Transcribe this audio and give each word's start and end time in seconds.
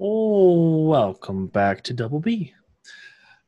Oh, 0.00 0.88
welcome 0.88 1.46
back 1.46 1.84
to 1.84 1.94
Double 1.94 2.18
B. 2.18 2.52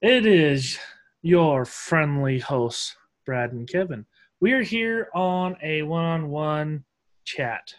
It 0.01 0.25
is 0.27 0.79
your 1.21 1.65
friendly 1.65 2.39
hosts, 2.39 2.95
Brad 3.25 3.51
and 3.51 3.69
Kevin. 3.69 4.07
We 4.39 4.53
are 4.53 4.63
here 4.63 5.09
on 5.13 5.57
a 5.61 5.83
one 5.83 6.05
on 6.05 6.29
one 6.29 6.85
chat, 7.25 7.75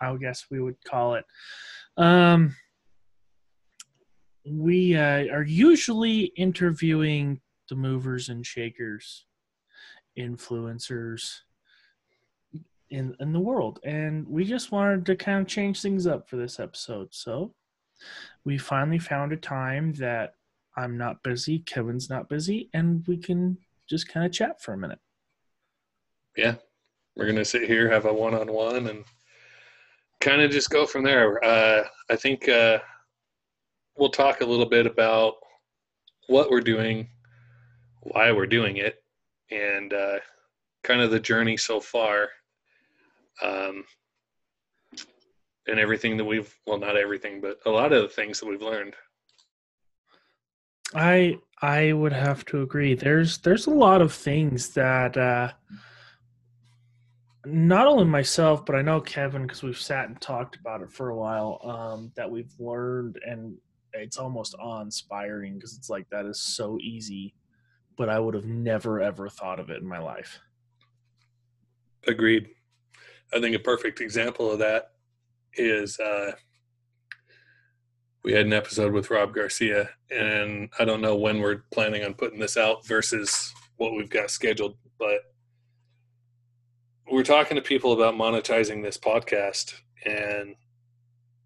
I 0.00 0.14
guess 0.18 0.46
we 0.52 0.60
would 0.60 0.76
call 0.84 1.16
it. 1.16 1.24
Um, 1.96 2.54
we 4.46 4.94
uh, 4.94 5.26
are 5.34 5.42
usually 5.42 6.26
interviewing 6.36 7.40
the 7.68 7.74
movers 7.74 8.28
and 8.28 8.46
shakers, 8.46 9.26
influencers 10.16 11.40
in 12.88 13.16
in 13.18 13.32
the 13.32 13.40
world, 13.40 13.80
and 13.82 14.28
we 14.28 14.44
just 14.44 14.70
wanted 14.70 15.06
to 15.06 15.16
kind 15.16 15.40
of 15.40 15.48
change 15.48 15.82
things 15.82 16.06
up 16.06 16.30
for 16.30 16.36
this 16.36 16.60
episode. 16.60 17.08
So 17.10 17.52
we 18.44 18.58
finally 18.58 18.98
found 18.98 19.32
a 19.32 19.36
time 19.36 19.92
that 19.94 20.34
I'm 20.76 20.96
not 20.96 21.22
busy, 21.22 21.60
Kevin's 21.60 22.08
not 22.08 22.28
busy, 22.28 22.70
and 22.72 23.06
we 23.06 23.16
can 23.16 23.58
just 23.88 24.08
kind 24.08 24.24
of 24.24 24.32
chat 24.32 24.62
for 24.62 24.72
a 24.72 24.78
minute. 24.78 24.98
Yeah, 26.36 26.54
we're 27.16 27.26
gonna 27.26 27.44
sit 27.44 27.68
here, 27.68 27.90
have 27.90 28.06
a 28.06 28.12
one 28.12 28.34
on 28.34 28.50
one, 28.50 28.88
and 28.88 29.04
kind 30.20 30.40
of 30.40 30.50
just 30.50 30.70
go 30.70 30.86
from 30.86 31.02
there. 31.02 31.44
Uh, 31.44 31.84
I 32.10 32.16
think 32.16 32.48
uh, 32.48 32.78
we'll 33.96 34.10
talk 34.10 34.40
a 34.40 34.46
little 34.46 34.66
bit 34.66 34.86
about 34.86 35.34
what 36.28 36.50
we're 36.50 36.60
doing, 36.60 37.08
why 38.00 38.32
we're 38.32 38.46
doing 38.46 38.78
it, 38.78 39.02
and 39.50 39.92
uh, 39.92 40.18
kind 40.84 41.02
of 41.02 41.10
the 41.10 41.20
journey 41.20 41.56
so 41.56 41.80
far. 41.80 42.28
Um, 43.42 43.84
and 45.68 45.78
everything 45.78 46.16
that 46.16 46.24
we've 46.24 46.54
well 46.66 46.78
not 46.78 46.96
everything 46.96 47.40
but 47.40 47.58
a 47.66 47.70
lot 47.70 47.92
of 47.92 48.02
the 48.02 48.08
things 48.08 48.40
that 48.40 48.46
we've 48.46 48.62
learned 48.62 48.94
I 50.94 51.38
I 51.60 51.92
would 51.92 52.12
have 52.12 52.44
to 52.46 52.60
agree. 52.62 52.94
There's 52.94 53.38
there's 53.38 53.66
a 53.66 53.70
lot 53.70 54.02
of 54.02 54.12
things 54.12 54.70
that 54.70 55.16
uh 55.16 55.52
not 57.46 57.86
only 57.86 58.04
myself, 58.04 58.64
but 58.66 58.76
I 58.76 58.82
know 58.82 59.00
Kevin 59.00 59.42
because 59.42 59.62
we've 59.62 59.78
sat 59.78 60.08
and 60.08 60.20
talked 60.20 60.56
about 60.56 60.82
it 60.82 60.92
for 60.92 61.08
a 61.08 61.16
while. 61.16 61.60
Um, 61.64 62.12
that 62.14 62.30
we've 62.30 62.52
learned, 62.58 63.18
and 63.26 63.56
it's 63.94 64.16
almost 64.16 64.54
awe-inspiring 64.60 65.54
because 65.54 65.76
it's 65.76 65.90
like 65.90 66.08
that 66.10 66.26
is 66.26 66.40
so 66.40 66.78
easy, 66.80 67.34
but 67.96 68.08
I 68.08 68.18
would 68.20 68.34
have 68.34 68.44
never 68.44 69.00
ever 69.00 69.28
thought 69.28 69.58
of 69.58 69.70
it 69.70 69.80
in 69.80 69.88
my 69.88 69.98
life. 69.98 70.40
agreed 72.06 72.48
i 73.32 73.40
think 73.40 73.54
a 73.54 73.58
perfect 73.58 74.00
example 74.00 74.50
of 74.50 74.58
that 74.58 74.91
is 75.54 75.98
uh 76.00 76.32
we 78.24 78.32
had 78.32 78.46
an 78.46 78.52
episode 78.52 78.92
with 78.92 79.10
rob 79.10 79.34
garcia 79.34 79.90
and 80.10 80.68
i 80.78 80.84
don't 80.84 81.00
know 81.00 81.16
when 81.16 81.40
we're 81.40 81.62
planning 81.72 82.04
on 82.04 82.14
putting 82.14 82.38
this 82.38 82.56
out 82.56 82.86
versus 82.86 83.52
what 83.76 83.94
we've 83.94 84.10
got 84.10 84.30
scheduled 84.30 84.76
but 84.98 85.20
we're 87.10 87.22
talking 87.22 87.56
to 87.56 87.62
people 87.62 87.92
about 87.92 88.14
monetizing 88.14 88.82
this 88.82 88.96
podcast 88.96 89.74
and 90.06 90.54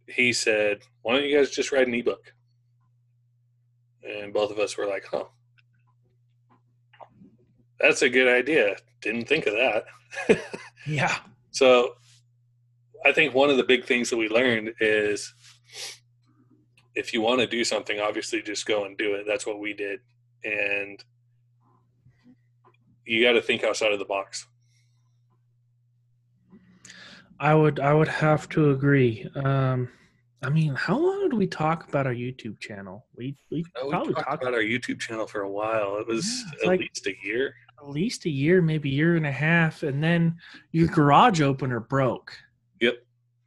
he 0.06 0.32
said 0.32 0.82
why 1.02 1.14
don't 1.14 1.24
you 1.24 1.36
guys 1.36 1.50
just 1.50 1.70
write 1.70 1.86
an 1.86 1.94
ebook? 1.94 2.32
And 4.02 4.32
both 4.32 4.50
of 4.50 4.58
us 4.58 4.76
were 4.76 4.86
like 4.86 5.04
huh. 5.10 5.24
That's 7.78 8.02
a 8.02 8.08
good 8.08 8.26
idea. 8.26 8.76
Didn't 9.02 9.28
think 9.28 9.46
of 9.46 9.54
that. 9.54 9.84
Yeah, 10.88 11.16
so 11.50 11.96
I 13.04 13.12
think 13.12 13.34
one 13.34 13.50
of 13.50 13.56
the 13.56 13.64
big 13.64 13.84
things 13.84 14.10
that 14.10 14.16
we 14.16 14.28
learned 14.28 14.74
is 14.80 15.32
if 16.94 17.12
you 17.12 17.20
want 17.20 17.40
to 17.40 17.46
do 17.46 17.62
something, 17.64 18.00
obviously 18.00 18.42
just 18.42 18.66
go 18.66 18.84
and 18.84 18.96
do 18.96 19.14
it. 19.14 19.24
That's 19.26 19.46
what 19.46 19.60
we 19.60 19.74
did. 19.74 20.00
And 20.44 21.02
you 23.04 23.22
got 23.24 23.32
to 23.32 23.42
think 23.42 23.62
outside 23.64 23.92
of 23.92 23.98
the 23.98 24.04
box. 24.04 24.46
I 27.38 27.54
would 27.54 27.80
I 27.80 27.92
would 27.92 28.08
have 28.08 28.48
to 28.50 28.70
agree. 28.70 29.28
Um, 29.36 29.88
I 30.42 30.48
mean, 30.48 30.74
how 30.74 30.98
long 30.98 31.28
did 31.28 31.34
we 31.36 31.46
talk 31.46 31.88
about 31.88 32.06
our 32.06 32.14
YouTube 32.14 32.58
channel? 32.60 33.06
We 33.14 33.36
we 33.50 33.64
Oh, 33.76 33.84
we 33.86 33.90
probably 33.90 34.14
talked 34.14 34.26
talked 34.28 34.42
about 34.42 34.54
our 34.54 34.60
YouTube 34.60 35.00
channel 35.00 35.26
for 35.26 35.42
a 35.42 35.50
while. 35.50 35.98
It 35.98 36.06
was 36.06 36.26
Yeah, 36.54 36.60
at 36.62 36.66
like- 36.66 36.80
least 36.80 37.06
a 37.06 37.14
year. 37.22 37.54
at 37.78 37.88
least 37.90 38.24
a 38.24 38.30
year, 38.30 38.62
maybe 38.62 38.88
a 38.90 38.92
year 38.94 39.16
and 39.16 39.26
a 39.26 39.32
half, 39.32 39.82
and 39.82 40.02
then 40.02 40.36
your 40.72 40.88
garage 40.88 41.42
opener 41.42 41.78
broke. 41.78 42.32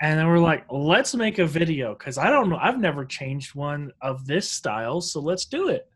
And 0.02 0.18
then 0.18 0.28
we're 0.28 0.40
like, 0.40 0.66
let's 0.72 1.14
make 1.14 1.40
a 1.40 1.46
video 1.46 1.94
because 1.94 2.18
I 2.18 2.30
don't 2.30 2.50
know, 2.50 2.58
I've 2.62 2.80
never 2.80 3.06
changed 3.06 3.54
one 3.54 3.92
of 4.02 4.26
this 4.26 4.50
style, 4.50 5.02
so 5.02 5.20
let's 5.20 5.46
do 5.46 5.68
it. 5.68 5.88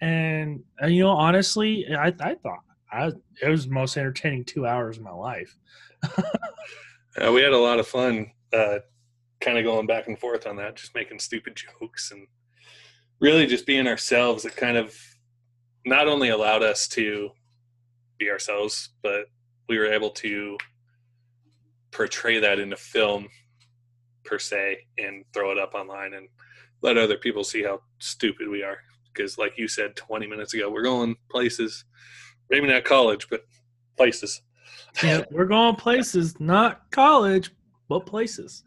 And, 0.00 0.62
uh, 0.82 0.86
you 0.86 1.02
know, 1.02 1.10
honestly, 1.10 1.86
I, 1.92 2.14
I 2.20 2.34
thought 2.36 2.60
I, 2.92 3.10
it 3.42 3.48
was 3.48 3.66
the 3.66 3.72
most 3.72 3.96
entertaining 3.96 4.44
two 4.44 4.66
hours 4.66 4.98
of 4.98 5.04
my 5.04 5.12
life. 5.12 5.56
Uh, 7.20 7.32
we 7.32 7.42
had 7.42 7.52
a 7.52 7.58
lot 7.58 7.80
of 7.80 7.88
fun 7.88 8.30
uh, 8.52 8.78
kind 9.40 9.58
of 9.58 9.64
going 9.64 9.86
back 9.86 10.06
and 10.06 10.18
forth 10.18 10.46
on 10.46 10.56
that, 10.56 10.76
just 10.76 10.94
making 10.94 11.18
stupid 11.18 11.56
jokes 11.80 12.12
and 12.12 12.26
really 13.20 13.46
just 13.46 13.66
being 13.66 13.86
ourselves. 13.86 14.44
It 14.44 14.56
kind 14.56 14.76
of 14.76 14.96
not 15.84 16.08
only 16.08 16.28
allowed 16.28 16.62
us 16.62 16.86
to 16.88 17.30
be 18.18 18.30
ourselves, 18.30 18.90
but 19.02 19.24
we 19.68 19.78
were 19.78 19.92
able 19.92 20.10
to 20.10 20.56
portray 21.92 22.38
that 22.40 22.58
in 22.58 22.72
a 22.72 22.76
film 22.76 23.28
per 24.24 24.38
se 24.38 24.78
and 24.98 25.24
throw 25.32 25.50
it 25.50 25.58
up 25.58 25.74
online 25.74 26.14
and 26.14 26.28
let 26.82 26.96
other 26.96 27.16
people 27.16 27.44
see 27.44 27.62
how 27.62 27.80
stupid 27.98 28.48
we 28.48 28.62
are. 28.62 28.78
Because, 29.12 29.38
like 29.38 29.58
you 29.58 29.66
said 29.66 29.96
20 29.96 30.26
minutes 30.26 30.54
ago, 30.54 30.70
we're 30.70 30.82
going 30.82 31.16
places, 31.30 31.84
maybe 32.48 32.68
not 32.68 32.84
college, 32.84 33.28
but 33.28 33.42
places. 33.96 34.40
yeah, 35.02 35.22
we're 35.30 35.46
going 35.46 35.76
places, 35.76 36.38
not 36.40 36.90
college, 36.90 37.50
but 37.88 38.06
places. 38.06 38.62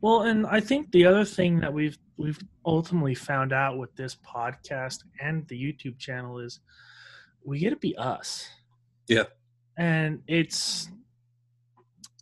Well, 0.00 0.22
and 0.22 0.46
I 0.46 0.60
think 0.60 0.90
the 0.92 1.06
other 1.06 1.24
thing 1.24 1.60
that 1.60 1.72
we've 1.72 1.98
we've 2.16 2.38
ultimately 2.64 3.14
found 3.14 3.52
out 3.52 3.78
with 3.78 3.94
this 3.96 4.16
podcast 4.16 4.98
and 5.20 5.46
the 5.48 5.60
YouTube 5.60 5.98
channel 5.98 6.38
is 6.38 6.60
we 7.44 7.58
get 7.58 7.70
to 7.70 7.76
be 7.76 7.96
us. 7.96 8.48
Yeah. 9.08 9.24
And 9.76 10.22
it's 10.26 10.88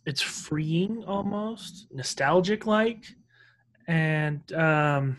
it's 0.05 0.21
freeing 0.21 1.03
almost, 1.05 1.87
nostalgic 1.91 2.65
like. 2.65 3.05
And 3.87 4.41
um 4.53 5.17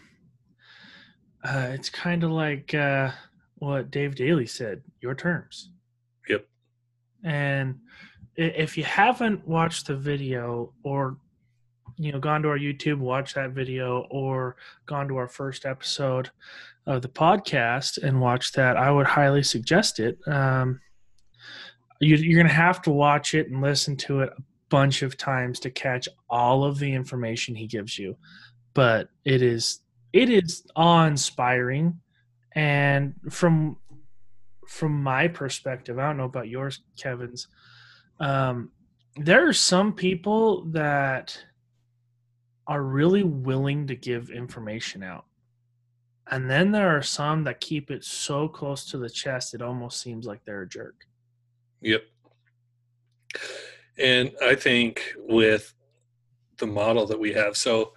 uh 1.44 1.68
it's 1.70 1.90
kind 1.90 2.24
of 2.24 2.30
like 2.30 2.74
uh 2.74 3.10
what 3.56 3.90
Dave 3.90 4.14
Daly 4.14 4.46
said, 4.46 4.82
your 5.00 5.14
terms. 5.14 5.70
Yep. 6.28 6.46
And 7.24 7.78
if 8.36 8.76
you 8.76 8.84
haven't 8.84 9.46
watched 9.46 9.86
the 9.86 9.96
video 9.96 10.72
or 10.82 11.16
you 11.96 12.10
know 12.10 12.18
gone 12.18 12.42
to 12.42 12.48
our 12.48 12.58
youtube 12.58 12.98
watch 12.98 13.34
that 13.34 13.50
video 13.50 14.06
or 14.10 14.56
gone 14.86 15.06
to 15.06 15.16
our 15.16 15.28
first 15.28 15.66
episode 15.66 16.30
of 16.86 17.02
the 17.02 17.08
podcast 17.08 18.02
and 18.02 18.20
watched 18.20 18.54
that 18.54 18.76
i 18.76 18.90
would 18.90 19.06
highly 19.06 19.42
suggest 19.42 20.00
it 20.00 20.18
um, 20.26 20.80
you, 22.00 22.16
you're 22.16 22.42
going 22.42 22.48
to 22.48 22.52
have 22.52 22.80
to 22.82 22.90
watch 22.90 23.34
it 23.34 23.50
and 23.50 23.60
listen 23.60 23.96
to 23.96 24.20
it 24.20 24.30
a 24.30 24.42
bunch 24.72 25.02
of 25.02 25.16
times 25.16 25.60
to 25.60 25.70
catch 25.70 26.08
all 26.28 26.64
of 26.64 26.78
the 26.78 26.92
information 26.92 27.54
he 27.54 27.66
gives 27.66 27.98
you 27.98 28.16
but 28.74 29.08
it 29.24 29.42
is 29.42 29.80
it 30.12 30.28
is 30.28 30.64
awe-inspiring 30.74 32.00
and 32.52 33.14
from 33.30 33.76
from 34.66 35.02
my 35.02 35.28
perspective 35.28 35.98
i 35.98 36.06
don't 36.06 36.16
know 36.16 36.24
about 36.24 36.48
yours 36.48 36.80
kevin's 36.96 37.48
um, 38.20 38.70
there 39.16 39.46
are 39.48 39.52
some 39.52 39.92
people 39.92 40.64
that 40.66 41.36
are 42.66 42.82
really 42.82 43.22
willing 43.22 43.86
to 43.88 43.96
give 43.96 44.30
information 44.30 45.02
out. 45.02 45.26
And 46.30 46.48
then 46.48 46.70
there 46.70 46.96
are 46.96 47.02
some 47.02 47.44
that 47.44 47.60
keep 47.60 47.90
it 47.90 48.04
so 48.04 48.48
close 48.48 48.84
to 48.86 48.98
the 48.98 49.10
chest 49.10 49.54
it 49.54 49.60
almost 49.60 50.00
seems 50.00 50.24
like 50.24 50.44
they're 50.44 50.62
a 50.62 50.68
jerk. 50.68 50.94
Yep. 51.80 52.04
And 53.98 54.32
I 54.42 54.54
think 54.54 55.14
with 55.16 55.74
the 56.58 56.66
model 56.66 57.06
that 57.06 57.18
we 57.18 57.32
have, 57.32 57.56
so 57.56 57.92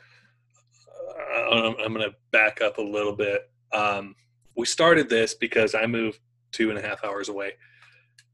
uh, 1.18 1.50
I'm, 1.50 1.76
I'm 1.84 1.94
going 1.94 2.10
to 2.10 2.16
back 2.32 2.62
up 2.62 2.78
a 2.78 2.82
little 2.82 3.16
bit. 3.16 3.50
Um, 3.74 4.16
we 4.56 4.66
started 4.66 5.10
this 5.10 5.34
because 5.34 5.76
I 5.76 5.86
moved 5.86 6.20
two 6.52 6.70
and 6.70 6.80
a 6.80 6.82
half 6.82 7.04
hours 7.04 7.30
away 7.30 7.54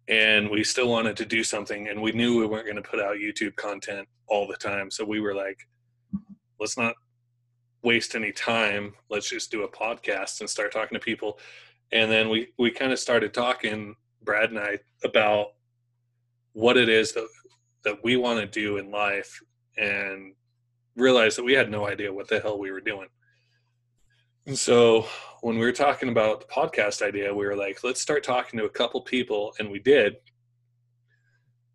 and 0.08 0.50
we 0.50 0.64
still 0.64 0.90
wanted 0.90 1.18
to 1.18 1.26
do 1.26 1.44
something 1.44 1.88
and 1.88 2.02
we 2.02 2.12
knew 2.12 2.38
we 2.38 2.46
weren't 2.46 2.66
going 2.66 2.76
to 2.76 2.82
put 2.82 3.00
out 3.00 3.16
YouTube 3.16 3.56
content 3.56 4.08
all 4.28 4.48
the 4.48 4.58
time. 4.58 4.92
So 4.92 5.06
we 5.06 5.20
were 5.20 5.36
like, 5.36 5.58
let's 6.60 6.78
not 6.78 6.96
waste 7.84 8.16
any 8.16 8.32
time. 8.32 8.94
Let's 9.10 9.30
just 9.30 9.52
do 9.52 9.64
a 9.64 9.68
podcast 9.68 10.42
and 10.42 10.50
start 10.50 10.72
talking 10.72 10.96
to 10.96 11.04
people. 11.04 11.40
And 11.92 12.12
then 12.12 12.30
we, 12.30 12.50
we 12.58 12.72
kind 12.72 12.92
of 12.92 13.00
started 13.00 13.34
talking, 13.34 13.96
Brad 14.24 14.50
and 14.50 14.60
I, 14.60 14.80
about 15.04 15.48
what 16.54 16.78
it 16.78 16.90
is 16.90 17.14
that, 17.14 17.28
that 17.84 18.04
we 18.04 18.16
want 18.18 18.40
to 18.40 18.46
do 18.46 18.78
in 18.78 18.92
life 18.92 19.42
and 19.78 20.34
realized 20.96 21.38
that 21.38 21.44
we 21.44 21.54
had 21.54 21.72
no 21.72 21.88
idea 21.88 22.14
what 22.14 22.28
the 22.28 22.40
hell 22.40 22.60
we 22.60 22.72
were 22.72 22.82
doing. 22.82 23.08
And 24.46 24.58
so 24.58 25.06
when 25.42 25.58
we 25.58 25.66
were 25.66 25.72
talking 25.72 26.10
about 26.10 26.42
the 26.42 26.48
podcast 26.48 27.02
idea, 27.02 27.34
we 27.34 27.46
were 27.46 27.56
like, 27.56 27.84
let's 27.84 28.02
start 28.02 28.24
talking 28.24 28.60
to 28.60 28.66
a 28.66 28.70
couple 28.70 29.02
people, 29.02 29.54
and 29.60 29.70
we 29.70 29.80
did. 29.80 30.16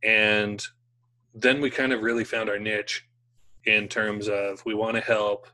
And 0.02 0.64
then 1.34 1.60
we 1.60 1.70
kind 1.70 1.92
of 1.92 2.02
really 2.02 2.24
found 2.24 2.48
our 2.48 2.58
niche 2.58 3.06
in 3.64 3.88
terms 3.88 4.28
of 4.28 4.64
we 4.64 4.74
want 4.74 4.94
to 4.96 5.00
help 5.00 5.48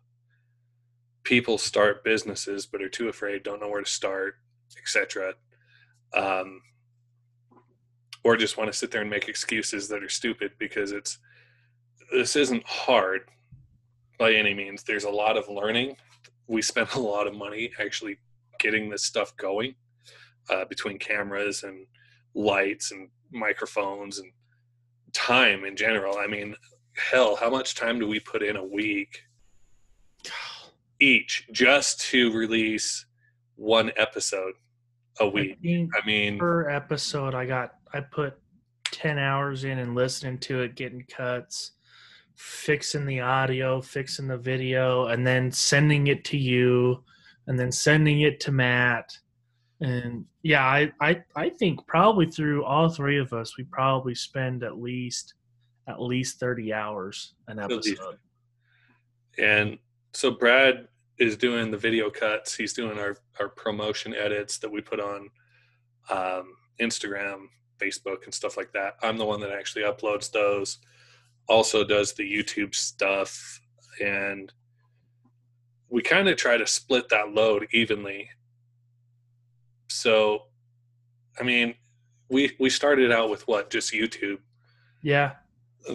people 1.25 1.57
start 1.57 2.05
businesses 2.05 2.67
but 2.67 2.83
are 2.83 2.89
too 2.89 3.09
afraid, 3.09 3.43
don't 3.43 3.61
know 3.61 3.69
where 3.69 3.83
to 3.83 3.91
start, 3.91 4.35
etc. 4.79 5.35
Um, 6.15 6.61
or 8.25 8.37
just 8.37 8.57
want 8.57 8.71
to 8.71 8.77
sit 8.77 8.91
there 8.91 9.01
and 9.01 9.11
make 9.11 9.29
excuses 9.29 9.89
that 9.89 10.03
are 10.03 10.09
stupid 10.09 10.53
because 10.59 10.93
it's 10.93 11.19
this 12.13 12.37
isn't 12.37 12.65
hard 12.67 13.23
by 14.19 14.33
any 14.33 14.55
means. 14.55 14.83
There's 14.83 15.05
a 15.05 15.11
lot 15.11 15.37
of 15.37 15.49
learning. 15.49 15.97
We 16.47 16.63
spent 16.63 16.95
a 16.95 17.01
lot 17.01 17.27
of 17.27 17.35
money 17.35 17.71
actually 17.81 18.19
getting 18.59 18.91
this 18.91 19.05
stuff 19.05 19.37
going 19.37 19.75
uh, 20.51 20.65
between 20.67 20.99
cameras 20.99 21.63
and 21.63 21.87
lights 22.35 22.93
and 22.93 23.09
microphones 23.31 24.19
and 24.19 24.31
time 25.13 25.65
in 25.65 25.77
general. 25.77 26.19
I 26.19 26.27
mean, 26.27 26.55
hell, 27.11 27.37
how 27.37 27.51
much 27.51 27.75
time 27.75 27.99
do 27.99 28.07
we 28.07 28.21
put 28.21 28.43
in 28.43 28.57
a 28.57 28.65
week 28.65 29.23
each 31.01 31.47
just 31.53 32.01
to 32.11 32.33
release 32.33 33.07
one 33.57 33.91
episode 33.97 34.55
a 35.21 35.29
week? 35.29 35.57
I 35.59 35.67
mean, 35.67 35.91
I 36.01 36.07
mean, 36.07 36.39
per 36.39 36.69
episode, 36.69 37.35
I 37.35 37.47
got 37.47 37.75
I 37.95 38.01
put 38.01 38.39
ten 38.85 39.19
hours 39.19 39.65
in 39.65 39.79
and 39.79 39.95
listening 39.95 40.39
to 40.39 40.63
it, 40.63 40.77
getting 40.77 41.05
cuts, 41.05 41.73
fixing 42.37 43.07
the 43.07 43.21
audio, 43.21 43.81
fixing 43.81 44.29
the 44.29 44.37
video, 44.37 45.07
and 45.07 45.27
then 45.27 45.51
sending 45.51 46.07
it 46.09 46.25
to 46.27 46.37
you, 46.39 47.03
and 47.47 47.59
then 47.59 47.73
sending 47.73 48.23
it 48.23 48.41
to 48.41 48.53
Matt. 48.53 49.17
And 49.81 50.25
yeah, 50.43 50.65
I, 50.65 50.93
I 51.01 51.23
I 51.35 51.49
think 51.49 51.87
probably 51.87 52.27
through 52.27 52.65
all 52.65 52.89
three 52.89 53.19
of 53.19 53.33
us, 53.33 53.57
we 53.59 53.65
probably 53.65 54.15
spend 54.15 54.63
at 54.63 54.79
least 54.79 55.35
at 55.89 56.01
least 56.01 56.39
thirty 56.39 56.73
hours 56.73 57.35
an 57.49 57.59
episode. 57.59 58.19
and 59.39 59.79
so 60.13 60.31
Brad 60.31 60.89
is 61.19 61.37
doing 61.37 61.71
the 61.71 61.79
video 61.79 62.11
cuts. 62.11 62.55
He's 62.55 62.73
doing 62.73 62.99
our 62.99 63.17
our 63.41 63.49
promotion 63.49 64.15
edits 64.15 64.59
that 64.59 64.71
we 64.71 64.81
put 64.81 65.01
on 65.01 65.31
um, 66.11 66.55
Instagram, 66.81 67.47
Facebook, 67.83 68.25
and 68.25 68.33
stuff 68.35 68.57
like 68.57 68.73
that. 68.73 68.97
I'm 69.03 69.17
the 69.17 69.25
one 69.25 69.41
that 69.41 69.51
actually 69.51 69.83
uploads 69.85 70.31
those. 70.31 70.79
Also 71.49 71.85
does 71.85 72.13
the 72.13 72.23
YouTube 72.31 72.75
stuff, 72.75 73.61
and 74.01 74.53
we 75.89 76.03
kind 76.03 76.29
of 76.29 76.37
try 76.37 76.57
to 76.57 76.67
split 76.67 77.09
that 77.11 77.33
load 77.35 77.67
evenly. 77.73 78.29
So, 79.89 80.45
I 81.39 81.43
mean, 81.43 81.75
we 82.31 82.57
we 82.59 82.71
started 82.71 83.13
out 83.13 83.29
with 83.31 83.47
what 83.49 83.71
just 83.71 83.93
YouTube. 83.93 84.39
Yeah, 85.03 85.33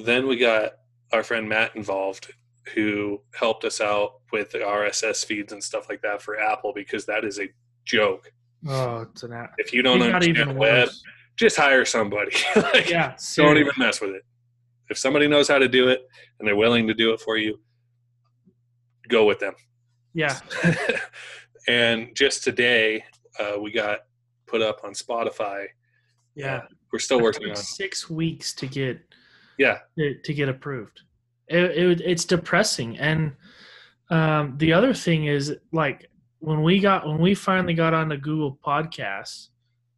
Then 0.03 0.27
we 0.27 0.35
got 0.37 0.73
our 1.13 1.23
friend 1.23 1.47
Matt 1.47 1.75
involved, 1.75 2.31
who 2.75 3.21
helped 3.33 3.63
us 3.63 3.79
out 3.79 4.19
with 4.33 4.51
the 4.51 4.59
RSS 4.59 5.25
feeds 5.25 5.53
and 5.53 5.63
stuff 5.63 5.87
like 5.89 6.01
that 6.01 6.21
for 6.21 6.37
Apple 6.39 6.73
because 6.75 7.05
that 7.05 7.23
is 7.23 7.39
a 7.39 7.47
joke. 7.85 8.31
oh, 8.67 9.01
it's 9.09 9.23
an 9.23 9.31
app. 9.33 9.53
If 9.57 9.71
you 9.73 9.81
don't 9.81 10.01
It 10.01 10.13
understand 10.13 10.57
web, 10.57 10.87
worse. 10.89 11.03
Just 11.37 11.55
hire 11.55 11.85
somebody. 11.85 12.31
Like, 12.55 12.89
Yeah, 12.89 13.15
don't 13.35 13.57
even 13.57 13.73
mess 13.77 14.01
with 14.01 14.11
it. 14.11 14.23
If 14.89 14.97
somebody 14.97 15.27
knows 15.27 15.47
how 15.47 15.57
to 15.59 15.67
do 15.67 15.89
it 15.89 16.01
and 16.39 16.47
they're 16.47 16.55
willing 16.55 16.87
to 16.87 16.93
do 16.93 17.13
it 17.13 17.21
for 17.21 17.37
you, 17.37 17.59
go 19.09 19.25
with 19.25 19.39
them. 19.39 19.53
Yeah, 20.13 20.39
and 21.67 22.15
just 22.15 22.43
today, 22.43 23.03
uh, 23.39 23.59
we 23.61 23.71
got 23.71 23.99
put 24.47 24.61
up 24.61 24.81
on 24.83 24.93
Spotify. 24.93 25.65
yeah. 26.35 26.61
We're 26.91 26.99
still 26.99 27.21
working 27.21 27.49
on. 27.49 27.55
six 27.57 28.09
weeks 28.09 28.53
to 28.53 28.65
get 28.65 29.01
Yeah, 29.57 29.79
to, 29.99 30.15
to 30.23 30.33
get 30.33 30.47
approved. 30.47 31.01
It, 31.49 31.71
it 31.77 32.01
it's 32.01 32.23
depressing, 32.23 32.97
and 32.97 33.33
um, 34.09 34.55
the 34.57 34.71
other 34.71 34.93
thing 34.93 35.25
is 35.25 35.53
like 35.73 36.09
when 36.39 36.63
we 36.63 36.79
got 36.79 37.05
when 37.05 37.19
we 37.19 37.35
finally 37.35 37.73
got 37.73 37.93
on 37.93 38.07
the 38.07 38.17
Google 38.17 38.57
Podcasts. 38.65 39.49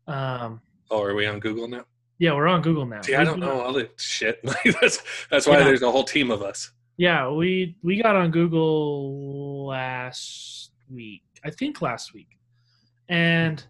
Um, 0.08 0.62
Oh, 0.90 1.02
are 1.04 1.14
we 1.16 1.26
on 1.26 1.40
Google 1.40 1.68
now? 1.68 1.86
yeah, 2.18 2.34
we're 2.34 2.48
on 2.48 2.62
Google 2.62 2.86
now. 2.86 3.02
See, 3.02 3.16
I 3.16 3.24
don't 3.24 3.40
know 3.40 3.62
all 3.62 3.72
the 3.74 3.90
shit. 3.98 4.42
That's 4.82 5.02
that's 5.32 5.48
why 5.48 5.58
Yeah. 5.60 5.64
there's 5.66 5.82
a 5.84 5.92
whole 5.92 6.04
team 6.04 6.32
of 6.32 6.42
us. 6.42 6.72
Yeah, 6.98 7.30
we 7.30 7.78
we 7.82 8.02
got 8.02 8.16
on 8.16 8.30
Google 8.32 9.68
last 9.68 10.72
week. 10.94 11.24
I 11.46 11.50
think 11.50 11.82
last 11.82 12.14
week. 12.14 12.28
And 13.08 13.64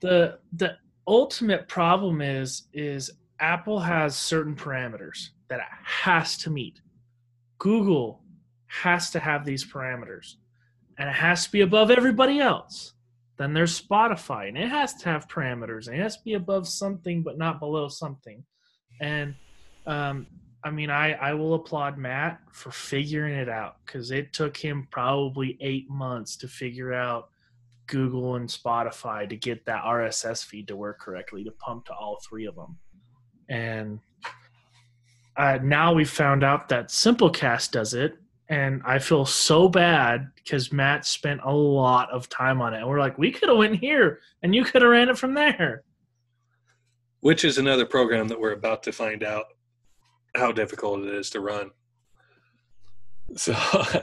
the 0.00 0.38
the 0.52 0.76
ultimate 1.06 1.66
problem 1.68 2.20
is 2.20 2.64
is 2.72 3.10
Apple 3.40 3.80
has 3.80 4.14
certain 4.16 4.54
parameters 4.54 5.30
that 5.48 5.58
it 5.58 5.66
has 5.82 6.36
to 6.38 6.50
meet. 6.50 6.80
Google 7.58 8.20
has 8.66 9.10
to 9.10 9.18
have 9.18 9.44
these 9.44 9.64
parameters 9.64 10.34
and 10.98 11.08
it 11.08 11.14
has 11.14 11.44
to 11.46 11.50
be 11.52 11.62
above 11.62 11.90
everybody 11.90 12.38
else. 12.38 12.92
Then 13.38 13.54
there's 13.54 13.80
Spotify 13.80 14.48
and 14.48 14.58
it 14.58 14.68
has 14.68 14.94
to 14.94 15.08
have 15.08 15.28
parameters 15.28 15.86
and 15.86 15.96
it 15.96 16.02
has 16.02 16.16
to 16.16 16.24
be 16.24 16.34
above 16.34 16.66
something 16.66 17.22
but 17.22 17.38
not 17.38 17.60
below 17.60 17.88
something. 17.88 18.44
And 19.00 19.34
um, 19.86 20.26
I 20.64 20.70
mean, 20.70 20.90
I, 20.90 21.12
I 21.12 21.34
will 21.34 21.54
applaud 21.54 21.98
Matt 21.98 22.40
for 22.52 22.72
figuring 22.72 23.34
it 23.34 23.48
out 23.48 23.76
because 23.86 24.10
it 24.10 24.32
took 24.32 24.56
him 24.56 24.88
probably 24.90 25.56
eight 25.60 25.88
months 25.88 26.36
to 26.38 26.48
figure 26.48 26.92
out 26.92 27.28
Google 27.86 28.34
and 28.34 28.48
Spotify 28.48 29.28
to 29.28 29.36
get 29.36 29.64
that 29.66 29.84
RSS 29.84 30.44
feed 30.44 30.68
to 30.68 30.76
work 30.76 31.00
correctly 31.00 31.44
to 31.44 31.52
pump 31.52 31.86
to 31.86 31.94
all 31.94 32.18
three 32.28 32.46
of 32.46 32.56
them. 32.56 32.76
And 33.48 34.00
uh, 35.36 35.58
now 35.62 35.94
we 35.94 36.04
found 36.04 36.42
out 36.42 36.68
that 36.70 36.88
Simplecast 36.88 37.70
does 37.70 37.94
it. 37.94 38.16
And 38.50 38.80
I 38.86 38.98
feel 38.98 39.26
so 39.26 39.68
bad 39.68 40.30
because 40.36 40.72
Matt 40.72 41.04
spent 41.04 41.40
a 41.44 41.52
lot 41.52 42.10
of 42.10 42.28
time 42.30 42.62
on 42.62 42.72
it. 42.72 42.78
And 42.78 42.88
we're 42.88 42.98
like, 43.00 43.18
we 43.18 43.30
could 43.30 43.48
have 43.50 43.58
went 43.58 43.76
here 43.76 44.20
and 44.42 44.54
you 44.54 44.64
could 44.64 44.80
have 44.82 44.90
ran 44.90 45.10
it 45.10 45.18
from 45.18 45.34
there. 45.34 45.82
which 47.20 47.44
is 47.44 47.58
another 47.58 47.84
program 47.84 48.28
that 48.28 48.40
we're 48.40 48.52
about 48.52 48.82
to 48.84 48.92
find 48.92 49.22
out 49.24 49.46
how 50.36 50.52
difficult 50.52 51.00
it 51.00 51.14
is 51.14 51.30
to 51.30 51.40
run. 51.40 51.70
So, 53.36 53.52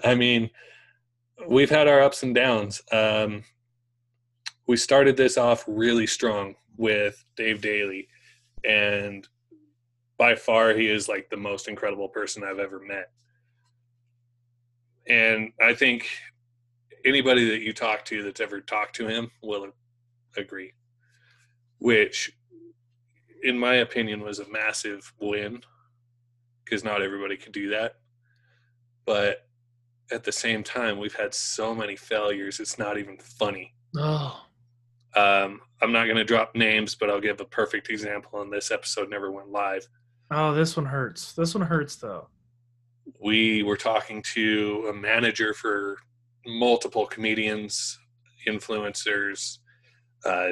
I 0.04 0.14
mean, 0.14 0.52
we've 1.48 1.70
had 1.72 1.88
our 1.88 2.00
ups 2.02 2.22
and 2.22 2.36
downs. 2.36 2.82
Um, 2.92 3.44
we 4.68 4.78
started 4.78 5.18
this 5.18 5.36
off 5.36 5.64
really 5.68 6.06
strong 6.06 6.54
with 6.78 7.26
Dave 7.36 7.60
Daly, 7.62 8.08
and 8.64 9.28
by 10.20 10.36
far, 10.36 10.76
he 10.76 10.88
is 10.88 11.10
like 11.10 11.30
the 11.32 11.38
most 11.38 11.68
incredible 11.68 12.08
person 12.08 12.44
I've 12.44 12.60
ever 12.60 12.80
met. 12.80 13.12
And 15.08 15.52
I 15.62 15.74
think 15.74 16.08
anybody 17.06 17.50
that 17.50 17.62
you 17.62 17.74
talk 17.74 18.06
to 18.06 18.24
that's 18.24 18.42
ever 18.42 18.60
talked 18.62 18.96
to 18.98 19.08
him 19.08 19.30
will 19.44 19.68
agree, 20.38 20.74
which 21.80 22.32
in 23.44 23.58
my 23.60 23.76
opinion, 23.76 24.22
was 24.22 24.40
a 24.40 24.50
massive 24.50 25.14
win 25.20 25.62
because 26.64 26.84
not 26.84 27.04
everybody 27.04 27.38
could 27.38 27.52
do 27.54 27.70
that. 27.70 27.96
But 29.06 29.46
at 30.12 30.24
the 30.24 30.32
same 30.32 30.64
time, 30.64 30.98
we've 30.98 31.14
had 31.16 31.34
so 31.34 31.76
many 31.76 31.96
failures, 31.96 32.60
it's 32.60 32.80
not 32.80 32.98
even 32.98 33.18
funny. 33.20 33.74
Oh, 33.96 34.42
Um, 35.16 35.62
I'm 35.82 35.92
not 35.92 36.06
going 36.06 36.18
to 36.18 36.24
drop 36.24 36.56
names, 36.56 36.96
but 36.96 37.10
I'll 37.10 37.22
give 37.22 37.40
a 37.40 37.46
perfect 37.46 37.90
example. 37.90 38.42
And 38.42 38.52
this 38.52 38.72
episode 38.72 39.10
never 39.10 39.32
went 39.32 39.50
live. 39.50 39.88
oh, 40.32 40.54
this 40.54 40.76
one 40.76 40.88
hurts. 40.88 41.34
This 41.34 41.54
one 41.54 41.68
hurts 41.68 41.96
though. 41.98 42.28
We 43.26 43.64
were 43.64 43.76
talking 43.76 44.22
to 44.36 44.86
a 44.92 44.94
manager 44.94 45.56
for 45.56 45.98
multiple 46.46 47.08
comedians, 47.08 47.98
influencers. 48.48 49.58
Uh, 50.24 50.50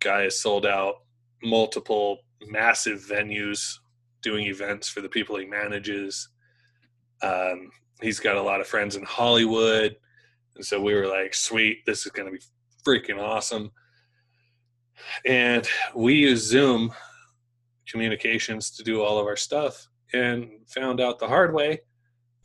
guy 0.00 0.22
has 0.22 0.40
sold 0.40 0.64
out 0.64 0.94
multiple 1.42 2.20
massive 2.46 3.00
venues 3.00 3.74
doing 4.22 4.46
events 4.46 4.88
for 4.88 5.02
the 5.02 5.08
people 5.10 5.36
he 5.36 5.44
manages. 5.44 6.30
Um, 7.20 7.70
he's 8.00 8.20
got 8.20 8.36
a 8.36 8.42
lot 8.42 8.62
of 8.62 8.66
friends 8.66 8.96
in 8.96 9.02
Hollywood. 9.02 9.94
And 10.56 10.64
so 10.64 10.80
we 10.80 10.94
were 10.94 11.06
like, 11.06 11.34
sweet, 11.34 11.84
this 11.84 12.06
is 12.06 12.12
going 12.12 12.32
to 12.32 12.38
be 12.38 12.44
freaking 12.88 13.20
awesome. 13.20 13.70
And 15.26 15.68
we 15.94 16.14
use 16.14 16.40
Zoom 16.40 16.90
communications 17.86 18.70
to 18.70 18.82
do 18.82 19.02
all 19.02 19.18
of 19.18 19.26
our 19.26 19.36
stuff 19.36 19.88
and 20.14 20.48
found 20.68 21.02
out 21.02 21.18
the 21.18 21.28
hard 21.28 21.52
way 21.52 21.80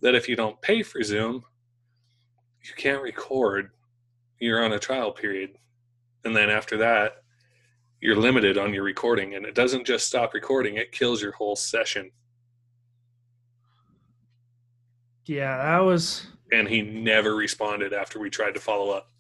that 0.02 0.16
if 0.16 0.30
you 0.30 0.36
don't 0.36 0.62
pay 0.62 0.84
for 0.84 1.04
Zoom, 1.04 1.44
you 2.64 2.74
can't 2.78 3.02
record. 3.02 3.72
You're 4.40 4.64
on 4.64 4.74
a 4.74 4.80
trial 4.80 5.12
period. 5.12 5.58
And 6.24 6.36
then 6.36 6.50
after 6.50 6.78
that, 6.78 7.24
you're 8.02 8.16
limited 8.16 8.58
on 8.58 8.74
your 8.74 8.84
recording 8.84 9.36
and 9.36 9.46
it 9.46 9.56
doesn't 9.56 9.86
just 9.86 10.08
stop 10.08 10.34
recording 10.34 10.78
it 10.78 10.94
kills 10.94 11.22
your 11.22 11.34
whole 11.34 11.58
session 11.58 12.10
Yeah, 15.26 15.58
that 15.58 15.80
was 15.80 16.26
and 16.52 16.68
he 16.68 16.82
never 16.82 17.36
responded 17.36 17.94
after 17.94 18.20
we 18.20 18.30
tried 18.30 18.56
to 18.56 18.60
follow 18.60 18.90
up. 18.90 19.12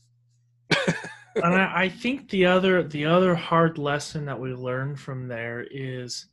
and 1.36 1.54
I, 1.54 1.84
I, 1.84 1.90
think 1.90 2.30
the 2.30 2.48
other 2.48 2.82
the 2.82 3.06
other 3.06 3.36
hard 3.36 3.78
lesson 3.78 4.26
that 4.26 4.40
we 4.40 4.54
learned 4.54 5.00
from 5.00 5.28
there 5.28 5.68
is, 5.70 6.26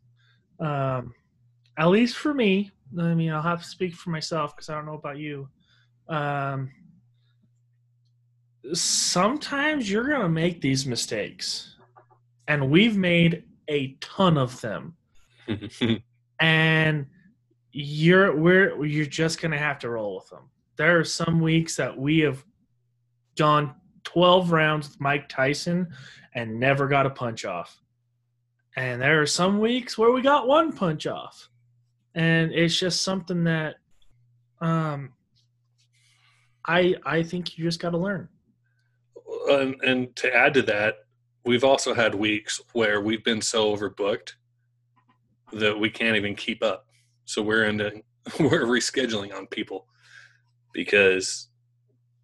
um, 0.60 1.12
at 1.76 1.88
least 1.88 2.16
for 2.16 2.32
me. 2.32 2.70
I 2.98 3.14
mean, 3.14 3.32
I'll 3.32 3.42
have 3.42 3.62
to 3.62 3.68
speak 3.68 3.94
for 3.94 4.10
myself 4.10 4.54
because 4.54 4.68
I 4.68 4.74
don't 4.74 4.86
know 4.86 4.94
about 4.94 5.18
you. 5.18 5.48
Um, 6.08 6.70
sometimes 8.72 9.90
you're 9.90 10.08
gonna 10.08 10.28
make 10.28 10.60
these 10.60 10.86
mistakes, 10.86 11.76
and 12.48 12.70
we've 12.70 12.96
made 12.96 13.44
a 13.68 13.96
ton 14.00 14.38
of 14.38 14.60
them, 14.60 14.96
and 16.40 17.06
you're 17.72 18.36
we're 18.36 18.84
you're 18.84 19.06
just 19.06 19.40
gonna 19.40 19.58
have 19.58 19.78
to 19.80 19.90
roll 19.90 20.16
with 20.16 20.28
them. 20.30 20.50
There 20.76 20.98
are 20.98 21.04
some 21.04 21.40
weeks 21.40 21.76
that 21.76 21.96
we 21.96 22.20
have 22.20 22.44
gone 23.36 23.74
12 24.04 24.52
rounds 24.52 24.88
with 24.88 25.00
Mike 25.00 25.28
Tyson 25.28 25.88
and 26.34 26.60
never 26.60 26.86
got 26.88 27.06
a 27.06 27.10
punch 27.10 27.44
off. 27.44 27.80
And 28.76 29.00
there 29.00 29.20
are 29.20 29.26
some 29.26 29.58
weeks 29.58 29.96
where 29.96 30.12
we 30.12 30.20
got 30.20 30.46
one 30.46 30.72
punch 30.72 31.06
off. 31.06 31.48
And 32.16 32.52
it's 32.52 32.76
just 32.76 33.02
something 33.02 33.44
that 33.44 33.76
um 34.60 35.12
I 36.66 36.96
I 37.04 37.22
think 37.22 37.56
you 37.56 37.64
just 37.64 37.78
got 37.78 37.90
to 37.90 37.98
learn. 37.98 38.28
And, 39.48 39.76
and 39.82 40.16
to 40.16 40.34
add 40.34 40.54
to 40.54 40.62
that, 40.62 40.96
we've 41.44 41.62
also 41.62 41.94
had 41.94 42.14
weeks 42.14 42.60
where 42.72 43.00
we've 43.00 43.22
been 43.22 43.40
so 43.40 43.76
overbooked 43.76 44.32
that 45.52 45.78
we 45.78 45.88
can't 45.90 46.16
even 46.16 46.34
keep 46.34 46.62
up. 46.62 46.86
So 47.24 47.42
we're 47.42 47.64
into 47.64 48.02
we're 48.40 48.64
rescheduling 48.64 49.34
on 49.34 49.46
people 49.46 49.86
because 50.72 51.48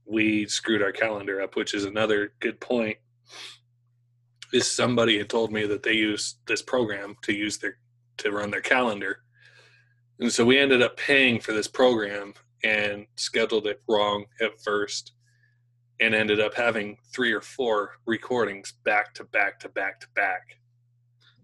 we 0.05 0.47
screwed 0.47 0.83
our 0.83 0.93
calendar 0.93 1.41
up, 1.41 1.55
which 1.55 1.75
is 1.75 1.85
another 1.85 2.33
good 2.41 2.61
point. 2.61 2.97
Is 4.53 4.71
somebody 4.71 5.17
had 5.17 5.31
told 5.31 5.53
me 5.53 5.67
that 5.67 5.83
they 5.83 5.95
use 5.95 6.37
this 6.47 6.61
program 6.61 7.17
to 7.23 7.33
use 7.33 7.59
their 7.59 7.79
to 8.19 8.33
run 8.33 8.51
their 8.51 8.61
calendar. 8.61 9.23
And 10.23 10.33
so 10.33 10.45
we 10.45 10.57
ended 10.57 10.83
up 10.83 10.97
paying 10.97 11.41
for 11.41 11.53
this 11.53 11.67
program 11.67 12.33
and 12.63 13.07
scheduled 13.17 13.67
it 13.67 13.83
wrong 13.89 14.25
at 14.41 14.53
first 14.63 15.15
and 15.99 16.15
ended 16.15 16.39
up 16.39 16.55
having 16.55 16.97
three 17.13 17.33
or 17.33 17.41
four 17.41 17.97
recordings 18.07 18.75
back 18.85 19.15
to 19.15 19.25
back 19.25 19.59
to 19.59 19.69
back 19.71 19.99
to 19.99 20.07
back. 20.15 20.59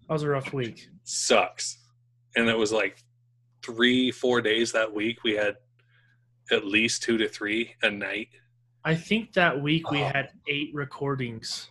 That 0.07 0.13
was 0.13 0.23
a 0.23 0.29
rough 0.29 0.53
week. 0.53 0.87
Sucks. 1.03 1.77
And 2.37 2.47
it 2.47 2.57
was 2.57 2.71
like 2.71 3.03
three, 3.65 4.11
four 4.11 4.41
days 4.41 4.71
that 4.71 4.93
week. 4.93 5.25
We 5.25 5.33
had 5.33 5.57
at 6.49 6.65
least 6.65 7.03
two 7.03 7.17
to 7.17 7.27
three 7.27 7.75
a 7.81 7.91
night. 7.91 8.29
I 8.85 8.95
think 8.95 9.33
that 9.33 9.61
week 9.61 9.91
we 9.91 10.01
oh. 10.01 10.05
had 10.05 10.29
eight 10.47 10.69
recordings. 10.73 11.69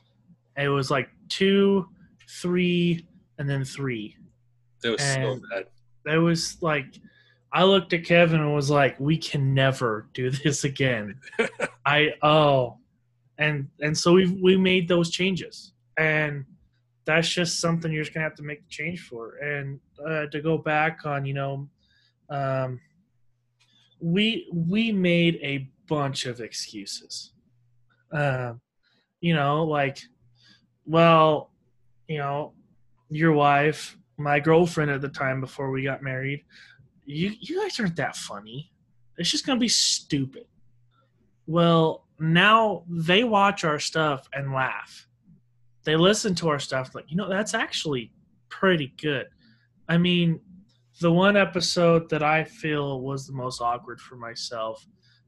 It 0.58 0.68
was 0.68 0.90
like 0.90 1.08
two, 1.30 1.88
three, 2.28 3.06
and 3.38 3.48
then 3.48 3.64
three. 3.64 4.14
It 4.84 4.90
was 4.90 5.00
and 5.00 5.40
so 5.40 5.48
bad. 5.50 5.64
It 6.06 6.18
was 6.18 6.56
like 6.60 6.98
I 7.52 7.64
looked 7.64 7.92
at 7.92 8.04
Kevin 8.04 8.40
and 8.40 8.54
was 8.54 8.70
like, 8.70 8.98
"We 9.00 9.16
can 9.16 9.54
never 9.54 10.08
do 10.12 10.30
this 10.44 10.64
again." 10.64 11.20
I 11.86 12.14
oh, 12.22 12.78
and 13.38 13.68
and 13.80 13.96
so 13.96 14.12
we 14.12 14.26
we 14.26 14.56
made 14.56 14.88
those 14.88 15.10
changes, 15.10 15.72
and 15.98 16.44
that's 17.04 17.28
just 17.28 17.60
something 17.60 17.90
you're 17.90 18.04
just 18.04 18.14
gonna 18.14 18.24
have 18.24 18.36
to 18.36 18.42
make 18.42 18.62
the 18.62 18.68
change 18.68 19.00
for. 19.00 19.36
And 19.36 19.80
uh, 20.06 20.26
to 20.26 20.40
go 20.40 20.58
back 20.58 21.06
on, 21.06 21.24
you 21.24 21.34
know, 21.34 21.68
um, 22.30 22.80
we 24.00 24.48
we 24.52 24.92
made 24.92 25.36
a 25.42 25.68
bunch 25.88 26.26
of 26.26 26.40
excuses. 26.40 27.32
Uh, 28.12 28.54
you 29.20 29.34
know, 29.34 29.64
like, 29.64 29.98
well, 30.86 31.50
you 32.06 32.18
know, 32.18 32.52
your 33.10 33.32
wife, 33.32 33.97
my 34.18 34.40
girlfriend 34.40 34.90
at 34.90 35.00
the 35.00 35.08
time 35.08 35.40
before 35.40 35.70
we 35.70 35.82
got 35.82 36.02
married, 36.02 36.44
you 37.06 37.32
you 37.40 37.62
guys 37.62 37.78
aren't 37.80 37.96
that 37.96 38.16
funny. 38.16 38.70
It's 39.16 39.30
just 39.30 39.46
gonna 39.46 39.60
be 39.60 39.68
stupid. 39.68 40.46
Well, 41.46 42.04
now 42.18 42.84
they 42.88 43.24
watch 43.24 43.64
our 43.64 43.78
stuff 43.78 44.28
and 44.32 44.52
laugh. 44.52 45.06
They 45.84 45.96
listen 45.96 46.34
to 46.36 46.48
our 46.48 46.58
stuff 46.58 46.94
like, 46.94 47.10
you 47.10 47.16
know, 47.16 47.28
that's 47.28 47.54
actually 47.54 48.12
pretty 48.48 48.92
good. 49.00 49.28
I 49.88 49.96
mean, 49.96 50.40
the 51.00 51.10
one 51.10 51.36
episode 51.36 52.10
that 52.10 52.22
I 52.22 52.44
feel 52.44 53.00
was 53.00 53.26
the 53.26 53.32
most 53.32 53.60
awkward 53.60 54.00
for 54.00 54.16
myself, 54.16 54.84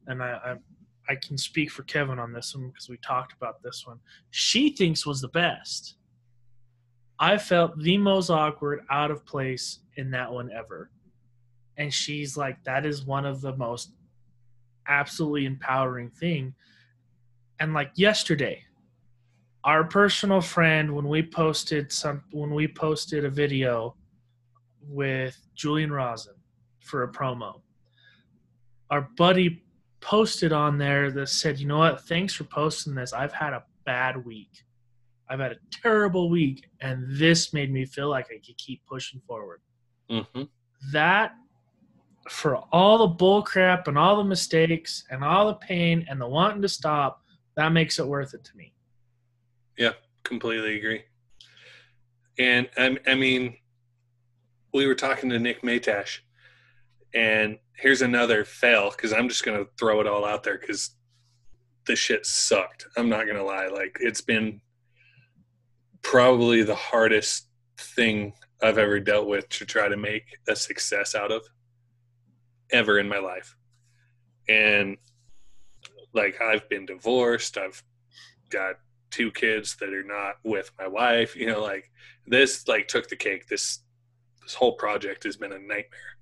and 0.07 0.23
I, 0.23 0.57
I, 1.09 1.13
I 1.13 1.15
can 1.15 1.39
speak 1.39 1.71
for 1.71 1.85
Kevin 1.85 2.19
on 2.19 2.33
this 2.33 2.55
one 2.55 2.69
because 2.69 2.89
we 2.89 2.99
talked 2.99 3.33
about 3.33 3.63
this 3.63 3.87
one. 3.87 3.99
She 4.31 4.71
thinks 4.71 5.07
was 5.07 5.21
the 5.21 5.29
best. 5.29 5.95
I 7.21 7.37
felt 7.37 7.79
the 7.79 7.99
most 7.99 8.31
awkward, 8.31 8.81
out 8.91 9.11
of 9.11 9.27
place 9.27 9.81
in 9.97 10.11
that 10.13 10.33
one 10.33 10.51
ever, 10.51 10.91
and 11.77 11.93
she's 11.93 12.37
like, 12.37 12.65
"That 12.65 12.87
is 12.87 13.05
one 13.05 13.27
of 13.27 13.43
the 13.43 13.55
most 13.57 13.93
absolutely 14.87 15.45
empowering 15.45 16.11
thing." 16.11 16.55
And 17.59 17.75
like 17.75 17.93
yesterday, 17.95 18.65
our 19.65 19.85
personal 19.85 20.41
friend, 20.41 20.95
when 20.97 21.07
we 21.07 21.23
posted 21.23 21.93
some, 21.93 22.25
when 22.31 22.55
we 22.55 22.67
posted 22.67 23.27
a 23.27 23.31
video 23.31 23.97
with 24.83 25.39
Julian 25.55 25.93
Rosin 25.93 26.35
for 26.81 27.03
a 27.03 27.13
promo. 27.13 27.61
Our 28.89 29.03
buddy 29.19 29.63
posted 30.01 30.53
on 30.53 30.79
there 30.79 31.11
that 31.13 31.29
said, 31.29 31.59
"You 31.59 31.67
know 31.67 31.79
what? 31.79 32.01
Thanks 32.09 32.33
for 32.33 32.45
posting 32.45 32.95
this. 32.95 33.13
I've 33.13 33.35
had 33.35 33.53
a 33.53 33.65
bad 33.85 34.25
week. 34.25 34.65
I've 35.31 35.41
had 35.41 35.53
a 35.53 35.59
terrible 35.71 36.29
week, 36.29 36.69
and 36.81 37.07
this 37.09 37.53
made 37.53 37.73
me 37.73 37.87
feel 37.87 38.11
like 38.11 38.27
I 38.27 38.39
could 38.45 38.59
keep 38.59 38.85
pushing 38.87 39.21
forward." 39.27 39.61
Mm-hmm. 40.11 40.43
That 40.93 41.33
for 42.29 42.57
all 42.73 42.99
the 42.99 43.07
bull 43.07 43.43
crap 43.43 43.89
and 43.89 43.97
all 43.97 44.17
the 44.17 44.25
mistakes 44.25 45.05
and 45.11 45.25
all 45.25 45.47
the 45.47 45.55
pain 45.55 46.07
and 46.09 46.21
the 46.21 46.29
wanting 46.29 46.63
to 46.63 46.69
stop, 46.69 47.23
that 47.57 47.71
makes 47.71 47.99
it 47.99 48.07
worth 48.07 48.35
it 48.35 48.45
to 48.45 48.57
me. 48.57 48.73
Yeah, 49.79 49.93
completely 50.25 50.77
agree. 50.77 51.05
And 52.39 52.69
I, 52.77 52.99
I 53.07 53.15
mean, 53.15 53.57
we 54.73 54.87
were 54.87 54.95
talking 54.95 55.31
to 55.31 55.39
Nick 55.39 55.63
Matash, 55.63 56.21
and 57.15 57.59
here's 57.77 58.03
another 58.03 58.45
fail 58.45 58.91
because 58.91 59.13
I'm 59.13 59.29
just 59.29 59.45
gonna 59.45 59.65
throw 59.79 60.01
it 60.01 60.07
all 60.07 60.25
out 60.25 60.43
there 60.43 60.59
because 60.59 60.95
the 61.87 61.97
shit 61.97 62.27
sucked. 62.27 62.87
I'm 62.97 63.09
not 63.09 63.27
gonna 63.27 63.45
lie. 63.45 63.69
Like 63.69 63.97
it's 64.01 64.21
been 64.21 64.61
probably 66.03 66.63
the 66.63 66.75
hardest 66.75 67.47
thing 67.79 68.33
I've 68.63 68.79
ever 68.79 69.01
dealt 69.01 69.27
with 69.27 69.49
to 69.51 69.65
try 69.65 69.89
to 69.89 69.97
make 69.97 70.39
a 70.49 70.57
success 70.57 71.15
out 71.15 71.33
of 71.33 71.43
ever 72.71 72.99
in 72.99 73.09
my 73.09 73.19
life. 73.19 73.57
And 74.49 74.97
like 76.13 76.41
I've 76.41 76.69
been 76.69 76.87
divorced, 76.87 77.57
I've 77.57 77.83
got 78.51 78.77
two 79.11 79.31
kids 79.31 79.77
that 79.77 79.93
are 79.93 80.05
not 80.05 80.37
with 80.45 80.71
my 80.79 80.87
wife, 80.87 81.35
you 81.37 81.47
know, 81.47 81.63
like 81.63 81.91
this 82.27 82.67
like 82.69 82.89
took 82.89 83.09
the 83.09 83.17
cake. 83.17 83.49
This 83.49 83.81
this 84.43 84.55
whole 84.55 84.73
project 84.73 85.25
has 85.25 85.37
been 85.37 85.53
a 85.53 85.59
nightmare. 85.59 86.17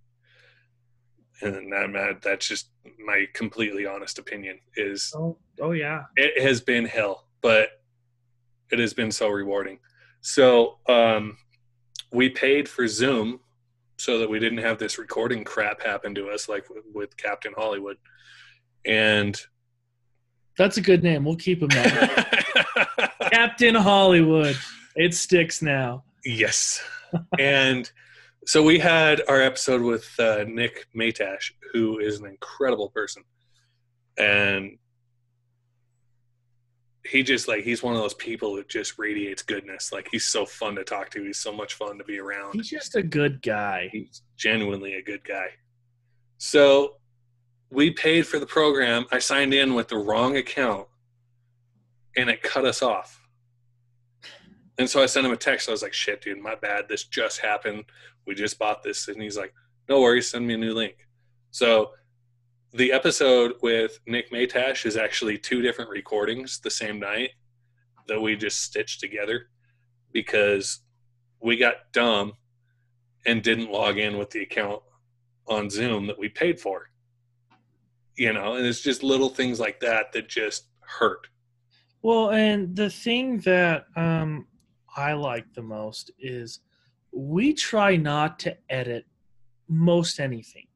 And 1.40 1.72
that, 1.72 2.20
that's 2.20 2.48
just 2.48 2.70
my 2.98 3.26
completely 3.32 3.86
honest 3.86 4.18
opinion 4.18 4.58
is 4.76 5.12
oh, 5.16 5.36
oh 5.60 5.70
yeah 5.70 6.04
it 6.16 6.42
has 6.42 6.60
been 6.60 6.84
hell 6.84 7.26
but 7.40 7.77
it 8.70 8.78
has 8.78 8.94
been 8.94 9.10
so 9.10 9.28
rewarding. 9.28 9.78
So 10.20 10.78
um, 10.88 11.36
we 12.12 12.28
paid 12.28 12.68
for 12.68 12.86
zoom 12.86 13.40
so 13.98 14.18
that 14.18 14.30
we 14.30 14.38
didn't 14.38 14.58
have 14.58 14.78
this 14.78 14.98
recording 14.98 15.44
crap 15.44 15.82
happen 15.82 16.14
to 16.14 16.28
us 16.28 16.48
like 16.48 16.68
with, 16.70 16.84
with 16.94 17.16
captain 17.16 17.52
hollywood. 17.56 17.96
And 18.84 19.40
that's 20.56 20.76
a 20.76 20.80
good 20.80 21.02
name. 21.02 21.24
We'll 21.24 21.36
keep 21.36 21.62
him 21.62 21.68
that 21.68 23.12
captain 23.32 23.74
hollywood. 23.74 24.56
It 24.96 25.14
sticks 25.14 25.62
now. 25.62 26.04
Yes. 26.24 26.82
And 27.38 27.90
so 28.46 28.62
we 28.62 28.78
had 28.78 29.22
our 29.28 29.40
episode 29.40 29.82
with 29.82 30.08
uh, 30.18 30.44
Nick 30.48 30.86
Matash, 30.96 31.52
who 31.72 31.98
is 31.98 32.18
an 32.18 32.26
incredible 32.26 32.88
person, 32.90 33.22
and 34.16 34.78
he 37.08 37.22
just 37.22 37.48
like 37.48 37.64
he's 37.64 37.82
one 37.82 37.94
of 37.94 38.00
those 38.00 38.14
people 38.14 38.56
that 38.56 38.68
just 38.68 38.98
radiates 38.98 39.42
goodness. 39.42 39.92
Like 39.92 40.08
he's 40.10 40.24
so 40.24 40.44
fun 40.44 40.74
to 40.76 40.84
talk 40.84 41.10
to. 41.10 41.24
He's 41.24 41.38
so 41.38 41.52
much 41.52 41.74
fun 41.74 41.98
to 41.98 42.04
be 42.04 42.18
around. 42.18 42.54
He's 42.54 42.68
just 42.68 42.96
a 42.96 43.02
good 43.02 43.42
guy. 43.42 43.88
He's 43.90 44.22
genuinely 44.36 44.94
a 44.94 45.02
good 45.02 45.24
guy. 45.24 45.48
So 46.38 46.96
we 47.70 47.90
paid 47.90 48.26
for 48.26 48.38
the 48.38 48.46
program. 48.46 49.06
I 49.10 49.18
signed 49.18 49.54
in 49.54 49.74
with 49.74 49.88
the 49.88 49.98
wrong 49.98 50.36
account, 50.36 50.86
and 52.16 52.28
it 52.28 52.42
cut 52.42 52.64
us 52.64 52.82
off. 52.82 53.20
And 54.78 54.88
so 54.88 55.02
I 55.02 55.06
sent 55.06 55.26
him 55.26 55.32
a 55.32 55.36
text. 55.36 55.68
I 55.68 55.72
was 55.72 55.82
like, 55.82 55.92
shit, 55.92 56.22
dude, 56.22 56.38
my 56.38 56.54
bad. 56.54 56.84
This 56.88 57.04
just 57.04 57.40
happened. 57.40 57.84
We 58.26 58.34
just 58.34 58.58
bought 58.58 58.82
this. 58.82 59.08
And 59.08 59.20
he's 59.20 59.36
like, 59.36 59.52
no 59.88 60.00
worries, 60.00 60.30
send 60.30 60.46
me 60.46 60.54
a 60.54 60.58
new 60.58 60.72
link. 60.72 60.94
So 61.50 61.90
the 62.72 62.92
episode 62.92 63.54
with 63.62 63.98
Nick 64.06 64.30
Matash 64.30 64.84
is 64.84 64.96
actually 64.96 65.38
two 65.38 65.62
different 65.62 65.90
recordings 65.90 66.60
the 66.60 66.70
same 66.70 67.00
night 67.00 67.30
that 68.06 68.20
we 68.20 68.36
just 68.36 68.62
stitched 68.62 69.00
together 69.00 69.48
because 70.12 70.80
we 71.40 71.56
got 71.56 71.92
dumb 71.92 72.32
and 73.26 73.42
didn't 73.42 73.70
log 73.70 73.98
in 73.98 74.18
with 74.18 74.30
the 74.30 74.42
account 74.42 74.82
on 75.46 75.70
Zoom 75.70 76.06
that 76.06 76.18
we 76.18 76.28
paid 76.28 76.60
for. 76.60 76.90
You 78.16 78.32
know, 78.32 78.54
and 78.54 78.66
it's 78.66 78.82
just 78.82 79.02
little 79.02 79.28
things 79.28 79.60
like 79.60 79.80
that 79.80 80.12
that 80.12 80.28
just 80.28 80.66
hurt. 80.80 81.28
Well, 82.02 82.30
and 82.30 82.74
the 82.74 82.90
thing 82.90 83.38
that 83.40 83.86
um, 83.96 84.46
I 84.96 85.14
like 85.14 85.52
the 85.54 85.62
most 85.62 86.10
is 86.18 86.60
we 87.12 87.54
try 87.54 87.96
not 87.96 88.38
to 88.40 88.56
edit 88.68 89.06
most 89.68 90.20
anything 90.20 90.67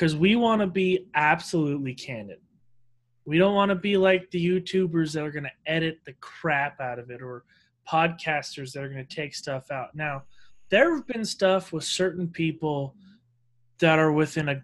because 0.00 0.16
we 0.16 0.34
want 0.34 0.62
to 0.62 0.66
be 0.66 1.06
absolutely 1.14 1.92
candid. 1.92 2.38
We 3.26 3.36
don't 3.36 3.54
want 3.54 3.68
to 3.68 3.74
be 3.74 3.98
like 3.98 4.30
the 4.30 4.42
YouTubers 4.42 5.12
that 5.12 5.22
are 5.22 5.30
going 5.30 5.44
to 5.44 5.50
edit 5.70 5.98
the 6.06 6.14
crap 6.22 6.80
out 6.80 6.98
of 6.98 7.10
it 7.10 7.20
or 7.20 7.44
podcasters 7.86 8.72
that 8.72 8.82
are 8.82 8.88
going 8.88 9.06
to 9.06 9.14
take 9.14 9.34
stuff 9.34 9.70
out. 9.70 9.94
Now, 9.94 10.22
there 10.70 10.94
have 10.96 11.06
been 11.06 11.26
stuff 11.26 11.70
with 11.70 11.84
certain 11.84 12.28
people 12.28 12.94
that 13.78 13.98
are 13.98 14.10
within 14.10 14.48
a 14.48 14.62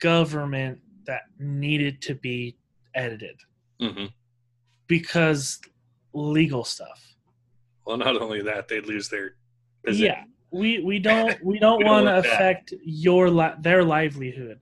government 0.00 0.78
that 1.06 1.22
needed 1.38 2.02
to 2.02 2.14
be 2.16 2.54
edited 2.94 3.40
Mm-hmm. 3.80 4.06
because 4.86 5.60
legal 6.12 6.62
stuff. 6.62 7.16
Well, 7.86 7.96
not 7.96 8.20
only 8.20 8.42
that, 8.42 8.68
they'd 8.68 8.84
lose 8.86 9.08
their 9.08 9.32
position. 9.84 10.06
Yeah, 10.06 10.24
we 10.52 10.78
we 10.80 10.98
don't 11.00 11.42
we 11.44 11.58
don't 11.58 11.80
don't 11.84 11.90
want 11.90 12.06
to 12.06 12.12
want 12.12 12.24
that. 12.24 12.34
affect 12.34 12.74
your 12.84 13.28
li- 13.30 13.54
their 13.60 13.82
livelihood, 13.82 14.60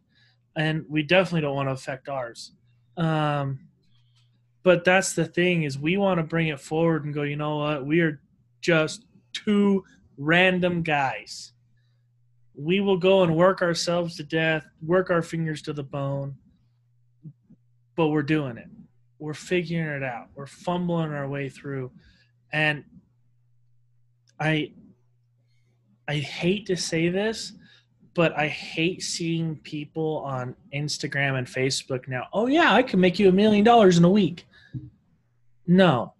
and 0.56 0.84
we 0.88 1.02
definitely 1.02 1.42
don't 1.42 1.56
want 1.56 1.68
to 1.68 1.72
affect 1.72 2.08
ours. 2.08 2.52
Um, 2.96 3.60
but 4.62 4.84
that's 4.84 5.14
the 5.14 5.24
thing 5.24 5.64
is 5.64 5.78
we 5.78 5.96
want 5.96 6.18
to 6.18 6.24
bring 6.24 6.48
it 6.48 6.60
forward 6.60 7.04
and 7.04 7.14
go. 7.14 7.22
You 7.22 7.36
know 7.36 7.58
what? 7.58 7.86
We 7.86 8.00
are 8.00 8.20
just 8.60 9.04
two 9.32 9.84
random 10.16 10.82
guys. 10.82 11.52
We 12.54 12.80
will 12.80 12.98
go 12.98 13.22
and 13.22 13.34
work 13.34 13.62
ourselves 13.62 14.16
to 14.16 14.24
death, 14.24 14.66
work 14.84 15.10
our 15.10 15.22
fingers 15.22 15.62
to 15.62 15.72
the 15.72 15.82
bone, 15.82 16.36
but 17.96 18.08
we're 18.08 18.22
doing 18.22 18.58
it. 18.58 18.68
We're 19.18 19.34
figuring 19.34 20.02
it 20.02 20.04
out. 20.04 20.28
We're 20.34 20.46
fumbling 20.46 21.12
our 21.12 21.28
way 21.28 21.48
through, 21.48 21.92
and 22.52 22.84
I 24.38 24.72
I 26.08 26.16
hate 26.16 26.66
to 26.66 26.76
say 26.76 27.08
this, 27.08 27.52
but 28.14 28.36
I 28.38 28.48
hate 28.48 29.02
seeing 29.02 29.56
people 29.56 30.18
on 30.18 30.54
Instagram 30.74 31.38
and 31.38 31.46
Facebook 31.46 32.08
now. 32.08 32.26
Oh 32.32 32.46
yeah, 32.46 32.72
I 32.72 32.82
can 32.82 33.00
make 33.00 33.18
you 33.18 33.28
a 33.28 33.32
million 33.32 33.64
dollars 33.64 33.98
in 33.98 34.04
a 34.04 34.10
week. 34.10 34.46
No. 35.66 36.14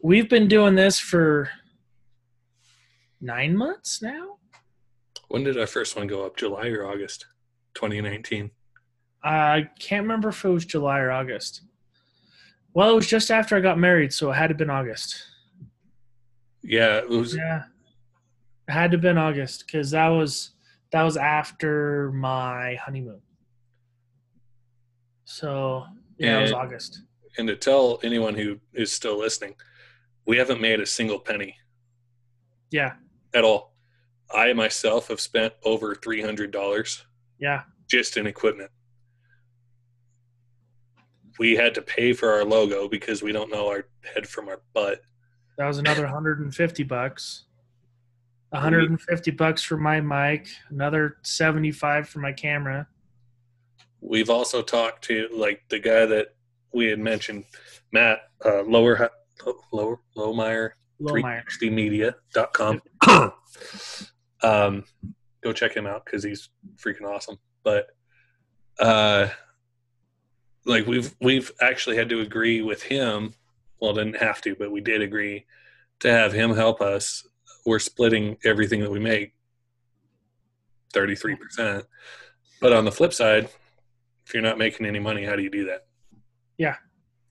We've 0.00 0.28
been 0.28 0.46
doing 0.46 0.76
this 0.76 0.98
for 0.98 1.50
9 3.20 3.56
months 3.56 4.00
now. 4.00 4.36
When 5.28 5.42
did 5.42 5.58
our 5.58 5.66
first 5.66 5.96
one 5.96 6.06
go 6.06 6.24
up? 6.24 6.36
July 6.36 6.68
or 6.68 6.86
August 6.86 7.26
2019? 7.74 8.50
I 9.24 9.68
can't 9.80 10.04
remember 10.04 10.28
if 10.28 10.44
it 10.44 10.48
was 10.48 10.64
July 10.64 11.00
or 11.00 11.10
August. 11.10 11.62
Well, 12.72 12.92
it 12.92 12.94
was 12.94 13.08
just 13.08 13.32
after 13.32 13.56
I 13.56 13.60
got 13.60 13.78
married, 13.78 14.12
so 14.12 14.30
it 14.30 14.34
had 14.34 14.46
to 14.46 14.52
have 14.52 14.58
been 14.58 14.70
August. 14.70 15.24
Yeah, 16.62 16.98
it 16.98 17.08
was. 17.08 17.34
Yeah, 17.34 17.64
it 18.68 18.72
had 18.72 18.92
to 18.92 18.96
have 18.96 19.02
been 19.02 19.18
August 19.18 19.64
because 19.66 19.90
that 19.90 20.08
was 20.08 20.50
that 20.92 21.02
was 21.02 21.16
after 21.16 22.10
my 22.12 22.76
honeymoon. 22.76 23.20
So 25.24 25.84
yeah, 26.18 26.38
it 26.38 26.42
was 26.42 26.52
August. 26.52 27.02
And 27.36 27.46
to 27.48 27.56
tell 27.56 28.00
anyone 28.02 28.34
who 28.34 28.58
is 28.72 28.90
still 28.92 29.18
listening, 29.18 29.54
we 30.26 30.36
haven't 30.38 30.60
made 30.60 30.80
a 30.80 30.86
single 30.86 31.18
penny 31.18 31.54
Yeah, 32.70 32.94
at 33.34 33.44
all. 33.44 33.74
I 34.34 34.52
myself 34.52 35.08
have 35.08 35.20
spent 35.20 35.54
over 35.64 35.94
three 35.94 36.20
hundred 36.22 36.50
dollars 36.50 37.04
yeah, 37.38 37.62
just 37.86 38.16
in 38.16 38.26
equipment. 38.26 38.70
We 41.38 41.54
had 41.54 41.74
to 41.76 41.82
pay 41.82 42.12
for 42.14 42.32
our 42.32 42.44
logo 42.44 42.88
because 42.88 43.22
we 43.22 43.30
don't 43.32 43.50
know 43.50 43.68
our 43.68 43.86
head 44.12 44.26
from 44.26 44.48
our 44.48 44.60
butt. 44.74 45.02
that 45.56 45.66
was 45.68 45.78
another 45.78 46.02
150 46.02 46.82
bucks. 46.82 47.44
150 48.50 49.30
bucks 49.32 49.62
for 49.62 49.76
my 49.76 50.00
mic, 50.00 50.48
another 50.70 51.18
75 51.22 52.08
for 52.08 52.20
my 52.20 52.32
camera. 52.32 52.86
We've 54.00 54.30
also 54.30 54.62
talked 54.62 55.04
to 55.04 55.28
like 55.32 55.62
the 55.68 55.78
guy 55.78 56.06
that 56.06 56.34
we 56.72 56.86
had 56.86 56.98
mentioned, 56.98 57.44
Matt 57.92 58.20
uh, 58.44 58.62
Lower 58.62 59.10
Lower 59.72 60.00
Lowmeyer 60.16 60.70
Lowmeyer. 61.00 61.44
360media.com. 61.60 62.82
um, 64.42 64.84
go 65.42 65.52
check 65.52 65.74
him 65.74 65.86
out 65.86 66.04
because 66.04 66.24
he's 66.24 66.48
freaking 66.76 67.06
awesome. 67.06 67.38
But 67.62 67.88
uh, 68.78 69.28
like 70.64 70.86
we've 70.86 71.14
we've 71.20 71.50
actually 71.60 71.96
had 71.96 72.08
to 72.10 72.20
agree 72.20 72.62
with 72.62 72.82
him. 72.82 73.34
Well, 73.80 73.94
didn't 73.94 74.16
have 74.16 74.40
to, 74.42 74.56
but 74.56 74.72
we 74.72 74.80
did 74.80 75.02
agree 75.02 75.46
to 76.00 76.10
have 76.10 76.32
him 76.32 76.54
help 76.54 76.80
us. 76.80 77.26
We're 77.68 77.78
splitting 77.78 78.38
everything 78.46 78.80
that 78.80 78.90
we 78.90 78.98
make, 78.98 79.34
thirty 80.94 81.14
three 81.14 81.36
percent. 81.36 81.84
But 82.62 82.72
on 82.72 82.86
the 82.86 82.90
flip 82.90 83.12
side, 83.12 83.50
if 84.26 84.32
you're 84.32 84.42
not 84.42 84.56
making 84.56 84.86
any 84.86 84.98
money, 84.98 85.22
how 85.22 85.36
do 85.36 85.42
you 85.42 85.50
do 85.50 85.66
that? 85.66 85.86
Yeah. 86.56 86.76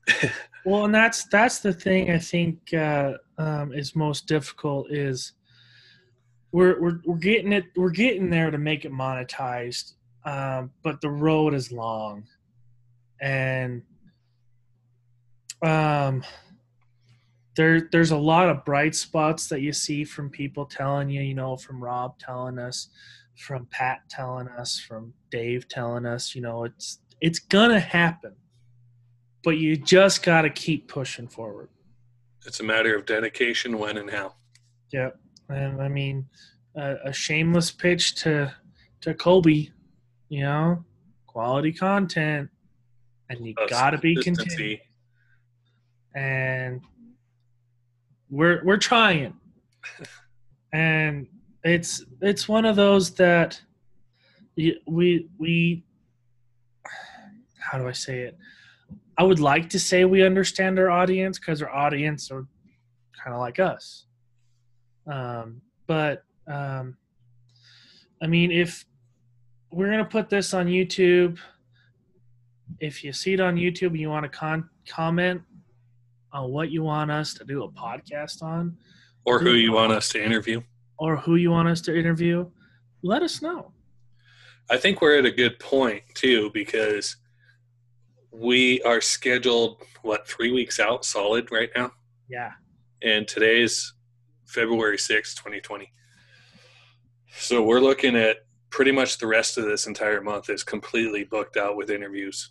well, 0.64 0.84
and 0.84 0.94
that's 0.94 1.24
that's 1.24 1.58
the 1.58 1.72
thing 1.72 2.12
I 2.12 2.18
think 2.18 2.72
uh, 2.72 3.14
um, 3.36 3.72
is 3.72 3.96
most 3.96 4.26
difficult 4.26 4.92
is 4.92 5.32
we're, 6.52 6.80
we're 6.80 7.00
we're 7.04 7.16
getting 7.16 7.52
it 7.52 7.64
we're 7.76 7.90
getting 7.90 8.30
there 8.30 8.52
to 8.52 8.58
make 8.58 8.84
it 8.84 8.92
monetized, 8.92 9.94
um, 10.24 10.70
but 10.84 11.00
the 11.00 11.10
road 11.10 11.52
is 11.52 11.72
long, 11.72 12.24
and 13.20 13.82
um, 15.62 16.22
there 17.58 17.88
there's 17.92 18.12
a 18.12 18.16
lot 18.16 18.48
of 18.48 18.64
bright 18.64 18.94
spots 18.94 19.48
that 19.48 19.60
you 19.60 19.72
see 19.74 20.04
from 20.04 20.30
people 20.30 20.64
telling 20.64 21.10
you, 21.10 21.20
you 21.20 21.34
know, 21.34 21.56
from 21.56 21.82
Rob 21.82 22.18
telling 22.18 22.58
us, 22.58 22.88
from 23.36 23.66
Pat 23.66 23.98
telling 24.08 24.48
us, 24.48 24.80
from 24.80 25.12
Dave 25.30 25.68
telling 25.68 26.06
us, 26.06 26.34
you 26.34 26.40
know, 26.40 26.64
it's 26.64 27.00
it's 27.20 27.40
gonna 27.40 27.80
happen 27.80 28.34
but 29.44 29.56
you 29.56 29.76
just 29.76 30.22
got 30.22 30.42
to 30.42 30.50
keep 30.50 30.88
pushing 30.88 31.28
forward. 31.28 31.68
It's 32.44 32.60
a 32.60 32.64
matter 32.64 32.96
of 32.96 33.06
dedication, 33.06 33.78
when 33.78 33.96
and 33.96 34.10
how. 34.10 34.34
Yep. 34.92 35.18
And 35.48 35.80
I 35.80 35.88
mean, 35.88 36.26
a, 36.76 36.96
a 37.06 37.12
shameless 37.12 37.70
pitch 37.70 38.16
to 38.22 38.52
to 39.00 39.14
Colby, 39.14 39.72
you 40.28 40.42
know, 40.42 40.84
quality 41.26 41.72
content, 41.72 42.50
and 43.30 43.46
you 43.46 43.54
Uh, 43.56 43.66
got 43.68 43.90
to 43.90 43.98
be 43.98 44.14
consistency. 44.16 44.54
continued. 44.54 44.80
And 46.14 46.80
we're 48.30 48.62
we're 48.64 48.76
trying, 48.76 49.34
and 50.72 51.26
it's 51.64 52.04
it's 52.20 52.48
one 52.48 52.64
of 52.64 52.76
those 52.76 53.10
that 53.14 53.60
we 54.86 55.28
we 55.38 55.84
how 57.58 57.78
do 57.78 57.86
I 57.86 57.92
say 57.92 58.20
it? 58.20 58.38
I 59.18 59.22
would 59.22 59.40
like 59.40 59.68
to 59.70 59.78
say 59.78 60.04
we 60.04 60.24
understand 60.24 60.78
our 60.78 60.90
audience 60.90 61.38
because 61.38 61.60
our 61.60 61.70
audience 61.70 62.30
are 62.30 62.46
kind 63.22 63.34
of 63.34 63.40
like 63.40 63.58
us. 63.58 64.06
Um, 65.06 65.60
but 65.86 66.22
um, 66.46 66.96
I 68.22 68.26
mean, 68.26 68.50
if 68.50 68.84
we're 69.70 69.90
gonna 69.90 70.04
put 70.04 70.28
this 70.28 70.54
on 70.54 70.66
YouTube, 70.66 71.38
if 72.80 73.02
you 73.02 73.12
see 73.12 73.34
it 73.34 73.40
on 73.40 73.56
YouTube 73.56 73.88
and 73.88 73.98
you 74.00 74.10
want 74.10 74.24
to 74.24 74.28
con- 74.28 74.68
comment 74.88 75.42
on 76.32 76.50
what 76.50 76.70
you 76.70 76.82
want 76.82 77.10
us 77.10 77.34
to 77.34 77.44
do 77.44 77.64
a 77.64 77.70
podcast 77.70 78.42
on, 78.42 78.76
Or 79.24 79.38
who 79.38 79.52
you 79.54 79.72
want 79.72 79.92
us 79.92 80.08
to 80.10 80.22
interview. 80.24 80.62
or 80.98 81.16
who 81.16 81.36
you 81.36 81.50
want 81.50 81.68
us 81.68 81.80
to 81.82 81.96
interview, 81.96 82.50
let 83.02 83.22
us 83.22 83.40
know. 83.40 83.72
I 84.70 84.76
think 84.76 85.00
we're 85.00 85.18
at 85.18 85.24
a 85.24 85.30
good 85.30 85.58
point 85.60 86.02
too 86.14 86.50
because 86.52 87.16
we 88.32 88.82
are 88.82 89.00
scheduled 89.00 89.82
what 90.02 90.26
three 90.28 90.52
weeks 90.52 90.78
out 90.80 91.04
solid 91.04 91.50
right 91.50 91.70
now, 91.76 91.92
Yeah, 92.28 92.52
and 93.02 93.26
today's 93.26 93.94
February 94.46 94.98
sixth, 94.98 95.36
twenty 95.36 95.60
twenty. 95.60 95.90
So 97.38 97.62
we're 97.62 97.80
looking 97.80 98.16
at 98.16 98.38
pretty 98.70 98.90
much 98.92 99.18
the 99.18 99.26
rest 99.26 99.56
of 99.56 99.64
this 99.64 99.86
entire 99.86 100.20
month 100.20 100.50
is 100.50 100.62
completely 100.64 101.24
booked 101.24 101.56
out 101.56 101.76
with 101.76 101.90
interviews. 101.90 102.50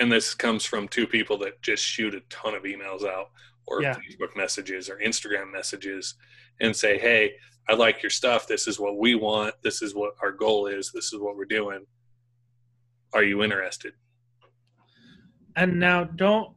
And 0.00 0.10
this 0.10 0.34
comes 0.34 0.64
from 0.64 0.88
two 0.88 1.06
people 1.06 1.38
that 1.38 1.62
just 1.62 1.84
shoot 1.84 2.14
a 2.14 2.20
ton 2.28 2.54
of 2.54 2.64
emails 2.64 3.04
out 3.04 3.30
or 3.66 3.82
Yeah. 3.82 3.94
Facebook 3.94 4.36
messages 4.36 4.88
or 4.90 4.96
Instagram 4.98 5.52
messages 5.52 6.14
and 6.60 6.74
say, 6.74 6.98
Hey, 6.98 7.34
I 7.68 7.74
like 7.74 8.02
your 8.02 8.10
stuff. 8.10 8.46
This 8.46 8.66
is 8.68 8.78
what 8.78 8.98
we 8.98 9.14
want. 9.14 9.54
This 9.62 9.80
is 9.82 9.94
what 9.94 10.14
our 10.20 10.32
goal 10.32 10.66
is. 10.66 10.90
This 10.92 11.12
is 11.12 11.20
what 11.20 11.36
we're 11.36 11.44
doing. 11.46 11.86
Are 13.14 13.22
you 13.22 13.42
interested? 13.42 13.94
And 15.56 15.78
now 15.78 16.04
don't 16.04 16.52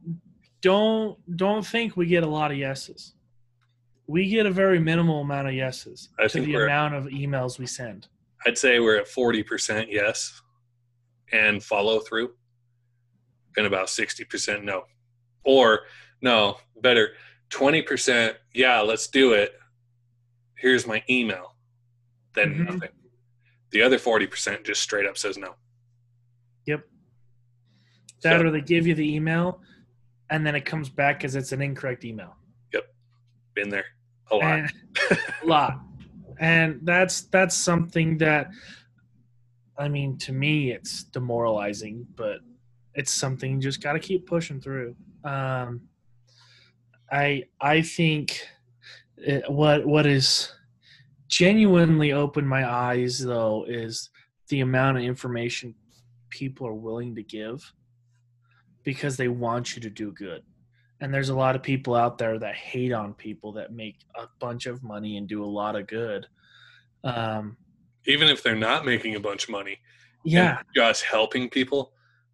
don't 0.60 1.18
don't 1.36 1.64
think 1.64 1.96
we 1.96 2.06
get 2.06 2.24
a 2.24 2.28
lot 2.28 2.50
of 2.50 2.58
yeses. 2.58 3.14
We 4.06 4.28
get 4.28 4.46
a 4.46 4.50
very 4.50 4.80
minimal 4.80 5.20
amount 5.20 5.48
of 5.48 5.54
yeses 5.54 6.08
I 6.18 6.26
to 6.28 6.40
the 6.40 6.54
amount 6.54 6.94
of 6.94 7.04
emails 7.04 7.58
we 7.58 7.66
send. 7.66 8.08
I'd 8.46 8.58
say 8.58 8.80
we're 8.80 8.96
at 8.96 9.06
40% 9.06 9.86
yes 9.90 10.40
and 11.32 11.62
follow 11.62 12.00
through, 12.00 12.30
and 13.58 13.66
about 13.66 13.88
60% 13.88 14.62
no. 14.62 14.84
Or, 15.44 15.80
no, 16.22 16.58
better, 16.80 17.10
20% 17.50 18.34
yeah, 18.54 18.80
let's 18.80 19.08
do 19.08 19.32
it. 19.32 19.58
Here's 20.56 20.86
my 20.86 21.02
email. 21.10 21.54
Then 22.34 22.54
Mhm. 22.54 22.66
nothing. 22.72 22.90
The 23.70 23.82
other 23.82 23.98
40% 23.98 24.64
just 24.64 24.80
straight 24.82 25.06
up 25.06 25.18
says 25.18 25.36
no. 25.36 25.56
Yep. 26.66 26.88
That 28.22 28.40
So- 28.40 28.46
or 28.46 28.50
they 28.50 28.60
give 28.60 28.86
you 28.86 28.94
the 28.94 29.14
email 29.14 29.62
and 30.30 30.46
then 30.46 30.54
it 30.54 30.64
comes 30.64 30.88
back 30.88 31.24
as 31.24 31.34
it's 31.36 31.52
an 31.52 31.60
incorrect 31.62 32.04
email. 32.04 32.36
Yep. 32.72 32.94
Been 33.54 33.68
there 33.70 33.86
a 34.30 34.36
lot. 34.36 34.58
And, 34.58 34.72
a 35.42 35.46
lot. 35.46 35.80
And 36.38 36.80
that's 36.82 37.22
that's 37.22 37.56
something 37.56 38.18
that 38.18 38.50
I 39.76 39.88
mean 39.88 40.18
to 40.18 40.32
me 40.32 40.70
it's 40.72 41.04
demoralizing, 41.04 42.06
but 42.14 42.40
it's 42.94 43.12
something 43.12 43.52
you 43.54 43.60
just 43.60 43.82
got 43.82 43.92
to 43.92 44.00
keep 44.00 44.26
pushing 44.26 44.60
through. 44.60 44.94
Um 45.24 45.82
I 47.10 47.44
I 47.60 47.82
think 47.82 48.46
it, 49.16 49.50
what 49.50 49.86
what 49.86 50.06
is 50.06 50.52
genuinely 51.28 52.12
opened 52.12 52.48
my 52.48 52.68
eyes 52.68 53.18
though 53.18 53.64
is 53.68 54.10
the 54.48 54.60
amount 54.60 54.98
of 54.98 55.04
information 55.04 55.74
people 56.30 56.66
are 56.66 56.74
willing 56.74 57.14
to 57.14 57.22
give 57.22 57.72
because 58.82 59.16
they 59.16 59.28
want 59.28 59.76
you 59.76 59.82
to 59.82 59.90
do 59.90 60.12
good. 60.12 60.42
And 61.00 61.12
there's 61.12 61.28
a 61.28 61.34
lot 61.34 61.54
of 61.54 61.62
people 61.62 61.94
out 61.94 62.18
there 62.18 62.38
that 62.38 62.54
hate 62.54 62.92
on 62.92 63.14
people 63.14 63.52
that 63.52 63.72
make 63.72 63.98
a 64.16 64.26
bunch 64.40 64.66
of 64.66 64.82
money 64.82 65.16
and 65.16 65.28
do 65.28 65.44
a 65.44 65.46
lot 65.46 65.76
of 65.76 65.86
good. 65.86 66.26
Um, 67.04 67.56
Even 68.06 68.28
if 68.28 68.42
they're 68.42 68.56
not 68.56 68.84
making 68.84 69.14
a 69.14 69.20
bunch 69.20 69.44
of 69.44 69.50
money, 69.50 69.78
yeah, 70.24 70.60
just 70.74 71.04
helping 71.04 71.48
people, 71.48 71.92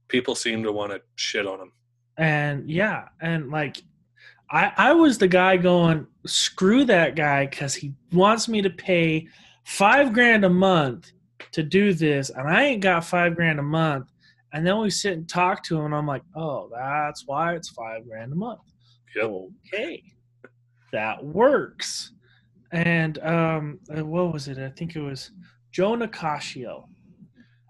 people 0.08 0.34
seem 0.34 0.62
to 0.62 0.72
want 0.72 0.92
to 0.92 1.00
shit 1.16 1.46
on 1.46 1.60
him. 1.60 1.72
and 2.18 2.70
yeah, 2.70 3.08
and 3.20 3.50
like 3.50 3.82
I 4.50 4.72
I 4.76 4.92
was 4.92 5.18
the 5.18 5.28
guy 5.28 5.56
going 5.56 6.06
screw 6.26 6.84
that 6.84 7.16
guy 7.16 7.46
because 7.46 7.74
he 7.74 7.92
wants 8.12 8.48
me 8.48 8.62
to 8.62 8.70
pay 8.70 9.26
five 9.64 10.12
grand 10.12 10.44
a 10.44 10.50
month 10.50 11.12
to 11.52 11.62
do 11.62 11.92
this, 11.94 12.30
and 12.30 12.48
I 12.48 12.64
ain't 12.64 12.82
got 12.82 13.04
five 13.04 13.34
grand 13.34 13.58
a 13.58 13.62
month. 13.62 14.10
And 14.52 14.64
then 14.64 14.78
we 14.78 14.88
sit 14.90 15.14
and 15.14 15.28
talk 15.28 15.64
to 15.64 15.76
him, 15.78 15.86
and 15.86 15.94
I'm 15.94 16.06
like, 16.06 16.22
oh, 16.36 16.70
that's 16.72 17.26
why 17.26 17.56
it's 17.56 17.70
five 17.70 18.06
grand 18.06 18.32
a 18.32 18.36
month. 18.36 18.60
Yep. 19.16 19.30
Okay, 19.66 20.02
that 20.92 21.24
works. 21.24 22.12
And 22.70 23.18
um, 23.18 23.80
uh, 23.96 24.04
what 24.04 24.32
was 24.32 24.48
it? 24.48 24.58
I 24.58 24.68
think 24.70 24.94
it 24.94 25.00
was 25.00 25.32
Joe 25.72 25.96
Nicasio. 25.96 26.88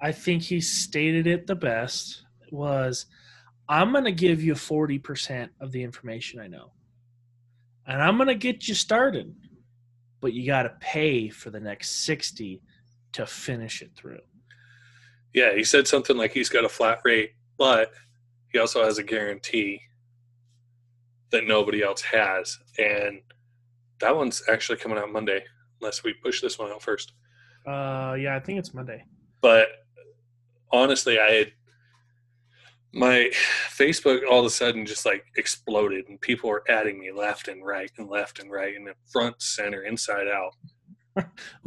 I 0.03 0.12
think 0.12 0.42
he 0.42 0.61
stated 0.61 1.27
it 1.27 1.47
the 1.47 1.55
best. 1.55 2.24
Was 2.55 3.07
I'm 3.69 3.93
going 3.93 4.05
to 4.05 4.12
give 4.12 4.43
you 4.43 4.55
40% 4.55 5.49
of 5.61 5.73
the 5.73 5.83
information 5.83 6.40
I 6.40 6.47
know, 6.47 6.73
and 7.87 8.03
I'm 8.03 8.17
going 8.17 8.29
to 8.29 8.35
get 8.35 8.69
you 8.69 8.75
started, 8.75 9.35
but 10.21 10.33
you 10.33 10.47
got 10.47 10.64
to 10.64 10.77
pay 10.81 11.29
for 11.29 11.51
the 11.51 11.61
next 11.61 12.05
60 12.05 12.62
to 13.12 13.27
finish 13.27 13.83
it 13.83 13.93
through. 13.97 14.21
Yeah, 15.33 15.55
he 15.55 15.64
said 15.64 15.88
something 15.88 16.17
like 16.17 16.33
he's 16.33 16.49
got 16.49 16.64
a 16.64 16.69
flat 16.69 17.01
rate, 17.05 17.33
but 17.59 17.93
he 18.53 18.59
also 18.59 18.85
has 18.85 18.99
a 18.99 19.03
guarantee 19.03 19.81
that 21.31 21.47
nobody 21.47 21.83
else 21.83 22.03
has. 22.03 22.59
And 22.79 23.21
that 23.99 24.17
one's 24.17 24.43
actually 24.49 24.79
coming 24.79 24.99
out 24.99 25.12
Monday, 25.12 25.43
unless 25.81 26.05
we 26.05 26.14
push 26.14 26.40
this 26.40 26.59
one 26.59 26.71
out 26.71 26.83
first. 26.83 27.12
Uh, 27.67 28.17
yeah, 28.19 28.37
I 28.37 28.40
think 28.40 28.59
it's 28.59 28.75
Monday. 28.75 29.05
But 29.40 29.69
honestly, 30.71 31.19
I 31.19 31.31
had 31.31 31.53
my 32.95 33.31
Facebook 33.77 34.21
all 34.31 34.41
of 34.41 34.47
a 34.47 34.51
sudden 34.51 34.87
just 34.87 35.05
like 35.05 35.25
exploded, 35.37 36.09
and 36.09 36.21
people 36.21 36.49
were 36.51 36.63
adding 36.69 36.99
me 37.01 37.13
left 37.13 37.49
and 37.49 37.65
right 37.65 37.91
and 37.99 38.09
left 38.09 38.39
and 38.39 38.51
right 38.51 38.75
and 38.77 38.89
front, 39.11 39.41
center, 39.43 39.83
inside 39.83 40.29
out. 40.29 40.55
I 41.17 41.25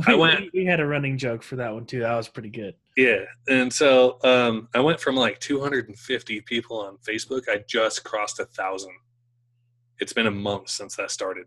We, 0.07 0.15
went- 0.15 0.53
we, 0.53 0.65
had 0.65 0.79
a 0.79 0.85
running 0.85 1.17
joke 1.17 1.43
for 1.43 1.55
that 1.57 1.73
one 1.73 1.85
too. 1.85 1.99
That 1.99 2.15
was 2.15 2.27
pretty 2.27 2.49
good. 2.49 2.75
Yeah, 2.95 3.25
and 3.47 3.71
so 3.71 4.17
um, 4.23 4.69
I 4.73 4.79
went 4.79 4.99
from 4.99 5.15
like 5.15 5.39
250 5.39 6.41
people 6.41 6.79
on 6.79 6.97
Facebook. 7.07 7.43
I 7.47 7.63
just 7.67 8.03
crossed 8.03 8.39
a 8.39 8.45
thousand. 8.45 8.93
It's 9.99 10.13
been 10.13 10.27
a 10.27 10.31
month 10.31 10.69
since 10.69 10.95
that 10.95 11.11
started, 11.11 11.45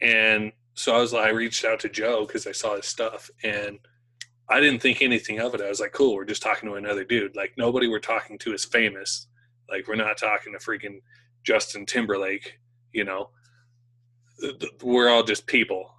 and 0.00 0.52
so 0.74 0.94
I 0.94 0.98
was 0.98 1.12
like, 1.12 1.26
I 1.26 1.30
reached 1.30 1.64
out 1.64 1.80
to 1.80 1.88
Joe 1.88 2.26
because 2.26 2.46
I 2.46 2.52
saw 2.52 2.76
his 2.76 2.86
stuff, 2.86 3.30
and 3.42 3.78
I 4.48 4.60
didn't 4.60 4.80
think 4.80 5.00
anything 5.00 5.40
of 5.40 5.54
it. 5.54 5.60
I 5.60 5.68
was 5.68 5.80
like, 5.80 5.92
cool, 5.92 6.14
we're 6.14 6.24
just 6.24 6.42
talking 6.42 6.68
to 6.68 6.76
another 6.76 7.04
dude. 7.04 7.34
Like 7.34 7.54
nobody 7.56 7.88
we're 7.88 7.98
talking 7.98 8.38
to 8.38 8.52
is 8.52 8.64
famous. 8.64 9.26
Like 9.70 9.88
we're 9.88 9.94
not 9.94 10.18
talking 10.18 10.52
to 10.52 10.58
freaking 10.58 11.00
Justin 11.44 11.86
Timberlake. 11.86 12.58
You 12.92 13.04
know, 13.04 13.30
we're 14.82 15.08
all 15.08 15.22
just 15.22 15.46
people, 15.46 15.94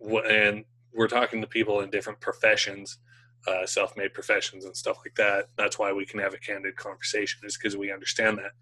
and 0.00 0.64
we're 0.94 1.08
talking 1.08 1.40
to 1.40 1.46
people 1.46 1.80
in 1.80 1.90
different 1.90 2.20
professions 2.20 2.98
uh, 3.46 3.66
self-made 3.66 4.14
professions 4.14 4.64
and 4.64 4.76
stuff 4.76 4.98
like 5.04 5.14
that. 5.14 5.46
That's 5.56 5.78
why 5.78 5.92
we 5.92 6.04
can 6.04 6.20
have 6.20 6.34
a 6.34 6.38
candid 6.38 6.76
conversation, 6.76 7.40
is 7.44 7.56
because 7.56 7.76
we 7.76 7.92
understand 7.92 8.38
that. 8.38 8.52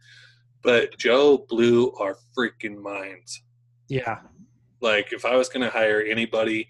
But 0.62 0.96
Joe 0.98 1.46
blew 1.48 1.92
our 1.94 2.18
freaking 2.36 2.80
minds. 2.80 3.42
Yeah. 3.88 4.18
Like, 4.80 5.12
if 5.12 5.24
I 5.24 5.36
was 5.36 5.48
going 5.48 5.62
to 5.62 5.70
hire 5.70 6.00
anybody, 6.00 6.68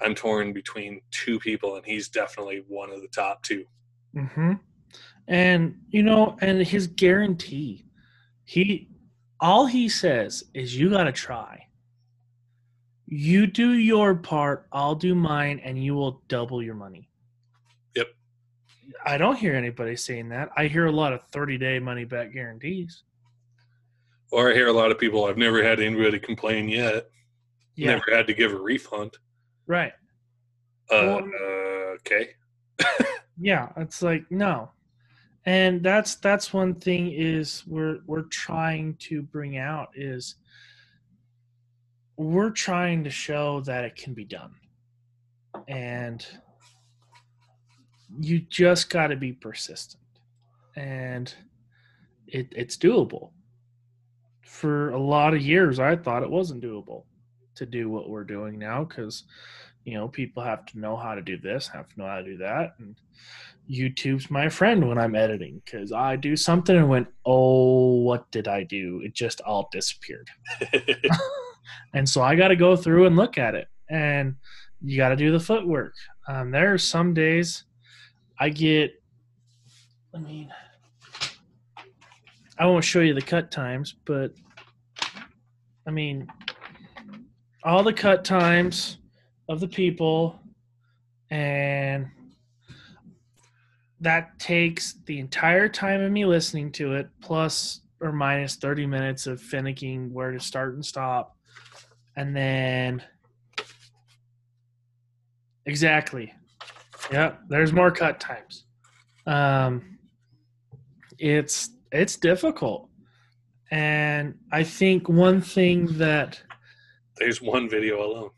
I'm 0.00 0.14
torn 0.14 0.52
between 0.52 1.00
two 1.10 1.38
people, 1.38 1.76
and 1.76 1.84
he's 1.84 2.08
definitely 2.08 2.64
one 2.68 2.90
of 2.90 3.00
the 3.00 3.08
top 3.08 3.42
two. 3.42 3.64
mm-hmm. 4.14 4.54
And 5.26 5.80
you 5.90 6.02
know, 6.02 6.38
and 6.40 6.66
his 6.66 6.86
guarantee, 6.86 7.84
he, 8.44 8.88
all 9.40 9.66
he 9.66 9.88
says 9.88 10.44
is, 10.54 10.76
"You 10.76 10.90
got 10.90 11.04
to 11.04 11.12
try. 11.12 11.66
You 13.06 13.46
do 13.46 13.72
your 13.72 14.14
part, 14.14 14.66
I'll 14.72 14.94
do 14.94 15.14
mine, 15.14 15.60
and 15.62 15.82
you 15.82 15.94
will 15.94 16.22
double 16.28 16.62
your 16.62 16.74
money." 16.74 17.10
Yep. 17.94 18.08
I 19.04 19.18
don't 19.18 19.36
hear 19.36 19.54
anybody 19.54 19.96
saying 19.96 20.30
that. 20.30 20.48
I 20.56 20.66
hear 20.66 20.86
a 20.86 20.92
lot 20.92 21.12
of 21.12 21.22
30 21.32 21.58
day 21.58 21.78
money 21.78 22.04
back 22.04 22.32
guarantees. 22.32 23.02
Or 24.30 24.50
I 24.50 24.54
hear 24.54 24.68
a 24.68 24.72
lot 24.72 24.90
of 24.90 24.98
people, 24.98 25.24
I've 25.24 25.38
never 25.38 25.62
had 25.62 25.80
anybody 25.80 26.18
complain 26.18 26.68
yet. 26.68 27.10
Yeah. 27.76 27.92
Never 27.92 28.16
had 28.16 28.26
to 28.26 28.34
give 28.34 28.52
a 28.52 28.58
refund. 28.58 29.16
Right. 29.68 29.92
Uh, 30.90 31.02
Well- 31.04 31.18
uh, 31.18 31.94
okay. 32.00 32.30
yeah 33.38 33.68
it's 33.76 34.02
like 34.02 34.24
no. 34.30 34.70
And 35.46 35.82
that's 35.82 36.16
that's 36.16 36.52
one 36.52 36.74
thing 36.74 37.12
is 37.12 37.62
we're 37.66 37.98
we're 38.06 38.22
trying 38.22 38.96
to 39.00 39.22
bring 39.22 39.56
out 39.58 39.88
is 39.94 40.34
we're 42.16 42.50
trying 42.50 43.04
to 43.04 43.10
show 43.10 43.60
that 43.60 43.84
it 43.84 43.94
can 43.94 44.12
be 44.14 44.24
done. 44.24 44.54
And 45.68 46.26
you 48.20 48.40
just 48.40 48.90
got 48.90 49.08
to 49.08 49.16
be 49.16 49.32
persistent. 49.32 50.02
And 50.76 51.32
it 52.26 52.48
it's 52.56 52.76
doable. 52.76 53.30
For 54.42 54.90
a 54.90 54.98
lot 54.98 55.34
of 55.34 55.42
years 55.42 55.78
i 55.78 55.94
thought 55.94 56.22
it 56.22 56.30
wasn't 56.30 56.62
doable 56.64 57.04
to 57.58 57.66
do 57.66 57.88
what 57.90 58.08
we're 58.08 58.24
doing 58.24 58.58
now 58.58 58.84
because 58.84 59.24
you 59.84 59.94
know 59.94 60.08
people 60.08 60.42
have 60.42 60.64
to 60.66 60.78
know 60.78 60.96
how 60.96 61.14
to 61.14 61.22
do 61.22 61.36
this 61.36 61.68
have 61.68 61.88
to 61.88 61.98
know 61.98 62.06
how 62.06 62.16
to 62.16 62.24
do 62.24 62.36
that 62.36 62.74
and 62.78 62.96
youtube's 63.70 64.30
my 64.30 64.48
friend 64.48 64.86
when 64.86 64.98
i'm 64.98 65.14
editing 65.14 65.60
because 65.64 65.92
i 65.92 66.16
do 66.16 66.34
something 66.36 66.76
and 66.76 66.88
went 66.88 67.08
oh 67.26 68.00
what 68.00 68.30
did 68.30 68.48
i 68.48 68.62
do? 68.62 69.02
It 69.04 69.14
just 69.14 69.40
all 69.42 69.68
disappeared. 69.70 70.30
And 71.94 72.08
so 72.08 72.22
i 72.22 72.34
got 72.34 72.48
to 72.48 72.56
go 72.56 72.76
through 72.76 73.06
and 73.06 73.16
look 73.16 73.38
at 73.38 73.54
it 73.54 73.68
and 73.90 74.36
you 74.82 74.96
got 74.96 75.10
to 75.10 75.16
do 75.16 75.32
the 75.32 75.40
footwork. 75.40 75.94
Um, 76.26 76.50
there 76.50 76.72
are 76.72 76.78
some 76.78 77.14
days 77.14 77.64
i 78.38 78.48
get 78.48 79.02
i 80.14 80.18
mean 80.18 80.52
i 82.58 82.66
won't 82.66 82.84
show 82.84 83.00
you 83.00 83.14
the 83.14 83.22
cut 83.22 83.50
times 83.50 83.96
but 84.04 84.32
i 85.86 85.90
mean 85.90 86.28
all 87.64 87.82
the 87.82 87.92
cut 87.92 88.24
times 88.24 88.98
of 89.48 89.60
the 89.60 89.68
people 89.68 90.40
and 91.30 92.06
that 94.00 94.38
takes 94.38 94.94
the 95.06 95.18
entire 95.18 95.68
time 95.68 96.00
of 96.00 96.12
me 96.12 96.24
listening 96.24 96.70
to 96.70 96.94
it 96.94 97.08
plus 97.20 97.80
or 98.00 98.12
minus 98.12 98.56
30 98.56 98.86
minutes 98.86 99.26
of 99.26 99.40
finicking 99.40 100.10
where 100.12 100.30
to 100.30 100.40
start 100.40 100.74
and 100.74 100.84
stop 100.84 101.36
and 102.16 102.34
then 102.34 103.02
Exactly. 105.68 106.32
Yep. 107.12 107.40
There's 107.48 107.74
more 107.74 107.90
cut 107.90 108.18
times. 108.18 108.64
Um, 109.26 109.98
it's 111.18 111.70
it's 111.92 112.16
difficult, 112.16 112.88
and 113.70 114.34
I 114.50 114.64
think 114.64 115.10
one 115.10 115.42
thing 115.42 115.86
that 115.98 116.40
There's 117.18 117.40
one 117.42 117.68
video 117.68 118.04
alone. 118.04 118.30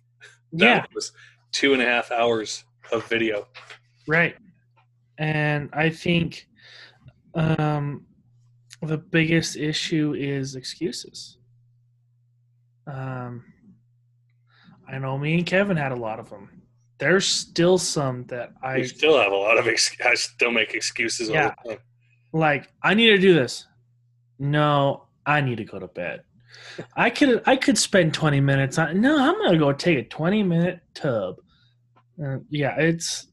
That 0.53 0.65
yeah 0.67 0.85
was 0.95 1.13
two 1.53 1.73
and 1.73 1.83
a 1.83 1.85
half 1.87 2.11
hours 2.11 2.65
of 2.93 3.07
video. 3.07 3.47
right, 4.09 4.37
and 5.19 5.69
I 5.73 5.91
think 5.91 6.49
um, 7.35 8.07
the 8.83 8.99
biggest 8.99 9.57
issue 9.57 10.15
is 10.17 10.57
excuses. 10.57 11.39
Um, 12.87 13.45
I 14.89 14.99
know 14.99 15.17
me 15.19 15.35
and 15.35 15.47
Kevin 15.47 15.77
had 15.77 15.93
a 15.93 15.97
lot 15.97 16.19
of 16.19 16.29
them. 16.31 16.49
There's 16.99 17.27
still 17.27 17.79
some 17.79 18.25
that 18.27 18.53
I 18.63 18.75
I 18.75 18.83
still 18.83 19.19
have 19.19 19.33
a 19.33 19.37
lot 19.37 19.57
of 19.59 19.67
ex- 19.69 19.97
I 20.05 20.15
still 20.15 20.51
make 20.51 20.75
excuses 20.75 21.29
all 21.31 21.35
Yeah. 21.37 21.55
the 21.65 21.71
time. 21.71 21.79
like 22.33 22.73
I 22.83 22.95
need 22.95 23.07
to 23.11 23.19
do 23.19 23.33
this. 23.35 23.67
No, 24.39 25.07
I 25.27 25.41
need 25.41 25.59
to 25.59 25.65
go 25.65 25.79
to 25.79 25.87
bed. 25.89 26.23
I 26.97 27.11
could 27.11 27.43
I 27.47 27.57
could 27.57 27.79
spend 27.79 28.15
20 28.15 28.41
minutes 28.41 28.79
on 28.79 29.01
no, 29.01 29.19
I'm 29.19 29.39
gonna 29.39 29.59
go 29.59 29.73
take 29.73 29.99
a 29.99 30.05
20 30.05 30.43
minute 30.43 30.81
tub. 30.95 31.37
Uh, 32.23 32.39
yeah, 32.49 32.77
it's 32.79 33.29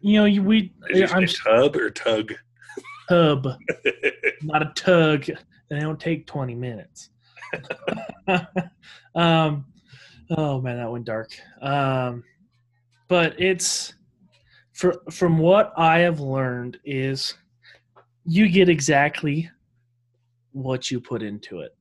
you 0.00 0.18
know, 0.18 0.24
you, 0.24 0.42
we 0.42 0.72
I'm 1.10 1.26
tub 1.26 1.76
or 1.76 1.90
tug? 1.90 2.34
tub, 3.08 3.46
not 4.42 4.62
a 4.62 4.72
tug, 4.74 5.28
and 5.28 5.38
they 5.70 5.80
don't 5.80 6.00
take 6.00 6.26
20 6.26 6.54
minutes. 6.54 7.10
um 9.14 9.66
oh 10.30 10.60
man, 10.60 10.78
that 10.78 10.90
went 10.90 11.04
dark. 11.04 11.30
Um 11.60 12.24
but 13.08 13.38
it's 13.38 13.94
for 14.72 15.02
from 15.10 15.38
what 15.38 15.72
I 15.76 15.98
have 15.98 16.20
learned 16.20 16.78
is 16.84 17.34
you 18.24 18.48
get 18.48 18.68
exactly 18.68 19.50
what 20.52 20.90
you 20.90 21.00
put 21.00 21.22
into 21.22 21.60
it. 21.60 21.76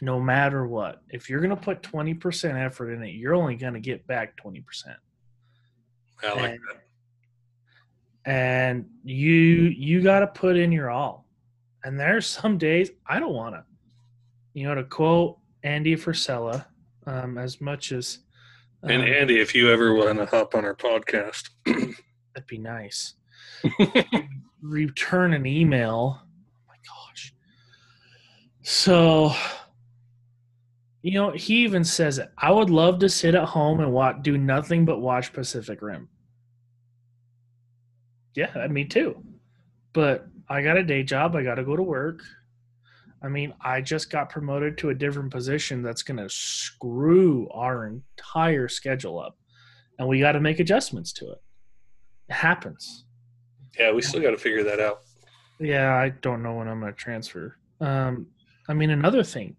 No 0.00 0.20
matter 0.20 0.66
what. 0.66 1.02
If 1.08 1.28
you're 1.28 1.40
going 1.40 1.50
to 1.50 1.56
put 1.56 1.82
20% 1.82 2.64
effort 2.64 2.92
in 2.92 3.02
it, 3.02 3.10
you're 3.10 3.34
only 3.34 3.56
going 3.56 3.74
to 3.74 3.80
get 3.80 4.06
back 4.06 4.36
20%. 4.42 4.64
I 6.22 6.34
like 6.34 6.50
and, 6.50 6.60
and 8.26 8.86
you 9.04 9.24
you 9.24 10.02
got 10.02 10.20
to 10.20 10.26
put 10.26 10.56
in 10.56 10.70
your 10.70 10.90
all. 10.90 11.26
And 11.82 11.98
there 11.98 12.16
are 12.16 12.20
some 12.20 12.58
days 12.58 12.90
I 13.06 13.18
don't 13.18 13.32
want 13.32 13.54
to. 13.54 13.64
You 14.52 14.68
know, 14.68 14.74
to 14.74 14.84
quote 14.84 15.38
Andy 15.62 15.96
Frisella, 15.96 16.66
um, 17.06 17.38
as 17.38 17.60
much 17.60 17.92
as 17.92 18.18
that. 18.82 18.90
And 18.90 19.02
um, 19.02 19.08
Andy, 19.08 19.40
if 19.40 19.54
you 19.54 19.70
ever 19.70 19.94
want 19.94 20.18
to 20.18 20.26
hop 20.26 20.54
on 20.54 20.64
our 20.64 20.74
podcast, 20.74 21.50
that'd 21.64 22.46
be 22.46 22.58
nice. 22.58 23.14
return 24.62 25.32
an 25.32 25.46
email. 25.46 26.20
Oh 26.20 26.26
my 26.68 26.74
gosh. 26.86 27.34
So, 28.62 29.34
you 31.02 31.12
know, 31.14 31.30
he 31.30 31.62
even 31.64 31.84
says 31.84 32.18
it. 32.18 32.30
I 32.36 32.50
would 32.52 32.70
love 32.70 32.98
to 33.00 33.08
sit 33.08 33.34
at 33.34 33.44
home 33.44 33.80
and 33.80 33.92
watch, 33.92 34.16
do 34.22 34.36
nothing 34.36 34.84
but 34.84 35.00
watch 35.00 35.32
Pacific 35.32 35.80
Rim. 35.80 36.08
Yeah, 38.34 38.66
me 38.68 38.84
too. 38.84 39.22
But 39.92 40.26
I 40.48 40.62
got 40.62 40.76
a 40.76 40.84
day 40.84 41.02
job. 41.02 41.34
I 41.34 41.42
got 41.42 41.56
to 41.56 41.64
go 41.64 41.76
to 41.76 41.82
work. 41.82 42.22
I 43.22 43.28
mean, 43.28 43.52
I 43.60 43.80
just 43.80 44.10
got 44.10 44.30
promoted 44.30 44.78
to 44.78 44.90
a 44.90 44.94
different 44.94 45.30
position 45.30 45.82
that's 45.82 46.02
going 46.02 46.16
to 46.16 46.28
screw 46.28 47.48
our 47.50 47.86
entire 47.86 48.68
schedule 48.68 49.18
up. 49.18 49.36
And 49.98 50.08
we 50.08 50.20
got 50.20 50.32
to 50.32 50.40
make 50.40 50.60
adjustments 50.60 51.12
to 51.14 51.30
it. 51.32 51.42
It 52.28 52.34
happens. 52.34 53.04
yeah, 53.78 53.92
we 53.92 54.00
still 54.02 54.22
got 54.22 54.30
to 54.30 54.38
figure 54.38 54.62
that 54.64 54.80
out. 54.80 55.00
Yeah, 55.58 55.94
I 55.94 56.10
don't 56.10 56.42
know 56.42 56.54
when 56.54 56.68
I'm 56.68 56.80
going 56.80 56.92
to 56.92 56.98
transfer. 56.98 57.56
Um, 57.80 58.28
I 58.68 58.74
mean, 58.74 58.90
another 58.90 59.22
thing, 59.22 59.56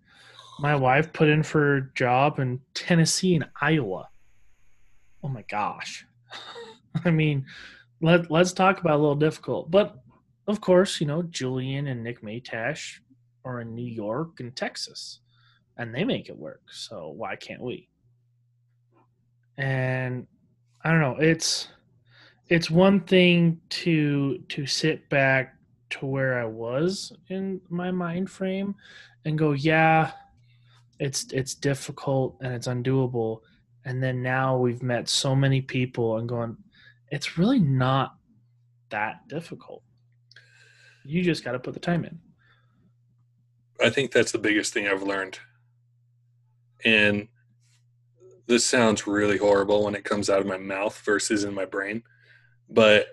my 0.61 0.75
wife 0.75 1.11
put 1.11 1.27
in 1.27 1.41
for 1.41 1.77
a 1.77 1.93
job 1.95 2.37
in 2.37 2.61
Tennessee 2.75 3.35
and 3.35 3.49
Iowa. 3.59 4.07
Oh 5.23 5.27
my 5.27 5.43
gosh. 5.49 6.05
I 7.05 7.09
mean, 7.09 7.45
let 7.99 8.29
let's 8.29 8.53
talk 8.53 8.79
about 8.79 8.99
a 8.99 9.01
little 9.01 9.15
difficult, 9.15 9.71
but 9.71 9.95
of 10.47 10.61
course, 10.61 11.01
you 11.01 11.07
know, 11.07 11.23
Julian 11.23 11.87
and 11.87 12.03
Nick 12.03 12.21
Matash 12.21 12.99
are 13.43 13.61
in 13.61 13.73
New 13.73 13.85
York 13.85 14.39
and 14.39 14.55
Texas, 14.55 15.21
and 15.77 15.93
they 15.93 16.03
make 16.03 16.29
it 16.29 16.37
work. 16.37 16.61
So 16.71 17.09
why 17.09 17.35
can't 17.37 17.61
we? 17.61 17.89
And 19.57 20.27
I 20.83 20.91
don't 20.91 21.01
know. 21.01 21.17
It's 21.19 21.69
it's 22.49 22.69
one 22.69 22.99
thing 22.99 23.59
to 23.69 24.37
to 24.49 24.67
sit 24.67 25.09
back 25.09 25.55
to 25.91 26.05
where 26.05 26.39
I 26.39 26.45
was 26.45 27.13
in 27.29 27.61
my 27.69 27.89
mind 27.89 28.29
frame 28.29 28.75
and 29.25 29.39
go, 29.39 29.53
yeah, 29.53 30.11
it's 31.01 31.25
it's 31.33 31.55
difficult 31.55 32.37
and 32.41 32.53
it's 32.53 32.67
undoable. 32.67 33.41
And 33.83 34.01
then 34.03 34.21
now 34.21 34.55
we've 34.55 34.83
met 34.83 35.09
so 35.09 35.35
many 35.35 35.59
people 35.59 36.17
and 36.17 36.29
going, 36.29 36.55
it's 37.09 37.39
really 37.39 37.59
not 37.59 38.15
that 38.89 39.27
difficult. 39.27 39.81
You 41.03 41.23
just 41.23 41.43
got 41.43 41.53
to 41.53 41.59
put 41.59 41.73
the 41.73 41.79
time 41.79 42.05
in. 42.05 42.19
I 43.83 43.89
think 43.89 44.11
that's 44.11 44.31
the 44.31 44.37
biggest 44.37 44.73
thing 44.73 44.87
I've 44.87 45.01
learned. 45.01 45.39
And 46.85 47.27
this 48.45 48.63
sounds 48.63 49.07
really 49.07 49.39
horrible 49.39 49.85
when 49.85 49.95
it 49.95 50.03
comes 50.03 50.29
out 50.29 50.39
of 50.41 50.45
my 50.45 50.57
mouth 50.57 50.95
versus 51.03 51.43
in 51.43 51.55
my 51.55 51.65
brain. 51.65 52.03
But 52.69 53.07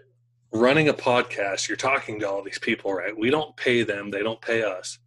running 0.52 0.90
a 0.90 0.94
podcast, 0.94 1.68
you're 1.68 1.78
talking 1.78 2.20
to 2.20 2.28
all 2.28 2.42
these 2.42 2.58
people, 2.58 2.92
right? 2.92 3.16
We 3.16 3.30
don't 3.30 3.56
pay 3.56 3.82
them, 3.82 4.10
they 4.10 4.22
don't 4.22 4.42
pay 4.42 4.62
us. 4.62 4.98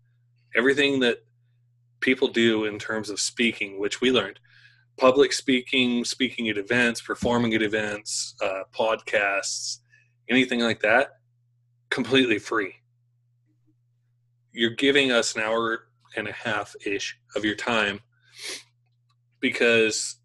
Everything 0.55 0.99
that 1.01 1.23
people 2.01 2.27
do 2.27 2.65
in 2.65 2.79
terms 2.79 3.09
of 3.09 3.19
speaking, 3.19 3.79
which 3.79 4.01
we 4.01 4.11
learned. 4.11 4.39
Public 4.97 5.31
speaking, 5.31 6.03
speaking 6.03 6.49
at 6.49 6.57
events, 6.57 7.01
performing 7.01 7.53
at 7.53 7.61
events, 7.61 8.35
uh, 8.41 8.63
podcasts, 8.75 9.77
anything 10.29 10.59
like 10.59 10.81
that, 10.81 11.19
completely 11.89 12.39
free. 12.39 12.75
You're 14.51 14.71
giving 14.71 15.11
us 15.11 15.35
an 15.35 15.41
hour 15.41 15.87
and 16.15 16.27
a 16.27 16.33
half 16.33 16.75
ish 16.85 17.17
of 17.35 17.45
your 17.45 17.55
time 17.55 18.01
because 19.39 20.17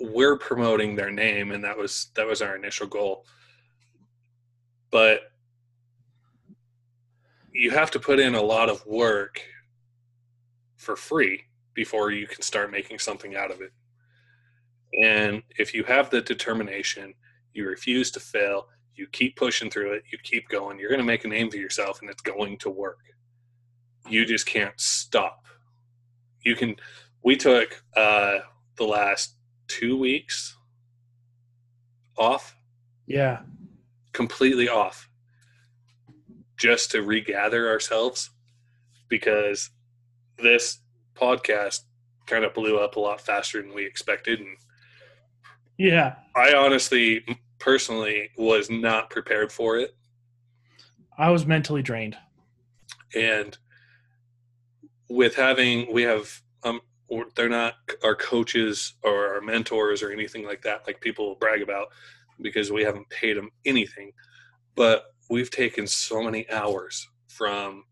we're 0.00 0.36
promoting 0.36 0.96
their 0.96 1.10
name 1.10 1.52
and 1.52 1.62
that 1.62 1.76
was 1.76 2.10
that 2.16 2.26
was 2.26 2.42
our 2.42 2.56
initial 2.56 2.86
goal. 2.86 3.26
But 4.90 5.20
you 7.52 7.70
have 7.70 7.90
to 7.92 8.00
put 8.00 8.18
in 8.18 8.34
a 8.34 8.42
lot 8.42 8.68
of 8.68 8.84
work 8.86 9.40
for 10.84 10.96
free 10.96 11.42
before 11.74 12.10
you 12.10 12.26
can 12.26 12.42
start 12.42 12.70
making 12.70 12.98
something 12.98 13.34
out 13.36 13.50
of 13.50 13.60
it 13.60 13.72
and 15.02 15.42
if 15.58 15.74
you 15.74 15.82
have 15.84 16.10
the 16.10 16.20
determination 16.20 17.12
you 17.54 17.66
refuse 17.66 18.10
to 18.10 18.20
fail 18.20 18.68
you 18.94 19.06
keep 19.08 19.34
pushing 19.36 19.70
through 19.70 19.92
it 19.92 20.02
you 20.12 20.18
keep 20.22 20.48
going 20.48 20.78
you're 20.78 20.88
going 20.90 21.00
to 21.00 21.04
make 21.12 21.24
a 21.24 21.28
name 21.28 21.50
for 21.50 21.56
yourself 21.56 22.00
and 22.00 22.10
it's 22.10 22.22
going 22.22 22.56
to 22.58 22.70
work 22.70 22.98
you 24.08 24.26
just 24.26 24.46
can't 24.46 24.78
stop. 24.78 25.46
You 26.42 26.54
can. 26.56 26.76
We 27.22 27.36
took 27.36 27.82
uh, 27.96 28.40
the 28.76 28.84
last 28.84 29.36
two 29.66 29.96
weeks 29.96 30.56
off, 32.18 32.54
Yeah. 33.06 33.40
completely 34.12 34.68
off, 34.68 35.08
just 36.58 36.90
to 36.90 37.02
regather 37.02 37.68
ourselves 37.68 38.30
because 39.08 39.70
this 40.38 40.78
podcast 41.14 41.80
kind 42.26 42.44
of 42.44 42.54
blew 42.54 42.78
up 42.78 42.96
a 42.96 43.00
lot 43.00 43.20
faster 43.20 43.60
than 43.62 43.74
we 43.74 43.84
expected. 43.84 44.40
And 44.40 44.56
Yeah. 45.78 46.16
I 46.34 46.54
honestly, 46.54 47.24
personally, 47.58 48.30
was 48.36 48.70
not 48.70 49.10
prepared 49.10 49.52
for 49.52 49.78
it. 49.78 49.94
I 51.16 51.30
was 51.30 51.46
mentally 51.46 51.82
drained. 51.82 52.16
and 53.14 53.56
with 55.08 55.36
having 55.36 55.92
we 55.92 56.02
have 56.02 56.40
um 56.64 56.80
they're 57.36 57.48
not 57.48 57.74
our 58.02 58.16
coaches 58.16 58.94
or 59.04 59.34
our 59.34 59.40
mentors 59.40 60.02
or 60.02 60.10
anything 60.10 60.44
like 60.44 60.62
that 60.62 60.84
like 60.86 61.00
people 61.00 61.36
brag 61.38 61.62
about 61.62 61.88
because 62.40 62.72
we 62.72 62.82
haven't 62.82 63.08
paid 63.10 63.36
them 63.36 63.50
anything 63.66 64.10
but 64.74 65.14
we've 65.30 65.50
taken 65.50 65.86
so 65.86 66.22
many 66.24 66.48
hours 66.50 67.06
from 67.28 67.84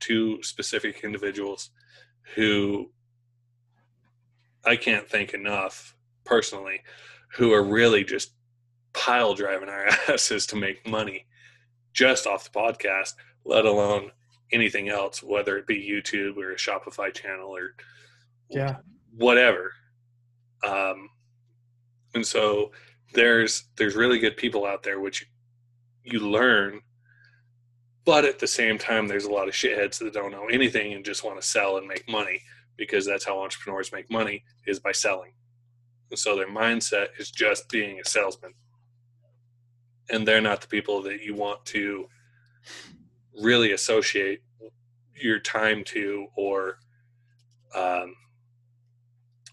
two 0.00 0.42
specific 0.42 1.04
individuals 1.04 1.70
who 2.34 2.90
i 4.64 4.76
can't 4.76 5.08
thank 5.08 5.32
enough 5.34 5.94
personally 6.24 6.80
who 7.36 7.52
are 7.52 7.62
really 7.62 8.02
just 8.04 8.32
pile 8.92 9.34
driving 9.34 9.68
our 9.68 9.86
asses 10.08 10.46
to 10.46 10.56
make 10.56 10.86
money 10.86 11.26
just 11.92 12.26
off 12.26 12.50
the 12.50 12.58
podcast 12.58 13.14
let 13.44 13.64
alone 13.64 14.10
anything 14.52 14.88
else, 14.88 15.22
whether 15.22 15.56
it 15.56 15.66
be 15.66 15.88
YouTube 15.88 16.36
or 16.36 16.52
a 16.52 16.56
Shopify 16.56 17.12
channel 17.12 17.54
or 17.56 17.74
Yeah. 18.48 18.76
whatever. 19.16 19.72
Um, 20.64 21.10
and 22.14 22.26
so 22.26 22.72
there's 23.12 23.64
there's 23.76 23.94
really 23.94 24.18
good 24.18 24.36
people 24.36 24.64
out 24.66 24.82
there 24.82 25.00
which 25.00 25.28
you 26.02 26.20
learn 26.20 26.80
but 28.06 28.24
at 28.24 28.38
the 28.38 28.46
same 28.46 28.78
time 28.78 29.08
there's 29.08 29.24
a 29.24 29.30
lot 29.30 29.48
of 29.48 29.54
shitheads 29.54 29.98
that 29.98 30.14
don't 30.14 30.30
know 30.30 30.46
anything 30.46 30.94
and 30.94 31.04
just 31.04 31.24
want 31.24 31.38
to 31.38 31.46
sell 31.46 31.76
and 31.76 31.86
make 31.86 32.08
money 32.08 32.40
because 32.76 33.04
that's 33.04 33.26
how 33.26 33.42
entrepreneurs 33.42 33.92
make 33.92 34.10
money 34.10 34.44
is 34.66 34.78
by 34.78 34.92
selling. 34.92 35.32
And 36.10 36.18
so 36.18 36.36
their 36.36 36.48
mindset 36.48 37.08
is 37.18 37.30
just 37.30 37.68
being 37.68 37.98
a 37.98 38.08
salesman. 38.08 38.54
And 40.08 40.26
they're 40.26 40.40
not 40.40 40.60
the 40.60 40.68
people 40.68 41.02
that 41.02 41.20
you 41.20 41.34
want 41.34 41.64
to 41.66 42.06
really 43.42 43.72
associate 43.72 44.40
your 45.14 45.40
time 45.40 45.82
to 45.82 46.28
or 46.36 46.78
um, 47.74 48.14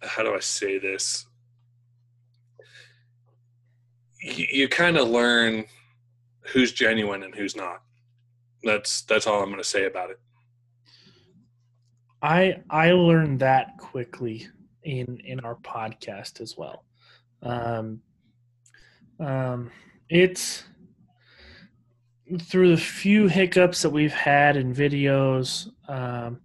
how 0.02 0.22
do 0.22 0.36
i 0.36 0.40
say 0.40 0.78
this? 0.78 1.26
You, 4.22 4.46
you 4.52 4.68
kind 4.68 4.98
of 4.98 5.10
learn 5.10 5.66
who's 6.52 6.72
genuine 6.72 7.24
and 7.24 7.34
who's 7.34 7.56
not 7.56 7.83
that's 8.64 9.02
that's 9.04 9.28
all 9.28 9.42
i'm 9.42 9.50
going 9.50 9.58
to 9.58 9.64
say 9.64 9.86
about 9.86 10.10
it 10.10 10.20
I 12.24 12.62
I 12.70 12.92
learned 12.94 13.42
that 13.42 13.78
quickly 13.78 14.48
in 14.84 15.20
in 15.26 15.42
our 15.42 15.56
podcast 15.56 16.40
as 16.40 16.58
well. 16.58 16.86
Um, 17.42 18.02
um, 19.20 19.70
it's 20.08 20.64
through 22.44 22.70
the 22.70 22.82
few 22.82 23.28
hiccups 23.28 23.82
that 23.82 23.90
we've 23.90 24.14
had 24.14 24.56
in 24.56 24.74
videos 24.74 25.68
um, 25.90 26.40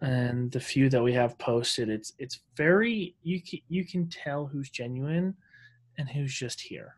and 0.00 0.50
the 0.50 0.60
few 0.60 0.88
that 0.88 1.02
we 1.02 1.12
have 1.12 1.38
posted. 1.38 1.90
It's 1.90 2.14
it's 2.18 2.40
very 2.56 3.14
you 3.22 3.42
can, 3.42 3.60
you 3.68 3.84
can 3.84 4.08
tell 4.08 4.46
who's 4.46 4.70
genuine 4.70 5.36
and 5.98 6.08
who's 6.08 6.34
just 6.34 6.58
here. 6.58 6.96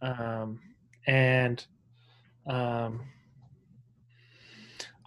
Um, 0.00 0.60
and 1.06 1.64
um, 2.46 3.02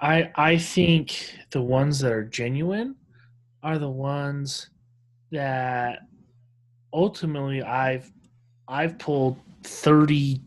I 0.01 0.31
I 0.35 0.57
think 0.57 1.35
the 1.51 1.61
ones 1.61 1.99
that 1.99 2.11
are 2.11 2.23
genuine 2.23 2.95
are 3.63 3.77
the 3.77 3.89
ones 3.89 4.69
that 5.31 5.99
ultimately 6.93 7.61
I've 7.61 8.11
I've 8.67 8.97
pulled 8.97 9.37
30 9.63 10.41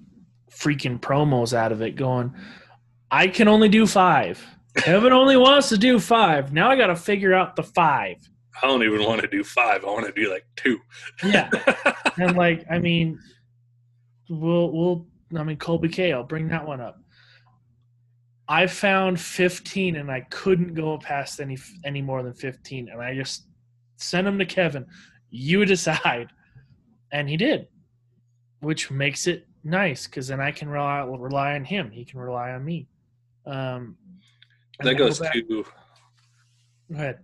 freaking 0.51 0.99
promos 0.99 1.55
out 1.55 1.73
of 1.73 1.83
it 1.83 1.97
going 1.97 2.35
I 3.11 3.29
can 3.29 3.47
only 3.47 3.69
do 3.69 3.87
5. 3.87 4.47
Kevin 4.77 5.13
only 5.13 5.37
wants 5.37 5.69
to 5.69 5.77
do 5.77 6.01
5. 6.01 6.55
Now 6.55 6.71
I 6.71 6.77
got 6.77 6.87
to 6.87 6.97
figure 6.97 7.35
out 7.35 7.57
the 7.57 7.63
5. 7.63 8.17
I 8.63 8.67
don't 8.67 8.83
even 8.83 9.05
want 9.05 9.21
to 9.21 9.29
do 9.29 9.45
5. 9.45 9.85
I 9.85 9.87
want 9.87 10.07
to 10.07 10.13
do 10.13 10.31
like 10.31 10.47
2. 10.57 10.79
Yeah. 11.25 11.51
and 12.17 12.37
like 12.37 12.65
I 12.71 12.79
mean 12.79 13.19
we'll 14.31 14.71
we'll 14.73 15.07
I 15.37 15.43
mean 15.43 15.59
Colby 15.59 15.89
K, 15.89 16.13
I'll 16.13 16.25
bring 16.25 16.49
that 16.49 16.67
one 16.67 16.81
up. 16.81 17.02
I 18.53 18.67
found 18.67 19.19
15 19.19 19.97
and 19.97 20.11
I 20.11 20.21
couldn't 20.29 20.75
go 20.75 20.99
past 20.99 21.41
any 21.41 21.57
any 21.87 22.03
more 22.03 22.23
than 22.23 22.35
15 22.35 22.91
and 22.91 23.01
I 23.01 23.15
just 23.15 23.47
sent 23.97 24.27
them 24.27 24.39
to 24.39 24.45
Kevin. 24.45 24.85
You 25.31 25.65
decide. 25.65 26.29
And 27.13 27.31
he 27.31 27.39
did. 27.39 27.69
Which 28.61 28.91
makes 28.91 29.27
it 29.27 29.47
nice 29.65 30.07
cuz 30.07 30.29
then 30.29 30.39
I 30.39 30.51
can 30.51 30.69
rely 30.69 31.01
rely 31.01 31.55
on 31.55 31.65
him. 31.65 31.91
He 31.91 32.05
can 32.05 32.21
rely 32.21 32.51
on 32.51 32.63
me. 32.63 32.89
Um 33.47 33.97
that 34.81 34.99
goes 34.99 35.19
go 35.19 35.31
to 35.33 35.43
Go 35.43 35.65
ahead. 36.95 37.21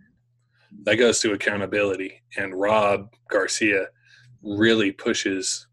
That 0.84 0.96
goes 0.96 1.20
to 1.20 1.34
accountability 1.34 2.22
and 2.38 2.58
Rob 2.58 3.12
Garcia 3.28 3.88
really 4.42 4.92
pushes 4.92 5.66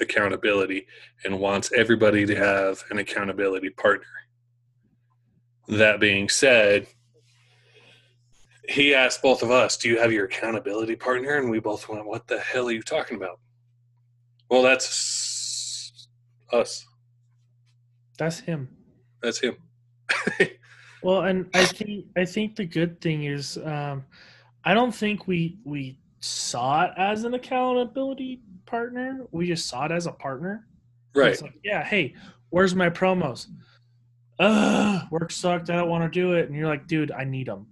accountability 0.00 0.88
and 1.24 1.38
wants 1.38 1.70
everybody 1.72 2.26
to 2.26 2.34
have 2.34 2.82
an 2.90 2.98
accountability 2.98 3.70
partner 3.70 4.15
that 5.68 6.00
being 6.00 6.28
said, 6.28 6.86
he 8.68 8.94
asked 8.94 9.22
both 9.22 9.42
of 9.42 9.50
us, 9.50 9.76
Do 9.76 9.88
you 9.88 9.98
have 9.98 10.12
your 10.12 10.26
accountability 10.26 10.96
partner? 10.96 11.36
And 11.36 11.50
we 11.50 11.60
both 11.60 11.88
went, 11.88 12.06
What 12.06 12.26
the 12.26 12.38
hell 12.40 12.68
are 12.68 12.72
you 12.72 12.82
talking 12.82 13.16
about? 13.16 13.38
Well, 14.48 14.62
that's 14.62 16.08
us. 16.52 16.86
That's 18.18 18.40
him. 18.40 18.68
That's 19.22 19.40
him. 19.40 19.56
well, 21.02 21.22
and 21.22 21.48
I 21.54 21.64
think 21.64 22.06
I 22.16 22.24
think 22.24 22.56
the 22.56 22.64
good 22.64 23.00
thing 23.00 23.24
is 23.24 23.58
um, 23.64 24.04
I 24.64 24.74
don't 24.74 24.94
think 24.94 25.26
we 25.26 25.58
we 25.64 25.98
saw 26.20 26.84
it 26.84 26.92
as 26.96 27.24
an 27.24 27.34
accountability 27.34 28.40
partner. 28.64 29.26
We 29.30 29.46
just 29.46 29.68
saw 29.68 29.86
it 29.86 29.92
as 29.92 30.06
a 30.06 30.12
partner. 30.12 30.66
Right. 31.14 31.40
Like, 31.40 31.58
yeah, 31.64 31.84
hey, 31.84 32.14
where's 32.50 32.74
my 32.74 32.90
promos? 32.90 33.46
Ugh, 34.38 35.06
work 35.10 35.30
sucked. 35.30 35.70
I 35.70 35.76
don't 35.76 35.88
want 35.88 36.04
to 36.04 36.20
do 36.20 36.34
it. 36.34 36.48
And 36.48 36.56
you're 36.56 36.68
like, 36.68 36.86
dude, 36.86 37.10
I 37.10 37.24
need 37.24 37.48
them. 37.48 37.66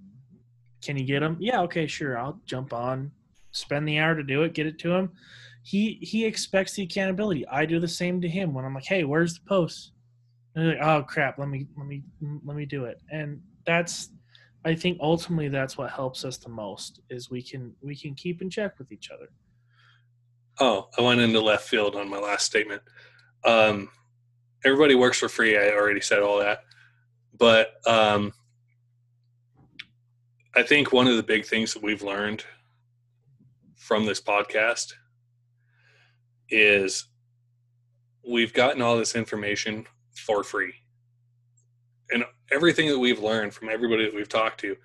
Can 0.83 0.97
you 0.97 1.05
get 1.05 1.21
them? 1.21 1.37
Yeah, 1.41 1.63
okay, 1.63 1.87
sure. 1.87 2.19
I'll 2.19 2.41
jump 2.47 2.73
on, 2.73 3.11
spend 3.53 3.89
the 3.89 3.99
hour 3.99 4.15
to 4.15 4.23
do 4.23 4.43
it, 4.43 4.55
get 4.55 4.67
it 4.67 4.79
to 4.81 4.93
him. 4.93 5.11
He 5.63 5.99
he 6.03 6.27
expects 6.27 6.75
the 6.75 6.83
accountability. 6.83 7.47
I 7.49 7.65
do 7.65 7.81
the 7.81 7.89
same 7.89 8.21
to 8.21 8.29
him 8.29 8.53
when 8.53 8.67
I'm 8.67 8.75
like, 8.75 8.85
hey, 8.85 9.05
where's 9.05 9.35
the 9.35 9.41
post? 9.49 9.93
And 10.55 10.69
like, 10.69 10.79
oh 10.83 11.03
crap, 11.03 11.39
let 11.39 11.49
me 11.49 11.67
let 11.77 11.87
me 11.87 12.03
let 12.45 12.57
me 12.57 12.67
do 12.67 12.85
it. 12.85 13.01
And 13.11 13.41
that's 13.67 14.11
I 14.65 14.75
think 14.75 14.99
ultimately 15.01 15.49
that's 15.49 15.77
what 15.77 15.91
helps 15.91 16.25
us 16.25 16.37
the 16.37 16.49
most 16.49 17.01
is 17.11 17.31
we 17.31 17.43
can 17.43 17.75
we 17.83 17.97
can 17.97 18.15
keep 18.15 18.43
in 18.43 18.51
check 18.51 18.79
with 18.79 18.93
each 18.93 19.11
other. 19.11 19.29
Oh, 20.61 20.89
I 20.99 21.03
went 21.03 21.21
into 21.21 21.41
left 21.41 21.67
field 21.69 21.97
on 21.97 22.09
my 22.09 22.19
last 22.19 22.47
statement. 22.47 22.83
Um, 23.45 23.91
everybody 24.65 24.95
works 24.95 25.19
for 25.19 25.29
free. 25.29 25.57
I 25.57 25.71
already 25.71 26.01
said 26.01 26.21
all 26.21 26.39
that, 26.41 26.65
but 27.37 27.75
um, 27.87 28.33
I 30.55 30.63
think 30.63 30.93
one 30.93 31.07
of 31.07 31.17
the 31.17 31.23
big 31.23 31.45
things 31.45 31.75
that 31.75 31.83
we've 31.83 32.03
learned 32.03 32.45
from 33.77 34.07
this 34.07 34.21
podcast 34.21 34.95
is 36.49 37.07
we've 38.27 38.53
gotten 38.53 38.81
all 38.81 38.97
this 38.97 39.15
information 39.15 39.87
for 40.15 40.43
free. 40.43 40.75
And 42.11 42.25
everything 42.53 42.89
that 42.89 42.99
we've 42.99 43.21
learned 43.21 43.53
from 43.53 43.69
everybody 43.69 44.05
that 44.05 44.15
we've 44.15 44.29
talked 44.29 44.61
to 44.61 44.77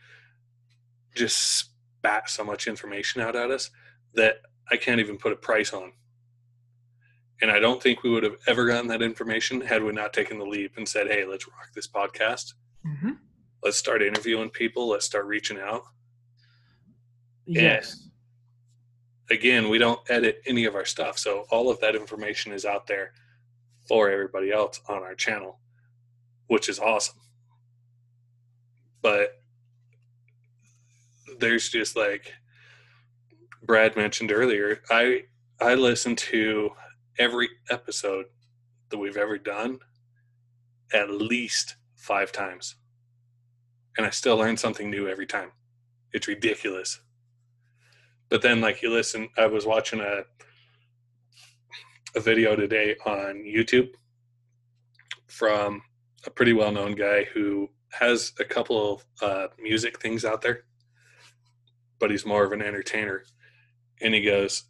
just 1.15 1.37
spat 1.37 2.29
so 2.29 2.43
much 2.43 2.67
information 2.67 3.21
out 3.21 3.35
at 3.35 3.51
us 3.51 3.69
that 4.15 4.37
I 4.71 4.77
can't 4.77 4.99
even 4.99 5.17
put 5.17 5.33
a 5.33 5.35
price 5.35 5.73
on. 5.73 5.91
And 7.41 7.49
I 7.49 7.59
don't 7.59 7.81
think 7.81 8.03
we 8.03 8.09
would 8.09 8.23
have 8.23 8.35
ever 8.47 8.67
gotten 8.67 8.87
that 8.87 9.01
information 9.01 9.61
had 9.61 9.83
we 9.83 9.93
not 9.93 10.13
taken 10.13 10.37
the 10.37 10.45
leap 10.45 10.73
and 10.77 10.87
said, 10.87 11.07
hey, 11.07 11.25
let's 11.25 11.47
rock 11.47 11.69
this 11.73 11.87
podcast. 11.87 12.53
Mm-hmm. 12.85 13.11
Let's 13.63 13.77
start 13.77 14.01
interviewing 14.01 14.49
people. 14.49 14.89
Let's 14.89 15.05
start 15.05 15.25
reaching 15.25 15.57
out. 15.57 15.83
Yes. 17.45 18.09
And 19.29 19.37
again, 19.37 19.69
we 19.69 19.77
don't 19.77 19.99
edit 20.09 20.41
any 20.45 20.65
of 20.65 20.75
our 20.75 20.85
stuff. 20.85 21.17
So 21.17 21.45
all 21.49 21.69
of 21.69 21.79
that 21.79 21.95
information 21.95 22.51
is 22.51 22.65
out 22.65 22.87
there 22.87 23.13
for 23.87 24.09
everybody 24.09 24.51
else 24.51 24.81
on 24.87 25.01
our 25.03 25.15
channel, 25.15 25.59
which 26.47 26.69
is 26.69 26.79
awesome. 26.79 27.19
But 29.01 29.41
there's 31.39 31.69
just 31.69 31.95
like 31.95 32.33
Brad 33.63 33.95
mentioned 33.95 34.31
earlier, 34.31 34.81
I 34.89 35.23
I 35.61 35.75
listen 35.75 36.15
to 36.15 36.71
every 37.19 37.49
episode 37.69 38.25
that 38.89 38.97
we've 38.97 39.17
ever 39.17 39.37
done 39.37 39.79
at 40.93 41.11
least 41.11 41.75
five 41.95 42.31
times. 42.31 42.75
And 43.97 44.07
I 44.07 44.09
still 44.09 44.37
learn 44.37 44.57
something 44.57 44.89
new 44.89 45.07
every 45.07 45.27
time. 45.27 45.51
It's 46.13 46.27
ridiculous. 46.27 47.01
But 48.29 48.41
then 48.41 48.61
like 48.61 48.81
you 48.81 48.89
listen, 48.89 49.29
I 49.37 49.47
was 49.47 49.65
watching 49.65 49.99
a 49.99 50.23
a 52.15 52.19
video 52.19 52.55
today 52.55 52.95
on 53.05 53.43
YouTube 53.43 53.89
from 55.27 55.83
a 56.25 56.29
pretty 56.31 56.53
well-known 56.53 56.95
guy 56.95 57.25
who 57.25 57.69
has 57.91 58.33
a 58.39 58.43
couple 58.43 58.93
of 58.93 59.05
uh, 59.21 59.47
music 59.61 59.99
things 59.99 60.25
out 60.25 60.41
there, 60.41 60.63
but 61.99 62.09
he's 62.09 62.25
more 62.25 62.43
of 62.43 62.51
an 62.51 62.63
entertainer. 62.63 63.23
And 64.01 64.15
he 64.15 64.23
goes, 64.23 64.63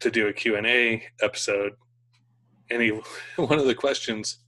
to 0.00 0.10
do 0.10 0.28
a 0.28 0.32
Q&A 0.32 1.02
episode. 1.22 1.74
And 2.70 2.82
he 2.82 2.88
one 3.36 3.58
of 3.58 3.66
the 3.66 3.74
questions 3.74 4.38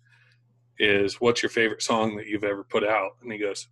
is 0.78 1.20
what's 1.20 1.42
your 1.42 1.50
favorite 1.50 1.82
song 1.82 2.16
that 2.16 2.26
you've 2.26 2.44
ever 2.44 2.64
put 2.64 2.84
out? 2.84 3.12
And 3.22 3.32
he 3.32 3.38
goes 3.38 3.68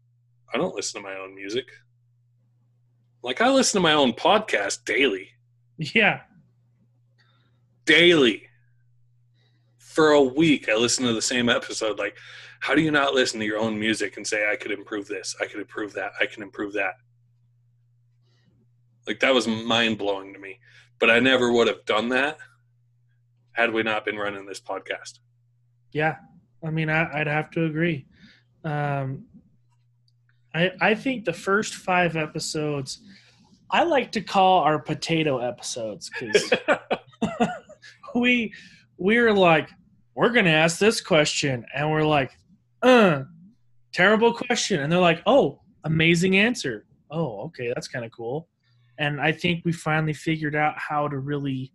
I 0.53 0.59
don't 0.59 0.75
listen 0.75 1.03
to 1.03 1.09
my 1.09 1.17
own 1.17 1.35
music. 1.35 1.67
Like 3.23 3.41
I 3.41 3.51
listen 3.51 3.79
to 3.79 3.83
my 3.83 3.93
own 3.93 4.13
podcast 4.13 4.85
daily. 4.85 5.31
Yeah. 5.77 6.21
Daily. 7.85 8.45
For 9.79 10.11
a 10.11 10.23
week 10.23 10.69
I 10.69 10.75
listen 10.75 11.05
to 11.07 11.13
the 11.13 11.23
same 11.23 11.49
episode. 11.49 11.99
Like 11.99 12.17
how 12.61 12.75
do 12.75 12.83
you 12.83 12.91
not 12.91 13.15
listen 13.15 13.41
to 13.41 13.47
your 13.47 13.59
own 13.59 13.79
music 13.79 14.17
and 14.17 14.27
say 14.27 14.51
I 14.51 14.57
could 14.57 14.73
improve 14.73 15.07
this. 15.07 15.37
I 15.41 15.47
could 15.47 15.61
improve 15.61 15.93
that. 15.95 16.13
I 16.21 16.27
can 16.27 16.43
improve 16.43 16.73
that? 16.75 16.95
Like 19.07 19.21
that 19.21 19.35
was 19.35 19.47
mind 19.47 19.99
blowing 19.99 20.33
to 20.33 20.39
me 20.39 20.59
But 20.99 21.11
I 21.11 21.21
never 21.21 21.53
would 21.53 21.67
have 21.67 21.85
done 21.85 22.09
that 22.11 22.39
had 23.53 23.73
we 23.73 23.83
not 23.83 24.05
been 24.05 24.17
running 24.17 24.47
this 24.47 24.61
podcast. 24.61 25.19
Yeah, 25.93 26.17
I 26.65 26.71
mean, 26.71 26.91
I, 26.91 27.19
would 27.19 27.27
have 27.27 27.51
to 27.53 27.65
agree. 27.65 28.07
Um, 28.65 29.25
I 30.55 30.73
I 30.81 30.95
think 30.95 31.25
the 31.25 31.33
first 31.33 31.75
five 31.75 32.17
episodes, 32.17 33.01
I 33.71 33.85
like 33.85 34.13
to 34.13 34.21
call 34.21 34.63
our 34.63 34.79
potato 34.79 35.39
episodes 35.39 36.11
because 36.11 36.53
we 38.15 38.53
we're 38.99 39.33
like 39.33 39.71
we're 40.17 40.31
gonna 40.31 40.51
ask 40.51 40.79
this 40.79 41.01
question, 41.01 41.65
and 41.75 41.91
we're 41.91 42.03
like, 42.03 42.37
uh, 42.83 43.23
terrible 43.93 44.33
question, 44.33 44.81
and 44.81 44.91
they're 44.91 44.99
like, 44.99 45.23
oh, 45.27 45.61
amazing 45.85 46.37
answer. 46.37 46.87
Oh, 47.11 47.43
okay, 47.43 47.69
that's 47.73 47.87
kind 47.87 48.05
of 48.05 48.11
cool. 48.11 48.49
And 48.99 49.21
I 49.21 49.33
think 49.33 49.65
we 49.65 49.73
finally 49.73 50.13
figured 50.13 50.55
out 50.55 50.75
how 50.79 51.09
to 51.09 51.19
really 51.19 51.73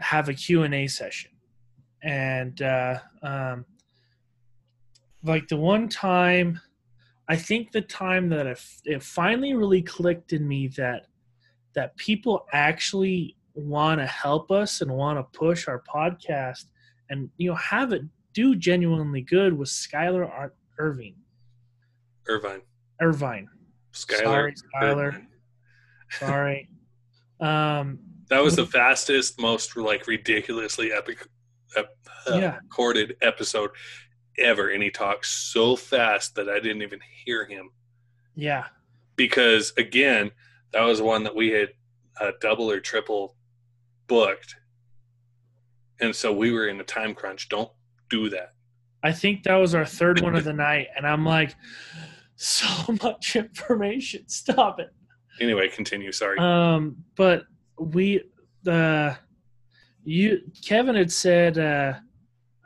have 0.00 0.28
a 0.28 0.34
Q&A 0.34 0.86
session. 0.88 1.30
And 2.02 2.60
uh, 2.60 2.98
um, 3.22 3.64
like 5.22 5.48
the 5.48 5.56
one 5.56 5.88
time, 5.88 6.60
I 7.28 7.36
think 7.36 7.72
the 7.72 7.80
time 7.80 8.28
that 8.30 8.46
it, 8.46 8.60
it 8.84 9.02
finally 9.02 9.54
really 9.54 9.82
clicked 9.82 10.32
in 10.32 10.46
me 10.46 10.68
that 10.76 11.06
that 11.74 11.94
people 11.96 12.46
actually 12.54 13.36
want 13.54 14.00
to 14.00 14.06
help 14.06 14.50
us 14.50 14.80
and 14.80 14.90
want 14.90 15.18
to 15.18 15.38
push 15.38 15.68
our 15.68 15.82
podcast 15.82 16.64
and 17.10 17.28
you 17.36 17.50
know 17.50 17.56
have 17.56 17.92
it 17.92 18.02
do 18.32 18.54
genuinely 18.54 19.22
good 19.22 19.56
was 19.56 19.70
Skylar 19.70 20.50
Irving. 20.78 21.14
Irvine. 22.28 22.60
Irvine. 23.00 23.48
Skylar. 23.94 24.22
Sorry, 24.22 24.54
Skylar. 24.74 25.26
Sorry. 26.10 26.68
Um, 27.40 27.98
that 28.28 28.42
was 28.42 28.56
the 28.56 28.66
fastest, 28.66 29.40
most 29.40 29.76
like 29.76 30.06
ridiculously 30.06 30.92
epic, 30.92 31.26
ep, 31.76 31.96
uh, 32.28 32.36
yeah. 32.36 32.56
recorded 32.56 33.16
episode 33.22 33.70
ever, 34.38 34.70
and 34.70 34.82
he 34.82 34.90
talked 34.90 35.26
so 35.26 35.76
fast 35.76 36.34
that 36.34 36.48
I 36.48 36.58
didn't 36.58 36.82
even 36.82 37.00
hear 37.24 37.44
him. 37.46 37.70
Yeah. 38.34 38.66
Because 39.16 39.72
again, 39.76 40.30
that 40.72 40.82
was 40.82 41.00
one 41.00 41.24
that 41.24 41.34
we 41.34 41.50
had 41.50 41.70
uh, 42.20 42.32
double 42.40 42.70
or 42.70 42.80
triple 42.80 43.36
booked, 44.08 44.56
and 46.00 46.14
so 46.14 46.32
we 46.32 46.52
were 46.52 46.68
in 46.68 46.80
a 46.80 46.84
time 46.84 47.14
crunch. 47.14 47.48
Don't 47.48 47.70
do 48.10 48.28
that. 48.30 48.52
I 49.02 49.12
think 49.12 49.44
that 49.44 49.54
was 49.54 49.74
our 49.74 49.86
third 49.86 50.20
one 50.20 50.34
of 50.34 50.44
the 50.44 50.52
night, 50.52 50.88
and 50.96 51.06
I'm 51.06 51.24
like, 51.24 51.54
so 52.36 52.66
much 53.02 53.36
information. 53.36 54.28
Stop 54.28 54.80
it. 54.80 54.90
Anyway, 55.40 55.68
continue. 55.68 56.12
Sorry. 56.12 56.38
Um, 56.38 56.96
but 57.16 57.44
we 57.78 58.22
the 58.62 58.72
uh, 58.72 59.14
you 60.04 60.40
Kevin 60.64 60.94
had 60.94 61.10
said 61.10 61.58
uh 61.58 61.94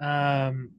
um 0.01 0.71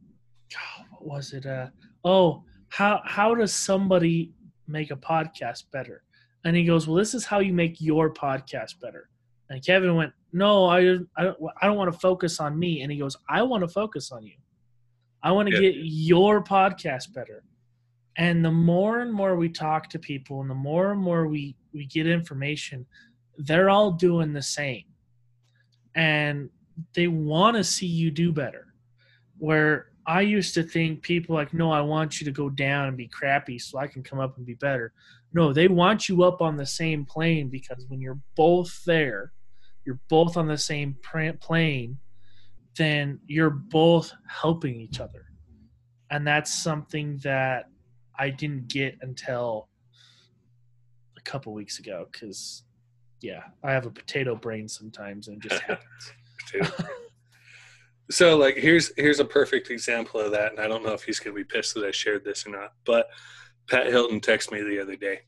what 0.91 1.15
was 1.15 1.33
it 1.33 1.45
uh 1.45 1.67
oh 2.03 2.43
how 2.69 3.01
how 3.05 3.33
does 3.35 3.53
somebody 3.53 4.31
make 4.67 4.91
a 4.91 4.95
podcast 4.95 5.63
better 5.71 6.03
and 6.45 6.55
he 6.55 6.63
goes 6.63 6.87
well 6.87 6.95
this 6.95 7.13
is 7.13 7.25
how 7.25 7.39
you 7.39 7.53
make 7.53 7.81
your 7.81 8.13
podcast 8.13 8.79
better 8.79 9.09
and 9.49 9.65
Kevin 9.65 9.95
went 9.95 10.13
no 10.33 10.65
I 10.65 10.97
I 11.17 11.23
don't, 11.23 11.37
I 11.61 11.67
don't 11.67 11.77
want 11.77 11.91
to 11.91 11.99
focus 11.99 12.39
on 12.39 12.57
me 12.57 12.81
and 12.81 12.91
he 12.91 12.97
goes 12.99 13.17
I 13.27 13.41
want 13.41 13.63
to 13.63 13.67
focus 13.67 14.11
on 14.11 14.23
you 14.23 14.35
I 15.23 15.31
want 15.31 15.49
to 15.49 15.55
yeah. 15.55 15.71
get 15.71 15.75
your 15.83 16.43
podcast 16.43 17.13
better 17.13 17.43
and 18.17 18.43
the 18.45 18.51
more 18.51 18.99
and 18.99 19.13
more 19.13 19.35
we 19.35 19.49
talk 19.49 19.89
to 19.89 19.99
people 19.99 20.41
and 20.41 20.49
the 20.49 20.55
more 20.55 20.91
and 20.91 21.01
more 21.01 21.27
we 21.27 21.55
we 21.73 21.85
get 21.85 22.07
information 22.07 22.85
they're 23.37 23.69
all 23.69 23.91
doing 23.91 24.33
the 24.33 24.41
same. 24.41 24.85
And 25.95 26.49
they 26.95 27.07
want 27.07 27.57
to 27.57 27.63
see 27.63 27.87
you 27.87 28.11
do 28.11 28.31
better. 28.31 28.67
Where 29.37 29.87
i 30.07 30.21
used 30.21 30.55
to 30.55 30.63
think 30.63 30.99
people 31.03 31.35
like 31.35 31.53
no 31.53 31.71
i 31.71 31.79
want 31.79 32.19
you 32.19 32.25
to 32.25 32.31
go 32.31 32.49
down 32.49 32.87
and 32.87 32.97
be 32.97 33.07
crappy 33.07 33.59
so 33.59 33.77
i 33.77 33.85
can 33.85 34.01
come 34.01 34.19
up 34.19 34.35
and 34.37 34.45
be 34.45 34.55
better. 34.55 34.93
No 35.33 35.53
they 35.53 35.67
want 35.67 36.09
you 36.09 36.23
up 36.23 36.41
on 36.41 36.57
the 36.57 36.65
same 36.65 37.05
plane 37.05 37.49
because 37.49 37.85
when 37.87 38.01
you're 38.01 38.19
both 38.35 38.83
there 38.85 39.31
you're 39.85 39.99
both 40.09 40.37
on 40.37 40.47
the 40.47 40.57
same 40.57 40.97
plane 41.39 41.97
then 42.77 43.19
you're 43.27 43.49
both 43.49 44.13
helping 44.27 44.79
each 44.79 44.99
other. 44.99 45.25
And 46.09 46.25
that's 46.25 46.63
something 46.63 47.19
that 47.23 47.65
i 48.17 48.29
didn't 48.29 48.67
get 48.67 48.97
until 49.01 49.67
a 51.25 51.29
couple 51.29 51.53
weeks 51.53 51.79
ago 51.79 52.07
because 52.11 52.63
yeah, 53.21 53.43
I 53.63 53.71
have 53.71 53.85
a 53.85 53.91
potato 53.91 54.35
brain 54.35 54.67
sometimes, 54.67 55.27
and 55.27 55.43
it 55.43 55.49
just 55.49 55.61
happens. 55.67 56.13
so, 58.09 58.37
like, 58.37 58.55
here's 58.55 58.91
here's 58.97 59.19
a 59.19 59.25
perfect 59.25 59.69
example 59.69 60.19
of 60.19 60.31
that, 60.31 60.51
and 60.51 60.59
I 60.59 60.67
don't 60.67 60.83
know 60.83 60.93
if 60.93 61.03
he's 61.03 61.19
gonna 61.19 61.35
be 61.35 61.43
pissed 61.43 61.75
that 61.75 61.85
I 61.85 61.91
shared 61.91 62.25
this 62.25 62.45
or 62.45 62.49
not, 62.49 62.73
but 62.85 63.07
Pat 63.69 63.87
Hilton 63.87 64.19
texted 64.19 64.51
me 64.51 64.63
the 64.63 64.81
other 64.81 64.95
day, 64.95 65.21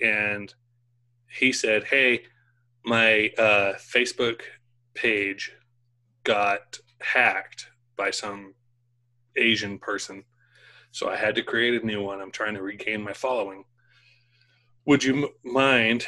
and 0.00 0.52
he 1.28 1.52
said, 1.52 1.84
"Hey, 1.84 2.24
my 2.84 3.30
uh, 3.38 3.74
Facebook 3.74 4.40
page 4.94 5.52
got 6.24 6.78
hacked 7.00 7.68
by 7.96 8.10
some 8.10 8.54
Asian 9.36 9.78
person." 9.78 10.24
So 10.90 11.10
I 11.10 11.16
had 11.16 11.34
to 11.34 11.42
create 11.42 11.80
a 11.80 11.86
new 11.86 12.02
one. 12.02 12.20
I'm 12.20 12.30
trying 12.32 12.54
to 12.54 12.62
regain 12.62 13.02
my 13.02 13.12
following 13.12 13.64
would 14.86 15.02
you 15.02 15.30
mind 15.44 16.06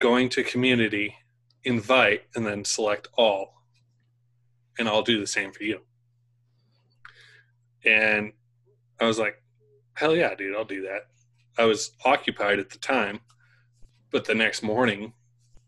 going 0.00 0.28
to 0.28 0.42
community, 0.42 1.14
invite, 1.62 2.22
and 2.34 2.44
then 2.44 2.64
select 2.64 3.06
all? 3.16 3.54
And 4.78 4.88
I'll 4.88 5.02
do 5.02 5.20
the 5.20 5.26
same 5.26 5.52
for 5.52 5.62
you. 5.62 5.80
And 7.84 8.32
I 9.00 9.06
was 9.06 9.20
like, 9.20 9.40
hell 9.94 10.16
yeah, 10.16 10.34
dude, 10.34 10.56
I'll 10.56 10.64
do 10.64 10.82
that. 10.82 11.02
I 11.56 11.64
was 11.66 11.92
occupied 12.04 12.58
at 12.58 12.70
the 12.70 12.78
time, 12.78 13.20
but 14.10 14.24
the 14.24 14.34
next 14.34 14.64
morning, 14.64 15.12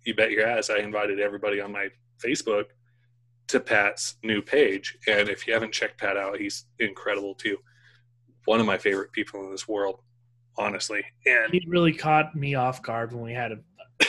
you 0.04 0.14
bet 0.14 0.32
your 0.32 0.46
ass, 0.46 0.68
I 0.68 0.78
invited 0.78 1.20
everybody 1.20 1.60
on 1.60 1.70
my 1.70 1.90
Facebook 2.24 2.64
to 3.48 3.60
Pat's 3.60 4.16
new 4.24 4.42
page. 4.42 4.98
And 5.06 5.28
if 5.28 5.46
you 5.46 5.52
haven't 5.52 5.72
checked 5.72 6.00
Pat 6.00 6.16
out, 6.16 6.40
he's 6.40 6.64
incredible 6.80 7.36
too. 7.36 7.58
One 8.46 8.58
of 8.58 8.66
my 8.66 8.78
favorite 8.78 9.12
people 9.12 9.44
in 9.44 9.52
this 9.52 9.68
world 9.68 10.00
honestly. 10.58 11.04
And 11.24 11.52
he 11.52 11.64
really 11.68 11.92
caught 11.92 12.34
me 12.34 12.54
off 12.54 12.82
guard 12.82 13.12
when 13.12 13.22
we 13.22 13.32
had 13.32 13.52
a, 13.52 13.58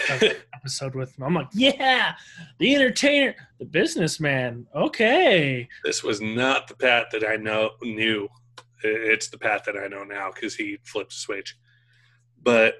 a 0.10 0.36
episode 0.56 0.96
with 0.96 1.18
him. 1.18 1.24
I'm 1.24 1.34
like, 1.34 1.50
yeah, 1.54 2.14
the 2.60 2.76
entertainer, 2.76 3.36
the 3.60 3.66
businessman. 3.66 4.68
Okay. 4.76 5.68
This 5.84 6.04
was 6.04 6.22
not 6.22 6.68
the 6.68 6.76
Pat 6.76 7.08
that 7.12 7.28
I 7.28 7.36
know 7.36 7.72
knew. 7.82 8.28
It's 8.84 9.30
the 9.30 9.38
Pat 9.38 9.66
that 9.66 9.76
I 9.76 9.88
know 9.88 10.04
now 10.04 10.32
because 10.34 10.56
he 10.56 10.78
flipped 10.84 11.14
a 11.14 11.18
switch. 11.18 11.58
But 12.42 12.76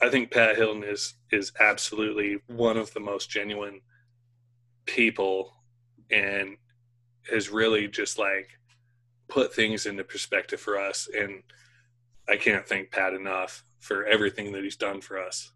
I 0.00 0.08
think 0.08 0.30
Pat 0.30 0.56
Hilton 0.56 0.84
is 0.84 1.14
is 1.32 1.52
absolutely 1.58 2.38
one 2.46 2.76
of 2.76 2.92
the 2.92 3.00
most 3.00 3.30
genuine 3.30 3.80
people 4.86 5.52
and 6.10 6.56
has 7.30 7.50
really 7.50 7.88
just 7.88 8.18
like 8.18 8.48
put 9.28 9.54
things 9.54 9.86
into 9.86 10.04
perspective 10.04 10.60
for 10.60 10.78
us 10.78 11.08
and 11.16 11.42
I 12.28 12.36
can't 12.36 12.66
thank 12.66 12.90
Pat 12.90 13.14
enough 13.14 13.64
for 13.80 14.04
everything 14.06 14.52
that 14.52 14.62
he's 14.62 14.76
done 14.76 15.00
for 15.00 15.18
us 15.18 15.52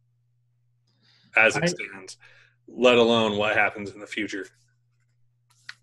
as 1.36 1.56
it 1.56 1.64
I, 1.64 1.66
stands, 1.66 2.16
let 2.68 2.96
alone 2.96 3.36
what 3.36 3.56
happens 3.56 3.90
in 3.90 4.00
the 4.00 4.06
future. 4.06 4.46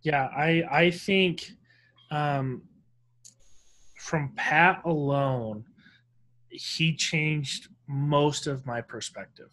Yeah, 0.01 0.29
I 0.35 0.63
I 0.71 0.91
think 0.91 1.51
um, 2.11 2.63
from 3.97 4.31
Pat 4.35 4.81
alone, 4.85 5.65
he 6.49 6.95
changed 6.95 7.67
most 7.87 8.47
of 8.47 8.65
my 8.65 8.81
perspective. 8.81 9.51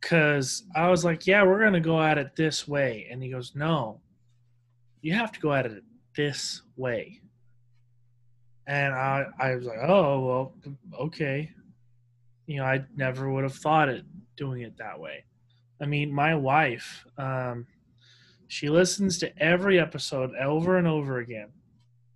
Cause 0.00 0.64
I 0.76 0.88
was 0.88 1.04
like, 1.04 1.26
yeah, 1.26 1.42
we're 1.42 1.62
gonna 1.62 1.80
go 1.80 2.00
at 2.00 2.18
it 2.18 2.36
this 2.36 2.66
way, 2.68 3.08
and 3.10 3.22
he 3.22 3.28
goes, 3.28 3.54
no, 3.54 4.00
you 5.02 5.12
have 5.12 5.32
to 5.32 5.40
go 5.40 5.52
at 5.52 5.66
it 5.66 5.82
this 6.16 6.62
way. 6.76 7.20
And 8.68 8.94
I, 8.94 9.24
I 9.38 9.54
was 9.54 9.64
like, 9.64 9.78
oh, 9.82 10.20
well, 10.20 10.54
okay. 11.00 11.50
You 12.46 12.58
know, 12.58 12.64
I 12.64 12.84
never 12.94 13.32
would 13.32 13.42
have 13.42 13.54
thought 13.54 13.88
it 13.88 14.04
doing 14.36 14.60
it 14.60 14.76
that 14.76 15.00
way. 15.00 15.24
I 15.80 15.86
mean, 15.86 16.12
my 16.12 16.34
wife, 16.34 17.06
um, 17.16 17.66
she 18.46 18.68
listens 18.68 19.18
to 19.18 19.42
every 19.42 19.80
episode 19.80 20.34
over 20.36 20.76
and 20.76 20.86
over 20.86 21.18
again. 21.18 21.48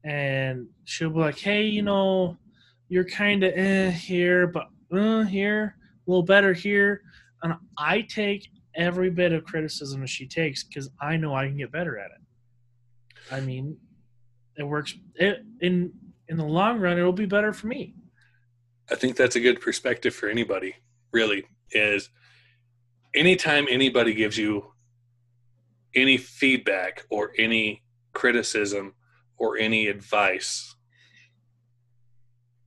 And 0.05 0.69
she'll 0.85 1.11
be 1.11 1.21
like, 1.21 1.39
hey, 1.39 1.65
you 1.65 1.81
know, 1.81 2.37
you're 2.89 3.05
kind 3.05 3.45
of 3.45 3.53
eh 3.55 3.91
here, 3.91 4.47
but 4.47 4.69
uh, 4.93 5.23
here, 5.23 5.77
a 6.07 6.11
little 6.11 6.23
better 6.23 6.53
here. 6.53 7.01
And 7.43 7.55
I 7.79 8.03
take 8.03 8.51
every 8.75 9.09
bit 9.09 9.33
of 9.33 9.45
criticism 9.45 10.05
she 10.05 10.27
takes 10.27 10.65
because 10.65 10.91
I 11.01 11.17
know 11.17 11.35
I 11.35 11.47
can 11.47 11.57
get 11.57 11.73
better 11.73 11.99
at 11.99 12.11
it. 12.11 13.35
I 13.35 13.41
mean, 13.41 13.79
it 14.59 14.65
works. 14.65 14.95
It, 15.15 15.45
in 15.61 15.93
in 16.33 16.39
the 16.39 16.45
long 16.47 16.81
run, 16.81 16.97
it'll 16.99 17.13
be 17.13 17.27
better 17.27 17.53
for 17.53 17.67
me. 17.67 17.95
I 18.91 18.95
think 18.95 19.17
that's 19.17 19.37
a 19.37 19.41
good 19.41 19.61
perspective 19.61 20.15
for 20.15 20.31
anybody, 20.31 20.77
really, 21.13 21.45
is 21.73 22.09
anytime 23.15 23.67
anybody 23.69 24.15
gives 24.15 24.39
you 24.39 24.73
any 25.95 26.17
feedback 26.17 27.05
or 27.11 27.33
any 27.39 27.83
criticism 28.15 28.95
or 29.37 29.59
any 29.59 29.89
advice, 29.89 30.75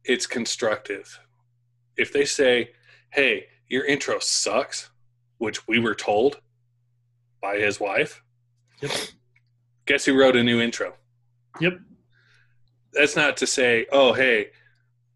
it's 0.03 0.27
constructive. 0.27 1.19
If 1.97 2.13
they 2.13 2.25
say, 2.25 2.69
hey, 3.09 3.47
your 3.67 3.83
intro 3.85 4.19
sucks, 4.19 4.91
which 5.39 5.67
we 5.67 5.79
were 5.79 5.95
told 5.95 6.39
by 7.41 7.57
his 7.57 7.79
wife, 7.79 8.21
Yep. 8.81 8.91
guess 9.87 10.05
who 10.05 10.15
wrote 10.19 10.35
a 10.35 10.43
new 10.43 10.61
intro? 10.61 10.93
Yep. 11.59 11.79
That's 12.95 13.15
not 13.15 13.37
to 13.37 13.47
say, 13.47 13.85
oh, 13.91 14.13
hey, 14.13 14.51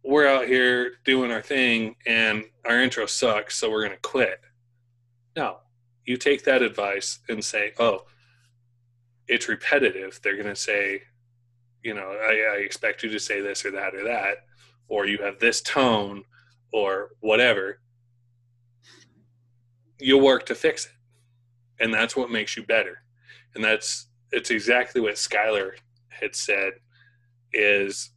we're 0.03 0.27
out 0.27 0.47
here 0.47 0.93
doing 1.05 1.31
our 1.31 1.41
thing 1.41 1.95
and 2.05 2.43
our 2.65 2.81
intro 2.81 3.05
sucks, 3.05 3.55
so 3.55 3.71
we're 3.71 3.81
going 3.85 3.95
to 3.95 4.01
quit. 4.01 4.41
No, 5.35 5.57
you 6.05 6.17
take 6.17 6.43
that 6.43 6.61
advice 6.61 7.19
and 7.29 7.43
say, 7.43 7.71
oh, 7.79 8.05
it's 9.27 9.47
repetitive. 9.47 10.19
They're 10.21 10.35
going 10.35 10.47
to 10.47 10.55
say, 10.55 11.03
you 11.83 11.93
know, 11.93 12.17
I, 12.21 12.55
I 12.55 12.57
expect 12.57 13.03
you 13.03 13.09
to 13.11 13.19
say 13.19 13.39
this 13.39 13.63
or 13.63 13.71
that 13.71 13.95
or 13.95 14.03
that, 14.03 14.45
or 14.89 15.05
you 15.05 15.19
have 15.19 15.39
this 15.39 15.61
tone 15.61 16.23
or 16.73 17.11
whatever. 17.21 17.79
You'll 19.99 20.21
work 20.21 20.45
to 20.47 20.55
fix 20.55 20.85
it. 20.85 20.91
And 21.81 21.93
that's 21.93 22.15
what 22.15 22.29
makes 22.29 22.57
you 22.57 22.63
better. 22.63 23.03
And 23.55 23.63
that's, 23.63 24.07
it's 24.31 24.51
exactly 24.51 24.99
what 24.99 25.15
Skylar 25.15 25.71
had 26.09 26.35
said 26.35 26.73
is 27.53 28.11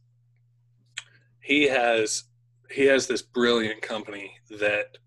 he 1.41 1.63
has 1.67 2.25
he 2.69 2.85
has 2.85 3.07
this 3.07 3.21
brilliant 3.21 3.81
company 3.81 4.35
that 4.49 4.97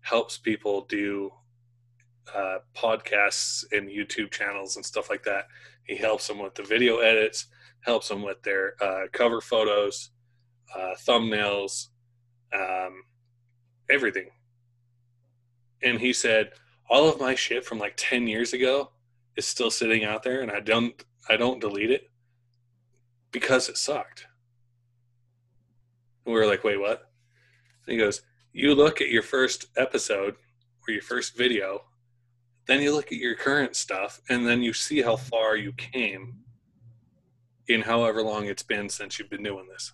helps 0.00 0.38
people 0.38 0.86
do 0.88 1.30
uh, 2.34 2.58
podcasts 2.76 3.64
and 3.72 3.88
YouTube 3.88 4.30
channels 4.30 4.76
and 4.76 4.84
stuff 4.84 5.10
like 5.10 5.22
that. 5.24 5.46
He 5.84 5.96
helps 5.96 6.26
them 6.28 6.38
with 6.38 6.54
the 6.54 6.62
video 6.62 6.98
edits, 6.98 7.46
helps 7.80 8.08
them 8.08 8.22
with 8.22 8.42
their 8.42 8.74
uh, 8.80 9.08
cover 9.12 9.40
photos, 9.40 10.10
uh, 10.74 10.94
thumbnails, 11.06 11.88
um, 12.54 13.02
everything. 13.90 14.30
And 15.82 16.00
he 16.00 16.12
said, 16.12 16.52
all 16.88 17.08
of 17.08 17.20
my 17.20 17.34
shit 17.34 17.64
from 17.64 17.78
like 17.78 17.94
10 17.96 18.26
years 18.26 18.52
ago 18.52 18.90
is 19.36 19.46
still 19.46 19.70
sitting 19.70 20.04
out 20.04 20.22
there 20.22 20.42
and 20.42 20.50
I 20.50 20.60
don't 20.60 21.02
I 21.28 21.36
don't 21.36 21.60
delete 21.60 21.90
it 21.90 22.10
because 23.32 23.68
it 23.68 23.76
sucked. 23.76 24.26
And 26.24 26.34
we 26.34 26.40
were 26.40 26.46
like, 26.46 26.62
wait, 26.62 26.78
what? 26.80 27.10
And 27.86 27.92
he 27.92 27.98
goes, 27.98 28.22
you 28.52 28.74
look 28.74 29.00
at 29.00 29.10
your 29.10 29.22
first 29.22 29.66
episode 29.76 30.36
or 30.86 30.92
your 30.92 31.02
first 31.02 31.36
video, 31.36 31.84
then 32.66 32.80
you 32.80 32.94
look 32.94 33.06
at 33.06 33.18
your 33.18 33.34
current 33.34 33.74
stuff, 33.74 34.20
and 34.28 34.46
then 34.46 34.62
you 34.62 34.72
see 34.72 35.02
how 35.02 35.16
far 35.16 35.56
you 35.56 35.72
came 35.72 36.36
in 37.68 37.82
however 37.82 38.22
long 38.22 38.46
it's 38.46 38.62
been 38.62 38.88
since 38.88 39.18
you've 39.18 39.30
been 39.30 39.42
doing 39.42 39.66
this. 39.68 39.92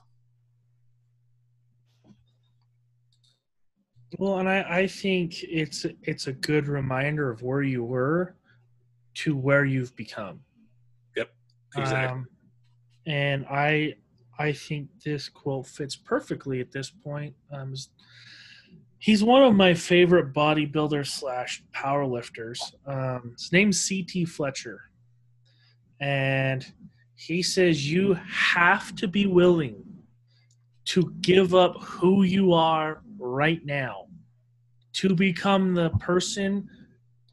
Well, 4.18 4.38
and 4.38 4.48
I, 4.48 4.64
I 4.68 4.86
think 4.86 5.42
it's 5.42 5.84
it's 6.02 6.28
a 6.28 6.32
good 6.32 6.66
reminder 6.66 7.30
of 7.30 7.42
where 7.42 7.62
you 7.62 7.84
were 7.84 8.36
to 9.16 9.36
where 9.36 9.64
you've 9.64 9.94
become. 9.96 10.40
Yep. 11.16 11.30
Exactly. 11.76 12.06
Um, 12.06 12.26
and 13.08 13.46
I 13.50 13.94
I 14.38 14.52
think 14.52 14.88
this 15.04 15.28
quote 15.28 15.66
fits 15.66 15.96
perfectly 15.96 16.60
at 16.60 16.70
this 16.70 16.90
point. 16.90 17.34
Um, 17.50 17.74
he's 18.98 19.24
one 19.24 19.42
of 19.42 19.54
my 19.56 19.74
favorite 19.74 20.32
bodybuilders 20.32 21.08
slash 21.08 21.64
powerlifters. 21.74 22.60
Um, 22.86 23.32
his 23.36 23.50
name's 23.50 23.88
CT 23.88 24.28
Fletcher, 24.28 24.82
and 26.00 26.64
he 27.16 27.42
says 27.42 27.90
you 27.90 28.14
have 28.30 28.94
to 28.96 29.08
be 29.08 29.26
willing 29.26 29.82
to 30.84 31.12
give 31.20 31.54
up 31.54 31.82
who 31.82 32.22
you 32.22 32.52
are 32.52 33.02
right 33.18 33.64
now 33.64 34.06
to 34.92 35.14
become 35.14 35.74
the 35.74 35.90
person 35.98 36.68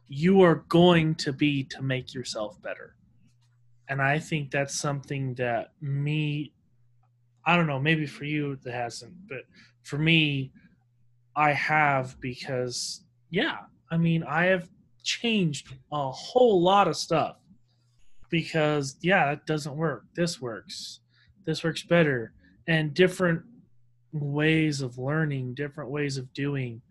you 0.08 0.42
are 0.42 0.64
going 0.70 1.16
to 1.16 1.34
be 1.34 1.64
to 1.64 1.82
make 1.82 2.14
yourself 2.14 2.62
better. 2.62 2.96
And 3.90 4.02
I 4.02 4.20
think 4.20 4.52
that's 4.52 4.76
something 4.76 5.36
that 5.36 5.72
me, 5.82 6.54
I 7.46 7.56
don't 7.56 7.68
know, 7.68 7.80
maybe 7.80 8.06
for 8.06 8.26
you 8.26 8.58
that 8.64 8.74
hasn't, 8.74 9.14
but 9.28 9.42
for 9.84 9.98
me, 9.98 10.52
I 11.36 11.52
have 11.52 12.20
because, 12.20 13.04
yeah, 13.30 13.58
I 13.92 13.98
mean, 13.98 14.24
I 14.24 14.46
have 14.46 14.68
changed 15.04 15.74
a 15.92 16.10
whole 16.12 16.62
lot 16.62 16.88
of 16.88 16.96
stuff 16.96 17.38
because, 18.30 18.98
yeah, 19.02 19.28
that 19.28 19.46
doesn't 19.46 19.76
work. 19.76 20.06
This 20.16 20.42
works. 20.42 21.02
This 21.46 21.64
works 21.64 21.84
better. 21.84 22.34
And 22.68 22.94
different 22.94 23.44
ways 24.12 24.82
of 24.82 24.98
learning, 24.98 25.54
different 25.54 25.92
ways 25.92 26.18
of 26.18 26.34
doing. 26.34 26.82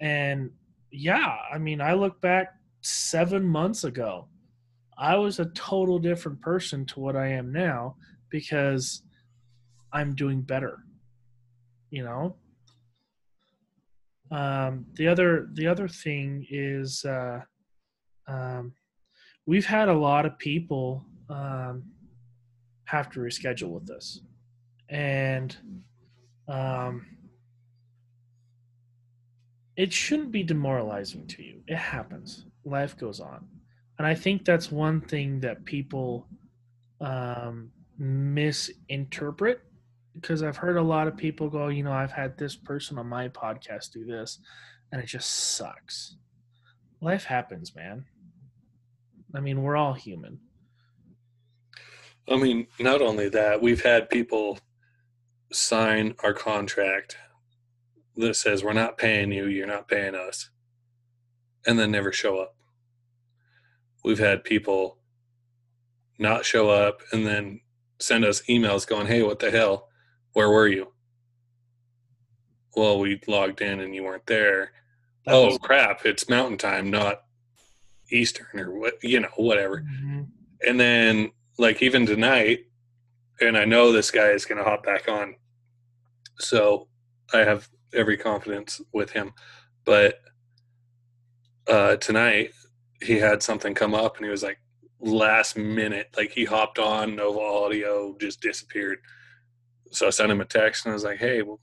And 0.00 0.50
yeah, 0.90 1.36
I 1.52 1.58
mean, 1.58 1.80
I 1.80 1.94
look 1.94 2.20
back 2.20 2.54
seven 2.82 3.44
months 3.44 3.84
ago, 3.84 4.28
I 4.96 5.16
was 5.16 5.38
a 5.38 5.46
total 5.46 5.98
different 5.98 6.40
person 6.40 6.86
to 6.86 7.00
what 7.00 7.16
I 7.16 7.28
am 7.28 7.52
now 7.52 7.96
because 8.30 9.02
I'm 9.92 10.14
doing 10.14 10.42
better. 10.42 10.78
You 11.90 12.04
know. 12.04 12.36
Um, 14.30 14.86
the 14.94 15.06
other 15.06 15.48
the 15.52 15.66
other 15.66 15.86
thing 15.86 16.46
is 16.50 17.04
uh, 17.04 17.40
um, 18.26 18.72
we've 19.46 19.66
had 19.66 19.88
a 19.88 19.94
lot 19.94 20.26
of 20.26 20.38
people 20.38 21.04
um, 21.28 21.84
have 22.86 23.10
to 23.10 23.20
reschedule 23.20 23.68
with 23.68 23.90
us, 23.90 24.20
and 24.88 25.56
um, 26.48 27.06
it 29.76 29.92
shouldn't 29.92 30.32
be 30.32 30.42
demoralizing 30.42 31.26
to 31.28 31.42
you. 31.42 31.62
It 31.66 31.76
happens. 31.76 32.46
Life 32.64 32.96
goes 32.96 33.20
on. 33.20 33.46
And 33.98 34.06
I 34.06 34.14
think 34.14 34.44
that's 34.44 34.72
one 34.72 35.00
thing 35.00 35.40
that 35.40 35.64
people 35.64 36.26
um, 37.00 37.70
misinterpret 37.98 39.60
because 40.14 40.42
I've 40.42 40.56
heard 40.56 40.76
a 40.76 40.82
lot 40.82 41.08
of 41.08 41.16
people 41.16 41.48
go, 41.48 41.68
you 41.68 41.82
know, 41.82 41.92
I've 41.92 42.12
had 42.12 42.38
this 42.38 42.54
person 42.56 42.98
on 42.98 43.08
my 43.08 43.28
podcast 43.28 43.92
do 43.92 44.04
this 44.04 44.38
and 44.92 45.02
it 45.02 45.06
just 45.06 45.30
sucks. 45.30 46.16
Life 47.00 47.24
happens, 47.24 47.74
man. 47.74 48.04
I 49.34 49.40
mean, 49.40 49.62
we're 49.62 49.76
all 49.76 49.94
human. 49.94 50.38
I 52.28 52.36
mean, 52.36 52.68
not 52.78 53.02
only 53.02 53.28
that, 53.30 53.60
we've 53.60 53.82
had 53.82 54.08
people 54.08 54.58
sign 55.52 56.14
our 56.22 56.32
contract 56.32 57.16
that 58.16 58.36
says 58.36 58.62
we're 58.62 58.72
not 58.72 58.96
paying 58.96 59.32
you, 59.32 59.46
you're 59.46 59.66
not 59.66 59.88
paying 59.88 60.14
us, 60.14 60.50
and 61.66 61.78
then 61.78 61.90
never 61.90 62.12
show 62.12 62.38
up. 62.38 62.54
We've 64.04 64.18
had 64.18 64.44
people 64.44 64.98
not 66.18 66.44
show 66.44 66.70
up 66.70 67.00
and 67.12 67.26
then 67.26 67.60
send 67.98 68.24
us 68.24 68.42
emails 68.42 68.86
going, 68.86 69.06
hey, 69.06 69.22
what 69.22 69.38
the 69.38 69.50
hell? 69.50 69.88
Where 70.32 70.50
were 70.50 70.68
you? 70.68 70.92
Well, 72.76 72.98
we 72.98 73.20
logged 73.26 73.60
in 73.60 73.80
and 73.80 73.94
you 73.94 74.02
weren't 74.04 74.26
there. 74.26 74.72
That 75.26 75.34
oh, 75.34 75.46
was- 75.46 75.58
crap. 75.58 76.04
It's 76.04 76.28
mountain 76.28 76.58
time, 76.58 76.90
not 76.90 77.22
Eastern 78.10 78.60
or 78.60 78.78
what, 78.78 79.02
you 79.02 79.20
know, 79.20 79.28
whatever 79.36 79.80
Mhm. 79.82 80.28
and 80.66 80.78
then 80.78 81.32
like 81.58 81.82
even 81.82 82.04
tonight 82.04 82.66
and 83.40 83.56
i 83.56 83.64
know 83.64 83.90
this 83.92 84.10
guy 84.10 84.28
is 84.28 84.44
going 84.44 84.58
to 84.58 84.64
hop 84.64 84.84
back 84.84 85.08
on 85.08 85.34
so 86.38 86.86
i 87.32 87.38
have 87.38 87.68
every 87.92 88.16
confidence 88.16 88.80
with 88.92 89.10
him 89.12 89.32
but 89.84 90.20
uh 91.68 91.96
tonight 91.96 92.50
he 93.02 93.18
had 93.18 93.42
something 93.42 93.74
come 93.74 93.94
up 93.94 94.16
and 94.16 94.24
he 94.24 94.30
was 94.30 94.42
like 94.42 94.58
last 95.00 95.56
minute 95.56 96.08
like 96.16 96.30
he 96.30 96.44
hopped 96.44 96.78
on 96.78 97.14
nova 97.16 97.40
audio 97.40 98.16
just 98.20 98.40
disappeared. 98.40 98.98
So 99.92 100.06
i 100.06 100.10
sent 100.10 100.32
him 100.32 100.40
a 100.40 100.44
text 100.44 100.84
and 100.84 100.92
i 100.92 100.94
was 100.94 101.04
like 101.04 101.18
hey 101.18 101.42
well, 101.42 101.60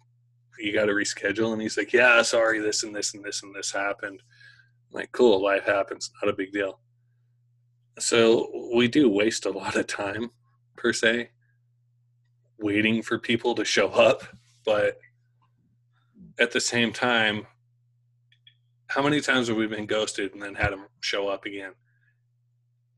you 0.59 0.73
got 0.73 0.85
to 0.85 0.93
reschedule? 0.93 1.53
And 1.53 1.61
he's 1.61 1.77
like 1.77 1.93
yeah 1.93 2.21
sorry 2.21 2.59
this 2.59 2.83
and 2.83 2.95
this 2.95 3.13
and 3.13 3.23
this 3.23 3.43
and 3.43 3.53
this 3.55 3.71
happened. 3.71 4.21
I'm 4.91 4.95
like 4.99 5.11
cool 5.11 5.41
life 5.41 5.65
happens 5.65 6.11
not 6.21 6.29
a 6.29 6.35
big 6.35 6.51
deal. 6.51 6.79
So 7.99 8.49
we 8.75 8.87
do 8.87 9.09
waste 9.09 9.45
a 9.45 9.51
lot 9.51 9.75
of 9.75 9.87
time 9.87 10.31
per 10.77 10.93
se 10.93 11.29
waiting 12.61 13.01
for 13.01 13.17
people 13.17 13.55
to 13.55 13.65
show 13.65 13.87
up, 13.89 14.23
but 14.65 14.99
at 16.39 16.51
the 16.51 16.59
same 16.59 16.93
time 16.93 17.45
how 18.93 19.01
many 19.01 19.21
times 19.21 19.47
have 19.47 19.55
we 19.55 19.67
been 19.67 19.85
ghosted 19.85 20.33
and 20.33 20.41
then 20.41 20.53
had 20.55 20.71
them 20.73 20.85
show 20.99 21.29
up 21.29 21.45
again? 21.45 21.71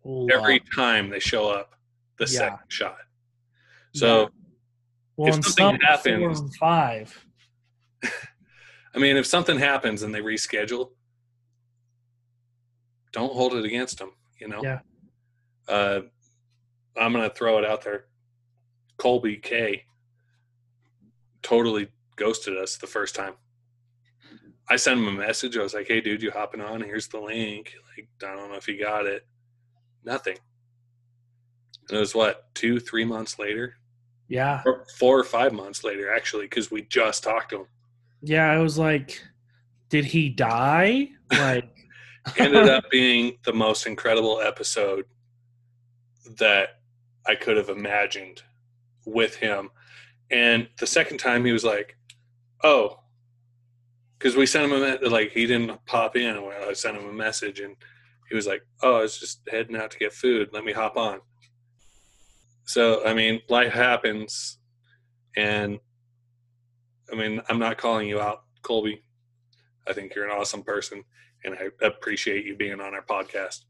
Whole 0.02 0.28
Every 0.34 0.60
time 0.76 1.10
they 1.10 1.20
show 1.20 1.50
up, 1.50 1.76
the 2.18 2.26
Yeah. 2.26 2.40
second 2.40 2.60
shot. 2.70 2.98
So 3.94 4.30
well, 5.16 5.30
if 5.30 5.36
something 5.46 5.52
some 5.54 5.76
happens- 5.80 6.58
five. 6.58 7.26
I 8.04 8.98
mean, 9.00 9.18
if 9.18 9.26
something 9.28 9.60
happens 9.60 10.02
and 10.02 10.14
they 10.14 10.20
reschedule, 10.22 10.92
don't 13.12 13.34
hold 13.34 13.54
it 13.54 13.64
against 13.66 14.00
them. 14.00 14.14
You 14.40 14.48
know. 14.48 14.62
Yeah. 14.64 14.80
Uh, 15.68 16.02
I'm 16.98 17.14
gonna 17.14 17.30
throw 17.30 17.60
it 17.60 17.66
out 17.66 17.84
there. 17.84 18.06
Colby 18.98 19.38
K. 19.38 19.86
Totally 21.44 21.90
ghosted 22.16 22.58
us 22.58 22.78
the 22.78 22.88
first 22.88 23.16
time. 23.16 23.36
I 24.70 24.76
sent 24.78 25.00
him 25.00 25.08
a 25.08 25.12
message. 25.12 25.58
I 25.58 25.62
was 25.64 25.74
like, 25.74 25.88
"Hey, 25.88 26.00
dude, 26.02 26.22
you 26.24 26.32
hopping 26.32 26.62
on? 26.62 26.82
Here's 26.82 27.08
the 27.08 27.20
link. 27.20 27.74
Like, 27.98 28.08
I 28.24 28.36
don't 28.36 28.50
know 28.50 28.56
if 28.58 28.68
you 28.68 28.80
got 28.80 29.06
it. 29.06 29.26
Nothing. 30.06 30.38
And 31.90 31.98
it 31.98 32.00
was 32.00 32.16
what 32.16 32.54
two, 32.56 32.80
three 32.80 33.04
months 33.06 33.38
later, 33.40 33.76
Yeah. 34.30 34.62
or 34.66 34.86
four 34.98 35.20
or 35.20 35.24
five 35.26 35.52
months 35.54 35.84
later, 35.84 36.14
actually, 36.14 36.46
because 36.46 36.72
we 36.72 36.84
just 36.84 37.24
talked 37.24 37.50
to 37.50 37.62
him. 37.62 37.68
Yeah. 38.22 38.50
I 38.50 38.60
was 38.60 38.78
like, 38.78 39.22
did 39.90 40.06
he 40.06 40.30
die? 40.30 41.10
Like, 41.32 41.70
Ended 42.38 42.70
up 42.70 42.90
being 42.90 43.38
the 43.44 43.52
most 43.54 43.86
incredible 43.86 44.40
episode 44.42 45.06
that 46.40 46.80
I 47.28 47.36
could 47.36 47.58
have 47.58 47.68
imagined 47.70 48.42
with 49.06 49.36
him. 49.36 49.70
And 50.32 50.70
the 50.80 50.88
second 50.88 51.18
time, 51.18 51.44
he 51.44 51.52
was 51.52 51.66
like, 51.66 51.98
"Oh." 52.64 53.00
Because 54.24 54.38
we 54.38 54.46
sent 54.46 54.72
him 54.72 54.82
a 54.82 55.10
like 55.10 55.32
he 55.32 55.46
didn't 55.46 55.86
pop 55.86 56.16
in. 56.16 56.38
I 56.38 56.72
sent 56.72 56.96
him 56.96 57.10
a 57.10 57.12
message 57.12 57.60
and 57.60 57.76
he 58.30 58.36
was 58.36 58.48
like, 58.48 58.66
"Oh, 58.82 58.96
I 58.96 59.02
was 59.02 59.20
just 59.20 59.42
heading 59.52 59.76
out 59.76 59.92
to 59.92 59.98
get 59.98 60.14
food. 60.14 60.52
Let 60.54 60.64
me 60.64 60.72
hop 60.72 60.96
on." 60.96 61.20
So 62.64 63.06
I 63.06 63.14
mean, 63.14 63.42
life 63.50 63.74
happens, 63.74 64.60
and 65.36 65.78
I 67.12 67.18
mean, 67.18 67.42
I'm 67.50 67.60
not 67.60 67.78
calling 67.78 68.08
you 68.08 68.22
out, 68.22 68.44
Colby. 68.62 69.04
I 69.86 69.92
think 69.92 70.16
you're 70.16 70.24
an 70.24 70.40
awesome 70.40 70.64
person, 70.64 71.04
and 71.44 71.56
I 71.56 71.86
appreciate 71.86 72.46
you 72.46 72.56
being 72.56 72.80
on 72.80 72.94
our 72.94 73.04
podcast. 73.04 73.66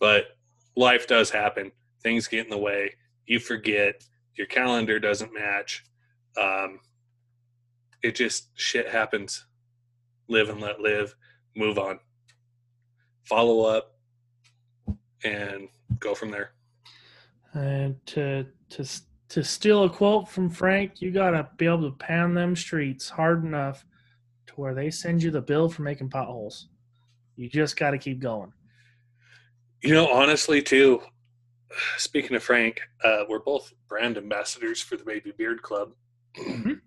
But 0.00 0.36
life 0.74 1.06
does 1.06 1.30
happen. 1.30 1.70
Things 2.02 2.26
get 2.26 2.44
in 2.44 2.50
the 2.50 2.58
way. 2.58 2.94
You 3.24 3.38
forget. 3.38 4.02
Your 4.34 4.48
calendar 4.48 4.98
doesn't 4.98 5.32
match. 5.32 5.84
Um, 6.36 6.80
it 8.02 8.16
just 8.16 8.48
shit 8.58 8.88
happens. 8.88 9.44
Live 10.30 10.48
and 10.48 10.60
let 10.60 10.80
live. 10.80 11.14
Move 11.56 11.76
on. 11.76 11.98
Follow 13.24 13.62
up, 13.64 13.98
and 15.24 15.68
go 15.98 16.14
from 16.14 16.30
there. 16.30 16.52
and 17.52 17.96
to 18.06 18.46
to 18.70 18.84
to 19.28 19.42
steal 19.44 19.82
a 19.84 19.90
quote 19.90 20.28
from 20.28 20.48
Frank, 20.48 21.02
you 21.02 21.10
gotta 21.10 21.48
be 21.56 21.66
able 21.66 21.90
to 21.90 21.96
pound 21.98 22.36
them 22.36 22.54
streets 22.54 23.08
hard 23.08 23.44
enough 23.44 23.84
to 24.46 24.54
where 24.54 24.72
they 24.74 24.88
send 24.90 25.20
you 25.20 25.32
the 25.32 25.40
bill 25.40 25.68
for 25.68 25.82
making 25.82 26.08
potholes. 26.10 26.68
You 27.36 27.48
just 27.48 27.76
got 27.76 27.90
to 27.92 27.98
keep 27.98 28.20
going. 28.20 28.52
You 29.82 29.94
know, 29.94 30.08
honestly, 30.12 30.62
too. 30.62 31.00
Speaking 31.96 32.36
of 32.36 32.42
Frank, 32.42 32.80
uh, 33.02 33.24
we're 33.28 33.38
both 33.40 33.72
brand 33.88 34.16
ambassadors 34.16 34.80
for 34.80 34.96
the 34.96 35.04
Baby 35.04 35.32
Beard 35.36 35.62
Club, 35.62 35.92
Mhm. 36.36 36.80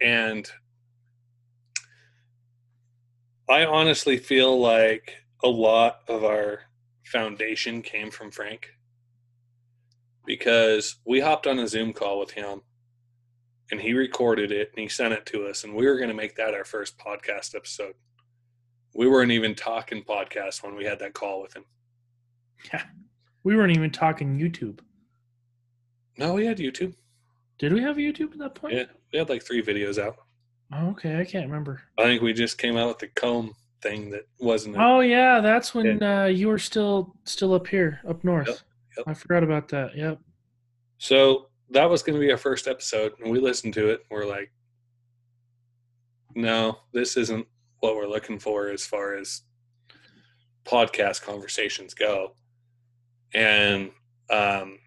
and 0.00 0.50
I 3.48 3.64
honestly 3.64 4.16
feel 4.16 4.60
like 4.60 5.14
a 5.44 5.48
lot 5.48 6.00
of 6.08 6.24
our 6.24 6.62
foundation 7.04 7.82
came 7.82 8.10
from 8.10 8.30
Frank 8.30 8.70
because 10.24 10.96
we 11.06 11.20
hopped 11.20 11.46
on 11.46 11.60
a 11.60 11.68
Zoom 11.68 11.92
call 11.92 12.18
with 12.18 12.32
him 12.32 12.62
and 13.70 13.80
he 13.80 13.92
recorded 13.92 14.50
it 14.50 14.70
and 14.72 14.80
he 14.82 14.88
sent 14.88 15.14
it 15.14 15.26
to 15.26 15.46
us, 15.46 15.64
and 15.64 15.74
we 15.74 15.86
were 15.86 15.96
going 15.96 16.08
to 16.08 16.14
make 16.14 16.36
that 16.36 16.54
our 16.54 16.64
first 16.64 16.98
podcast 16.98 17.54
episode. 17.54 17.94
We 18.94 19.08
weren't 19.08 19.32
even 19.32 19.54
talking 19.54 20.02
podcast 20.02 20.62
when 20.62 20.74
we 20.74 20.84
had 20.84 20.98
that 21.00 21.14
call 21.14 21.42
with 21.42 21.54
him. 21.54 21.64
Yeah. 22.72 22.82
We 23.44 23.56
weren't 23.56 23.76
even 23.76 23.90
talking 23.90 24.38
YouTube. 24.38 24.80
No, 26.18 26.34
we 26.34 26.46
had 26.46 26.58
YouTube. 26.58 26.94
Did 27.58 27.72
we 27.72 27.82
have 27.82 27.96
YouTube 27.96 28.32
at 28.32 28.38
that 28.38 28.54
point? 28.54 28.74
Yeah, 28.74 28.84
we 29.12 29.18
had 29.18 29.28
like 29.28 29.44
three 29.44 29.62
videos 29.62 29.98
out. 30.02 30.16
Oh, 30.72 30.88
okay, 30.88 31.20
I 31.20 31.24
can't 31.24 31.46
remember. 31.46 31.82
I 31.98 32.04
think 32.04 32.22
we 32.22 32.32
just 32.32 32.58
came 32.58 32.76
out 32.76 32.88
with 32.88 32.98
the 32.98 33.08
comb 33.08 33.54
thing 33.82 34.10
that 34.10 34.26
wasn't. 34.38 34.76
Oh 34.78 35.00
yeah, 35.00 35.40
that's 35.40 35.74
when 35.74 36.02
uh, 36.02 36.24
you 36.24 36.48
were 36.48 36.58
still 36.58 37.14
still 37.24 37.54
up 37.54 37.66
here, 37.66 38.00
up 38.08 38.24
north. 38.24 38.48
Yep, 38.48 38.58
yep. 38.98 39.08
I 39.08 39.14
forgot 39.14 39.44
about 39.44 39.68
that. 39.68 39.96
Yep. 39.96 40.18
So 40.98 41.48
that 41.70 41.88
was 41.88 42.02
going 42.02 42.18
to 42.18 42.24
be 42.24 42.30
our 42.30 42.38
first 42.38 42.66
episode, 42.66 43.12
and 43.20 43.30
we 43.30 43.38
listened 43.38 43.74
to 43.74 43.90
it. 43.90 44.04
And 44.10 44.18
we're 44.18 44.26
like, 44.26 44.50
no, 46.34 46.78
this 46.92 47.16
isn't 47.16 47.46
what 47.80 47.96
we're 47.96 48.06
looking 48.06 48.38
for 48.38 48.68
as 48.68 48.86
far 48.86 49.14
as 49.14 49.42
podcast 50.64 51.22
conversations 51.22 51.94
go. 51.94 52.32
And 53.34 53.90
um, 54.30 54.78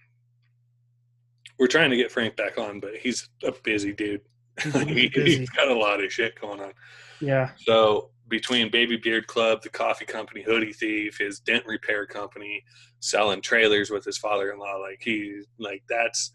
we're 1.58 1.68
trying 1.68 1.92
to 1.92 1.98
get 1.98 2.12
Frank 2.12 2.36
back 2.36 2.58
on, 2.58 2.80
but 2.80 2.96
he's 2.96 3.30
a 3.44 3.52
busy 3.52 3.94
dude. 3.94 4.22
He's 4.88 5.14
he, 5.14 5.38
has 5.40 5.50
got 5.50 5.68
a 5.70 5.74
lot 5.74 6.04
of 6.04 6.12
shit 6.12 6.40
going 6.40 6.60
on. 6.60 6.74
Yeah. 7.22 7.52
So 7.58 8.12
between 8.30 8.70
Baby 8.70 8.98
Beard 8.98 9.28
Club, 9.28 9.62
the 9.62 9.70
coffee 9.70 10.06
company, 10.06 10.44
Hoodie 10.44 10.74
Thief, 10.74 11.18
his 11.20 11.40
dent 11.40 11.66
repair 11.66 12.06
company, 12.06 12.64
selling 13.00 13.42
trailers 13.42 13.90
with 13.90 14.06
his 14.06 14.18
father-in-law, 14.18 14.78
like 14.78 15.00
he 15.02 15.42
like 15.58 15.84
that's 15.90 16.32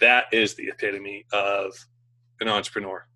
that 0.00 0.26
is 0.32 0.54
the 0.54 0.68
epitome 0.68 1.24
of 1.32 1.74
an 2.40 2.48
entrepreneur. 2.48 3.06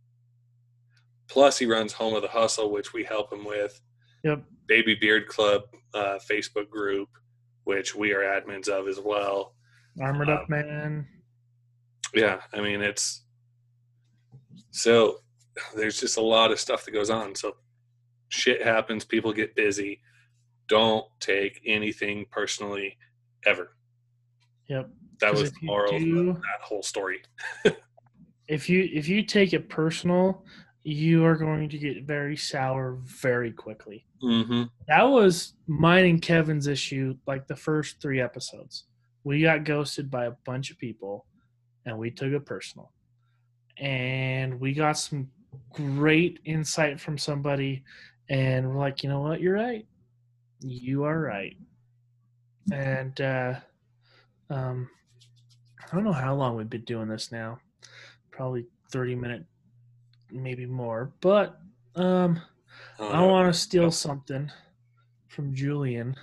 Plus, 1.29 1.59
he 1.59 1.67
runs 1.67 1.93
Home 1.95 2.15
of 2.15 2.23
the 2.23 2.29
Hustle, 2.29 2.71
which 2.71 2.93
we 2.93 3.03
help 3.03 3.33
him 3.33 3.45
with. 3.45 3.81
Yep. 4.23 4.45
Baby 4.69 4.95
Beard 4.95 5.27
Club 5.27 5.63
uh, 5.95 6.19
Facebook 6.31 6.71
group, 6.71 7.09
which 7.65 7.95
we 7.95 8.13
are 8.13 8.21
admins 8.21 8.69
of 8.69 8.87
as 8.89 9.01
well. 9.01 9.55
Armored 10.01 10.29
Um, 10.29 10.37
up 10.37 10.49
man. 10.49 11.07
Yeah, 12.15 12.41
I 12.53 12.61
mean 12.61 12.83
it's 12.83 13.23
so 14.71 15.19
there's 15.75 16.01
just 16.01 16.17
a 16.19 16.23
lot 16.23 16.53
of 16.53 16.61
stuff 16.61 16.85
that 16.85 16.91
goes 16.93 17.11
on. 17.11 17.35
So 17.35 17.57
shit 18.29 18.63
happens, 18.63 19.05
people 19.05 19.33
get 19.33 19.55
busy. 19.55 20.01
Don't 20.69 21.07
take 21.21 21.61
anything 21.65 22.27
personally 22.31 22.97
ever. 23.47 23.77
Yep. 24.69 24.91
That 25.21 25.35
was 25.35 25.53
the 25.53 25.59
moral 25.63 25.99
do- 25.99 26.31
of 26.31 26.37
that 26.37 26.61
whole 26.63 26.83
story. 26.83 27.23
If 28.49 28.69
you 28.69 28.89
if 28.93 29.09
you 29.09 29.25
take 29.25 29.53
it 29.55 29.69
personal, 29.69 30.45
you 30.85 31.25
are 31.25 31.37
going 31.37 31.69
to 31.69 31.79
get 31.79 32.05
very 32.05 32.37
sour 32.37 32.99
very 33.03 33.51
quickly. 33.51 34.07
Mm-hmm. 34.23 34.63
That 34.87 35.03
was 35.03 35.55
mine 35.67 36.05
and 36.05 36.23
Kevin's 36.23 36.69
issue 36.69 37.17
like 37.27 37.49
the 37.49 37.57
first 37.57 38.01
three 38.01 38.21
episodes. 38.21 38.85
We 39.25 39.43
got 39.43 39.65
ghosted 39.65 40.11
by 40.13 40.27
a 40.27 40.37
bunch 40.45 40.71
of 40.71 40.79
people 40.79 41.27
and 41.85 41.99
we 41.99 42.13
took 42.13 42.33
it 42.33 42.47
personal. 42.47 42.93
And 43.79 44.61
we 44.61 44.73
got 44.73 44.99
some 44.99 45.29
great 45.73 46.41
insight 46.45 47.01
from 47.01 47.19
somebody 47.19 47.85
and 48.29 48.69
we're 48.69 48.79
like, 48.79 49.03
you 49.03 49.09
know 49.09 49.21
what, 49.21 49.41
you're 49.41 49.55
right. 49.55 49.87
You 50.61 51.05
are 51.05 51.21
right. 51.21 51.57
And 52.73 53.21
uh 53.21 53.55
um 54.51 54.89
I 55.81 55.95
don't 55.95 56.05
know 56.05 56.13
how 56.13 56.35
long 56.35 56.57
we've 56.57 56.71
been 56.71 56.85
doing 56.85 57.09
this 57.09 57.31
now. 57.31 57.59
Probably 58.31 58.67
30 58.91 59.15
minute 59.15 59.45
maybe 60.31 60.67
more. 60.67 61.13
But 61.21 61.61
um 61.95 62.41
I 62.99 63.23
want 63.23 63.53
to 63.53 63.59
steal 63.59 63.91
something 63.91 64.51
from 65.29 65.55
Julian. 65.55 66.17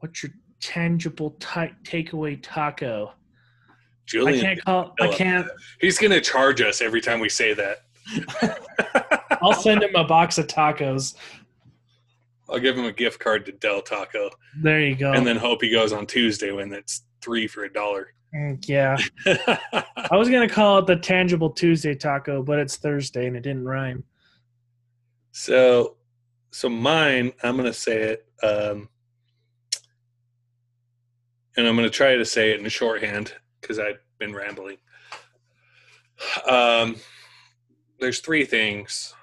What's 0.00 0.22
your 0.22 0.32
tangible 0.60 1.30
ti 1.38 1.70
takeaway 1.84 2.38
taco? 2.42 3.12
Julian, 4.08 4.38
I 4.38 4.42
can't 4.42 4.64
call. 4.64 4.94
I 5.00 5.08
can't. 5.08 5.46
he's 5.80 5.98
gonna 5.98 6.20
charge 6.20 6.62
us 6.62 6.80
every 6.80 7.00
time 7.00 7.20
we 7.20 7.28
say 7.28 7.52
that. 7.54 7.84
I'll 9.42 9.52
send 9.52 9.82
him 9.82 9.94
a 9.94 10.04
box 10.04 10.38
of 10.38 10.46
tacos. 10.46 11.14
I'll 12.48 12.58
give 12.58 12.78
him 12.78 12.86
a 12.86 12.92
gift 12.92 13.20
card 13.20 13.44
to 13.46 13.52
Del 13.52 13.82
Taco, 13.82 14.30
There 14.62 14.80
you 14.80 14.94
go. 14.94 15.12
and 15.12 15.26
then 15.26 15.36
hope 15.36 15.60
he 15.60 15.70
goes 15.70 15.92
on 15.92 16.06
Tuesday 16.06 16.50
when 16.50 16.72
it's 16.72 17.02
three 17.20 17.46
for 17.46 17.64
a 17.64 17.72
dollar. 17.72 18.14
Mm, 18.34 18.66
yeah, 18.66 18.96
I 19.26 20.16
was 20.16 20.30
gonna 20.30 20.48
call 20.48 20.78
it 20.78 20.86
the 20.86 20.96
tangible 20.96 21.50
Tuesday 21.50 21.94
taco, 21.94 22.42
but 22.42 22.58
it's 22.58 22.76
Thursday 22.76 23.26
and 23.26 23.36
it 23.36 23.42
didn't 23.42 23.66
rhyme. 23.66 24.04
So, 25.32 25.96
so 26.50 26.68
mine, 26.68 27.32
I'm 27.42 27.56
going 27.56 27.66
to 27.66 27.72
say 27.72 28.02
it, 28.02 28.26
um, 28.42 28.88
and 31.56 31.66
I'm 31.66 31.76
going 31.76 31.88
to 31.88 31.90
try 31.90 32.16
to 32.16 32.24
say 32.24 32.50
it 32.50 32.60
in 32.60 32.68
shorthand 32.68 33.34
because 33.68 33.78
I've 33.78 34.00
been 34.18 34.34
rambling. 34.34 34.78
Um, 36.48 36.96
there's 38.00 38.20
three 38.20 38.46
things. 38.46 39.14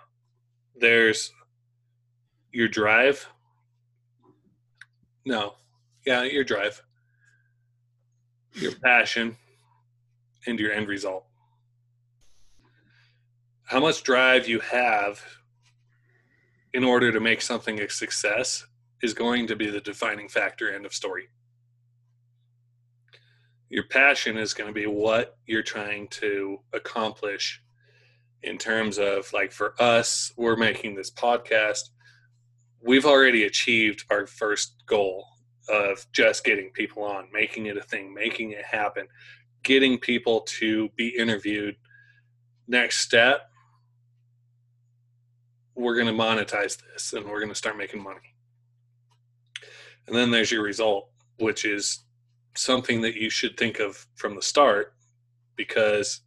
There's 0.75 1.31
your 2.51 2.67
drive. 2.67 3.27
No, 5.25 5.55
yeah, 6.05 6.23
your 6.23 6.43
drive, 6.43 6.83
your 8.53 8.73
passion, 8.83 9.37
and 10.45 10.59
your 10.59 10.71
end 10.71 10.87
result. 10.87 11.25
How 13.63 13.79
much 13.79 14.03
drive 14.03 14.47
you 14.47 14.59
have 14.59 15.23
in 16.71 16.83
order 16.83 17.11
to 17.11 17.19
make 17.19 17.41
something 17.41 17.81
a 17.81 17.89
success 17.89 18.67
is 19.01 19.15
going 19.15 19.47
to 19.47 19.55
be 19.55 19.71
the 19.71 19.81
defining 19.81 20.29
factor 20.29 20.71
end 20.71 20.85
of 20.85 20.93
story 20.93 21.29
your 23.69 23.83
passion 23.83 24.37
is 24.37 24.53
going 24.53 24.67
to 24.67 24.73
be 24.73 24.85
what 24.85 25.37
you're 25.45 25.63
trying 25.63 26.07
to 26.09 26.57
accomplish 26.73 27.61
in 28.43 28.57
terms 28.57 28.97
of 28.99 29.31
like 29.33 29.51
for 29.51 29.73
us 29.81 30.31
we're 30.37 30.55
making 30.55 30.95
this 30.95 31.11
podcast. 31.11 31.89
We've 32.81 33.05
already 33.05 33.45
achieved 33.45 34.05
our 34.11 34.27
first 34.27 34.75
goal 34.85 35.25
of 35.67 36.05
just 36.11 36.43
getting 36.43 36.69
people 36.71 37.03
on 37.03 37.27
making 37.33 37.65
it 37.65 37.75
a 37.75 37.81
thing 37.81 38.13
making 38.13 38.51
it 38.51 38.63
happen 38.63 39.07
getting 39.63 39.97
people 39.97 40.41
to 40.41 40.89
be 40.95 41.07
interviewed. 41.07 41.75
Next 42.67 42.99
step 42.99 43.49
we're 45.73 45.95
going 45.95 46.07
to 46.07 46.23
monetize 46.23 46.77
this 46.77 47.13
and 47.13 47.25
we're 47.25 47.39
going 47.39 47.49
to 47.49 47.55
start 47.55 47.77
making 47.77 48.01
money. 48.01 48.35
And 50.07 50.15
then 50.15 50.31
there's 50.31 50.51
your 50.51 50.63
result 50.63 51.09
which 51.39 51.65
is 51.65 52.04
something 52.55 53.01
that 53.01 53.15
you 53.15 53.29
should 53.29 53.57
think 53.57 53.79
of 53.79 54.05
from 54.15 54.35
the 54.35 54.41
start 54.41 54.93
because 55.55 56.21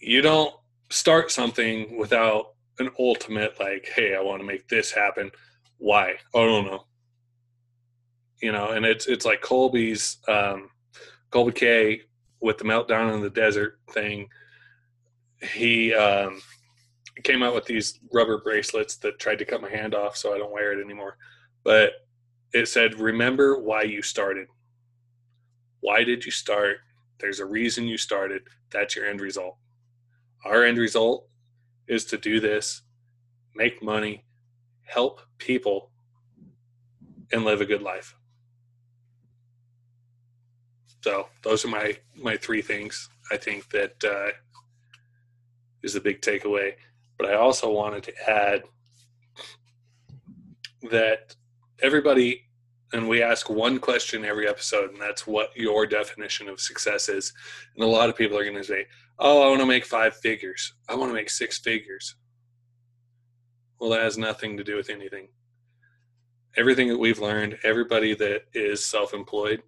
you 0.00 0.20
don't 0.22 0.54
start 0.90 1.30
something 1.30 1.98
without 1.98 2.54
an 2.78 2.90
ultimate 2.98 3.58
like 3.58 3.90
hey 3.94 4.14
i 4.14 4.20
want 4.20 4.40
to 4.40 4.46
make 4.46 4.68
this 4.68 4.90
happen. 4.90 5.30
Why? 5.78 6.14
I 6.34 6.38
don't 6.38 6.66
know. 6.66 6.84
You 8.42 8.52
know 8.52 8.70
and 8.70 8.86
it's 8.86 9.06
it's 9.06 9.24
like 9.24 9.40
colby's 9.40 10.18
um 10.28 10.70
colby 11.30 11.52
k 11.52 12.02
with 12.40 12.58
the 12.58 12.64
meltdown 12.64 13.14
in 13.14 13.20
the 13.20 13.30
desert 13.30 13.78
thing. 13.92 14.28
He 15.42 15.94
um 15.94 16.40
came 17.24 17.42
out 17.42 17.54
with 17.54 17.64
these 17.64 17.98
rubber 18.12 18.38
bracelets 18.38 18.96
that 18.98 19.18
tried 19.18 19.40
to 19.40 19.44
cut 19.44 19.60
my 19.60 19.68
hand 19.68 19.92
off 19.92 20.16
so 20.16 20.32
i 20.32 20.38
don't 20.38 20.52
wear 20.52 20.72
it 20.72 20.82
anymore. 20.82 21.16
But 21.64 21.92
it 22.52 22.68
said 22.68 22.98
remember 22.98 23.58
why 23.58 23.82
you 23.82 24.02
started. 24.02 24.48
Why 25.80 26.04
did 26.04 26.24
you 26.24 26.32
start? 26.32 26.78
There's 27.20 27.40
a 27.40 27.46
reason 27.46 27.86
you 27.86 27.98
started. 27.98 28.42
That's 28.70 28.96
your 28.96 29.06
end 29.06 29.20
result. 29.20 29.56
Our 30.44 30.64
end 30.64 30.78
result 30.78 31.26
is 31.86 32.04
to 32.06 32.18
do 32.18 32.40
this 32.40 32.82
make 33.54 33.82
money 33.82 34.24
help 34.84 35.20
people 35.38 35.90
and 37.32 37.44
live 37.44 37.60
a 37.60 37.66
good 37.66 37.82
life. 37.82 38.14
So 41.02 41.26
those 41.42 41.64
are 41.64 41.68
my 41.68 41.96
my 42.16 42.36
three 42.36 42.62
things 42.62 43.08
i 43.30 43.36
think 43.36 43.68
that 43.70 44.04
uh, 44.04 44.30
is 45.82 45.94
a 45.94 46.00
big 46.00 46.20
takeaway. 46.20 46.74
But 47.16 47.28
i 47.30 47.34
also 47.34 47.70
wanted 47.70 48.02
to 48.04 48.30
add 48.30 48.62
that 50.90 51.34
everybody 51.82 52.44
and 52.92 53.08
we 53.08 53.22
ask 53.22 53.50
one 53.50 53.78
question 53.78 54.24
every 54.24 54.48
episode 54.48 54.90
and 54.90 55.00
that's 55.00 55.26
what 55.26 55.54
your 55.54 55.86
definition 55.86 56.48
of 56.48 56.60
success 56.60 57.08
is. 57.08 57.32
And 57.76 57.84
a 57.84 57.88
lot 57.88 58.08
of 58.08 58.16
people 58.16 58.38
are 58.38 58.44
going 58.44 58.56
to 58.56 58.64
say 58.64 58.86
oh 59.18 59.42
i 59.42 59.48
want 59.48 59.60
to 59.60 59.66
make 59.66 59.84
five 59.84 60.16
figures. 60.16 60.74
I 60.88 60.94
want 60.94 61.10
to 61.10 61.14
make 61.14 61.30
six 61.30 61.58
figures. 61.58 62.16
Well 63.78 63.90
that 63.90 64.02
has 64.02 64.18
nothing 64.18 64.56
to 64.56 64.64
do 64.64 64.76
with 64.76 64.90
anything. 64.90 65.28
Everything 66.56 66.88
that 66.88 66.98
we've 66.98 67.20
learned 67.20 67.58
everybody 67.62 68.14
that 68.14 68.42
is 68.54 68.84
self-employed 68.84 69.62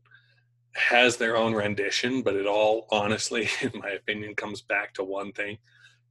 has 0.75 1.17
their 1.17 1.37
own 1.37 1.53
rendition 1.53 2.23
but 2.23 2.37
it 2.37 2.47
all 2.47 2.87
honestly 2.91 3.49
in 3.61 3.73
my 3.75 3.91
opinion 3.91 4.35
comes 4.35 4.63
back 4.63 4.95
to 4.95 5.05
one 5.05 5.33
thing 5.33 5.59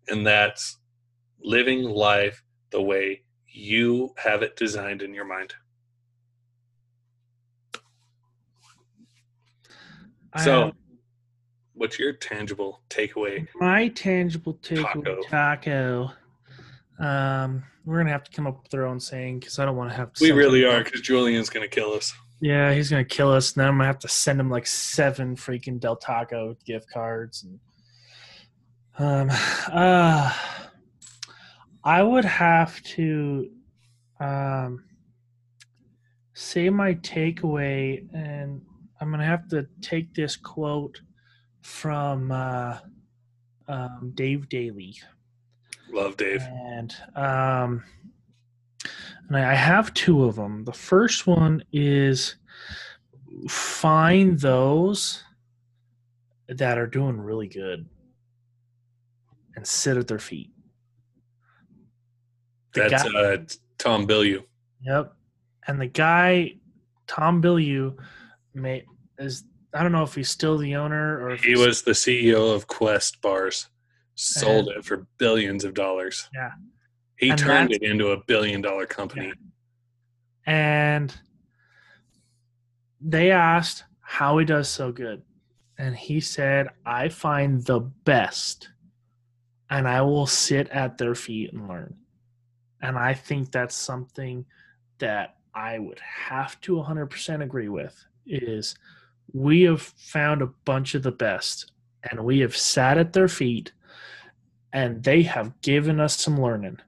and 0.10 0.26
that's 0.26 0.78
living 1.41 1.84
life 1.84 2.43
the 2.72 2.82
way 2.82 3.22
you 3.47 4.14
have 4.18 4.43
it 4.43 4.56
designed 4.56 5.02
in 5.02 5.14
your 5.14 5.26
mind 5.26 5.54
So, 10.43 10.63
um, 10.63 10.73
what's 11.73 11.97
your 11.97 12.13
tangible 12.13 12.82
takeaway? 12.89 13.47
My 13.55 13.88
tangible 13.89 14.55
takeaway 14.55 15.03
taco. 15.03 15.21
taco 15.23 16.11
um, 16.99 17.63
we're 17.86 17.97
gonna 17.97 18.11
have 18.11 18.25
to 18.25 18.32
come 18.32 18.45
up 18.45 18.61
with 18.63 18.73
our 18.73 18.86
own 18.86 18.99
saying 18.99 19.39
because 19.39 19.57
I 19.57 19.65
don't 19.65 19.77
want 19.77 19.89
to 19.89 19.95
have. 19.95 20.11
We 20.19 20.32
really 20.32 20.65
are 20.65 20.84
because 20.84 21.01
Julian's 21.01 21.49
gonna 21.49 21.67
kill 21.67 21.93
us. 21.93 22.13
Yeah, 22.41 22.73
he's 22.73 22.89
gonna 22.89 23.05
kill 23.05 23.32
us. 23.32 23.55
Now 23.55 23.67
I'm 23.67 23.75
gonna 23.75 23.86
have 23.86 23.99
to 23.99 24.09
send 24.09 24.39
him 24.39 24.49
like 24.49 24.67
seven 24.67 25.36
freaking 25.36 25.80
Del 25.80 25.95
Taco 25.95 26.55
gift 26.65 26.89
cards 26.91 27.43
and. 27.43 27.59
Um, 28.97 29.30
uh, 29.71 30.34
I 31.86 32.03
would 32.03 32.25
have 32.25 32.84
to, 32.84 33.49
um, 34.19 34.84
say 36.34 36.69
my 36.69 36.95
takeaway, 36.95 38.05
and 38.13 38.61
I'm 39.00 39.12
gonna 39.12 39.26
have 39.26 39.47
to 39.50 39.68
take 39.82 40.14
this 40.14 40.36
quote 40.36 41.02
from 41.62 42.32
uh, 42.32 42.80
um, 43.68 44.12
Dave 44.16 44.50
Daly. 44.50 44.95
Love 45.91 46.18
Dave. 46.18 46.41
And 46.41 46.95
um, 47.16 47.84
and 49.28 49.38
I 49.38 49.54
have 49.54 49.93
two 49.93 50.26
of 50.26 50.36
them. 50.36 50.66
The 50.66 50.74
first 50.74 51.28
one 51.28 51.64
is 51.72 52.36
find 53.47 54.39
those 54.39 55.24
that 56.47 56.78
are 56.78 56.88
doing 56.88 57.22
really 57.22 57.47
good 57.47 57.88
and 59.56 59.66
sit 59.66 59.97
at 59.97 60.08
their 60.08 60.20
feet. 60.20 60.52
The 62.74 62.88
That's 62.89 63.04
guy, 63.04 63.20
uh, 63.20 63.38
Tom 63.78 64.08
Bilyeu. 64.08 64.43
Yep. 64.82 65.14
And 65.68 65.80
the 65.80 65.88
guy, 65.88 66.56
Tom 67.08 67.41
Bilyeu, 67.41 67.95
may 68.54 68.84
is 69.18 69.43
I 69.74 69.84
don't 69.84 69.91
know 69.91 70.04
if 70.04 70.16
he's 70.16 70.30
still 70.30 70.58
the 70.58 70.76
owner 70.76 71.24
or 71.24 71.36
he 71.36 71.56
was 71.56 71.84
the 71.84 71.91
CEO 71.91 72.54
of 72.54 72.68
Quest 72.68 73.22
Bars, 73.22 73.68
sold 74.16 74.68
and, 74.68 74.78
it 74.78 74.86
for 74.86 75.08
billions 75.18 75.64
of 75.64 75.74
dollars. 75.74 76.30
Yeah, 76.34 76.52
he 77.18 77.30
and 77.30 77.39
turned 77.39 77.72
it 77.72 77.84
into 77.84 78.10
a 78.10 78.24
billion 78.26 78.62
dollar 78.62 78.86
company. 78.86 79.28
Yeah. 79.28 79.34
And 80.45 81.16
they 83.00 83.32
asked 83.32 83.84
how 84.02 84.38
he 84.39 84.45
does 84.45 84.68
so 84.68 84.91
good, 84.91 85.22
and 85.78 85.95
he 85.95 86.20
said, 86.20 86.70
"I 86.86 87.10
find 87.10 87.64
the 87.64 87.80
best, 87.80 88.70
and 89.70 89.88
I 89.88 90.02
will 90.02 90.26
sit 90.28 90.68
at 90.70 90.97
their 90.97 91.14
feet 91.14 91.54
and 91.54 91.68
learn." 91.68 91.95
And 92.82 92.97
I 92.97 93.14
think 93.14 93.52
that's 93.52 93.76
something 93.76 94.45
that 94.97 95.36
I 95.54 95.80
would 95.80 96.00
have 96.00 96.60
to 96.62 96.80
100% 96.80 97.43
agree 97.43 97.70
with 97.70 98.06
is 98.30 98.75
we 99.34 99.63
have 99.63 99.82
found 99.82 100.41
a 100.41 100.47
bunch 100.65 100.95
of 100.95 101.03
the 101.03 101.11
best 101.11 101.71
and 102.09 102.23
we 102.23 102.39
have 102.39 102.55
sat 102.55 102.97
at 102.97 103.13
their 103.13 103.27
feet 103.27 103.71
and 104.73 105.03
they 105.03 105.23
have 105.23 105.59
given 105.61 105.99
us 105.99 106.17
some 106.17 106.39
learning. 106.41 106.80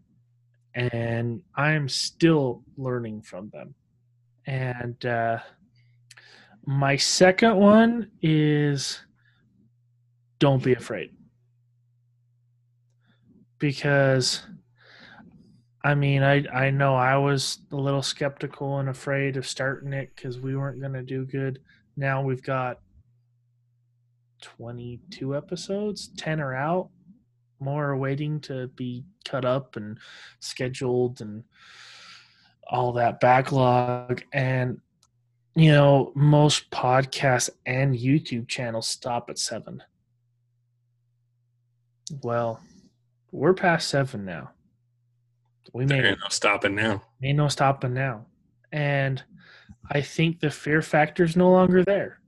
And 0.73 1.41
i 1.55 1.71
am 1.71 1.89
still 1.89 2.63
learning 2.77 3.23
from 3.23 3.49
them. 3.49 3.75
And 4.47 5.05
uh, 5.05 5.39
my 6.65 6.95
second 6.95 7.57
one 7.57 8.11
is 8.21 9.01
don't 10.39 10.63
be 10.63 10.73
afraid. 10.73 11.11
Because 13.59 14.41
I 15.83 15.95
mean, 15.95 16.21
I 16.21 16.45
I 16.53 16.69
know 16.69 16.95
I 16.95 17.17
was 17.17 17.59
a 17.71 17.75
little 17.75 18.03
skeptical 18.03 18.79
and 18.79 18.89
afraid 18.89 19.37
of 19.37 19.47
starting 19.47 19.93
it 19.93 20.11
because 20.15 20.39
we 20.39 20.55
weren't 20.55 20.79
going 20.79 20.93
to 20.93 21.01
do 21.01 21.25
good. 21.25 21.59
Now 21.97 22.21
we've 22.21 22.43
got 22.43 22.79
22 24.41 25.35
episodes, 25.35 26.09
10 26.17 26.39
are 26.39 26.55
out, 26.55 26.89
more 27.59 27.89
are 27.89 27.97
waiting 27.97 28.39
to 28.41 28.67
be 28.69 29.03
cut 29.25 29.45
up 29.45 29.75
and 29.75 29.97
scheduled 30.39 31.21
and 31.21 31.43
all 32.67 32.93
that 32.93 33.19
backlog. 33.19 34.23
And, 34.33 34.79
you 35.55 35.71
know, 35.71 36.11
most 36.15 36.69
podcasts 36.69 37.49
and 37.65 37.95
YouTube 37.95 38.47
channels 38.47 38.87
stop 38.87 39.29
at 39.29 39.39
seven. 39.39 39.83
Well, 42.23 42.61
we're 43.31 43.53
past 43.53 43.89
seven 43.89 44.25
now 44.25 44.51
we 45.73 45.85
may 45.85 46.09
ain't 46.09 46.19
no 46.19 46.29
stopping 46.29 46.75
now. 46.75 47.03
Ain't 47.23 47.37
no 47.37 47.47
stopping 47.47 47.93
now. 47.93 48.25
And 48.71 49.23
I 49.91 50.01
think 50.01 50.39
the 50.39 50.49
fear 50.49 50.81
factor 50.81 51.23
is 51.23 51.35
no 51.35 51.51
longer 51.51 51.83
there. 51.83 52.19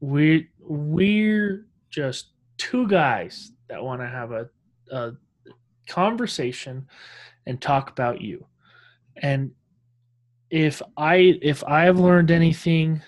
We 0.00 0.48
we're 0.58 1.66
just 1.90 2.30
two 2.58 2.86
guys 2.88 3.52
that 3.68 3.82
want 3.82 4.00
to 4.00 4.06
have 4.06 4.32
a, 4.32 4.48
a 4.90 5.12
conversation 5.88 6.86
and 7.46 7.60
talk 7.60 7.90
about 7.90 8.20
you. 8.20 8.44
And 9.22 9.52
if 10.50 10.82
I 10.96 11.38
if 11.42 11.64
I 11.64 11.84
have 11.84 11.98
learned 11.98 12.30
anything, 12.30 13.02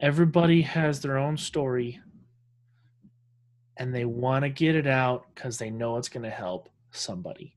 everybody 0.00 0.62
has 0.62 1.00
their 1.00 1.18
own 1.18 1.36
story 1.36 2.00
and 3.76 3.94
they 3.94 4.04
want 4.04 4.44
to 4.44 4.48
get 4.48 4.76
it 4.76 4.86
out 4.86 5.26
because 5.34 5.58
they 5.58 5.70
know 5.70 5.96
it's 5.96 6.08
going 6.08 6.22
to 6.22 6.30
help 6.30 6.68
somebody. 6.96 7.54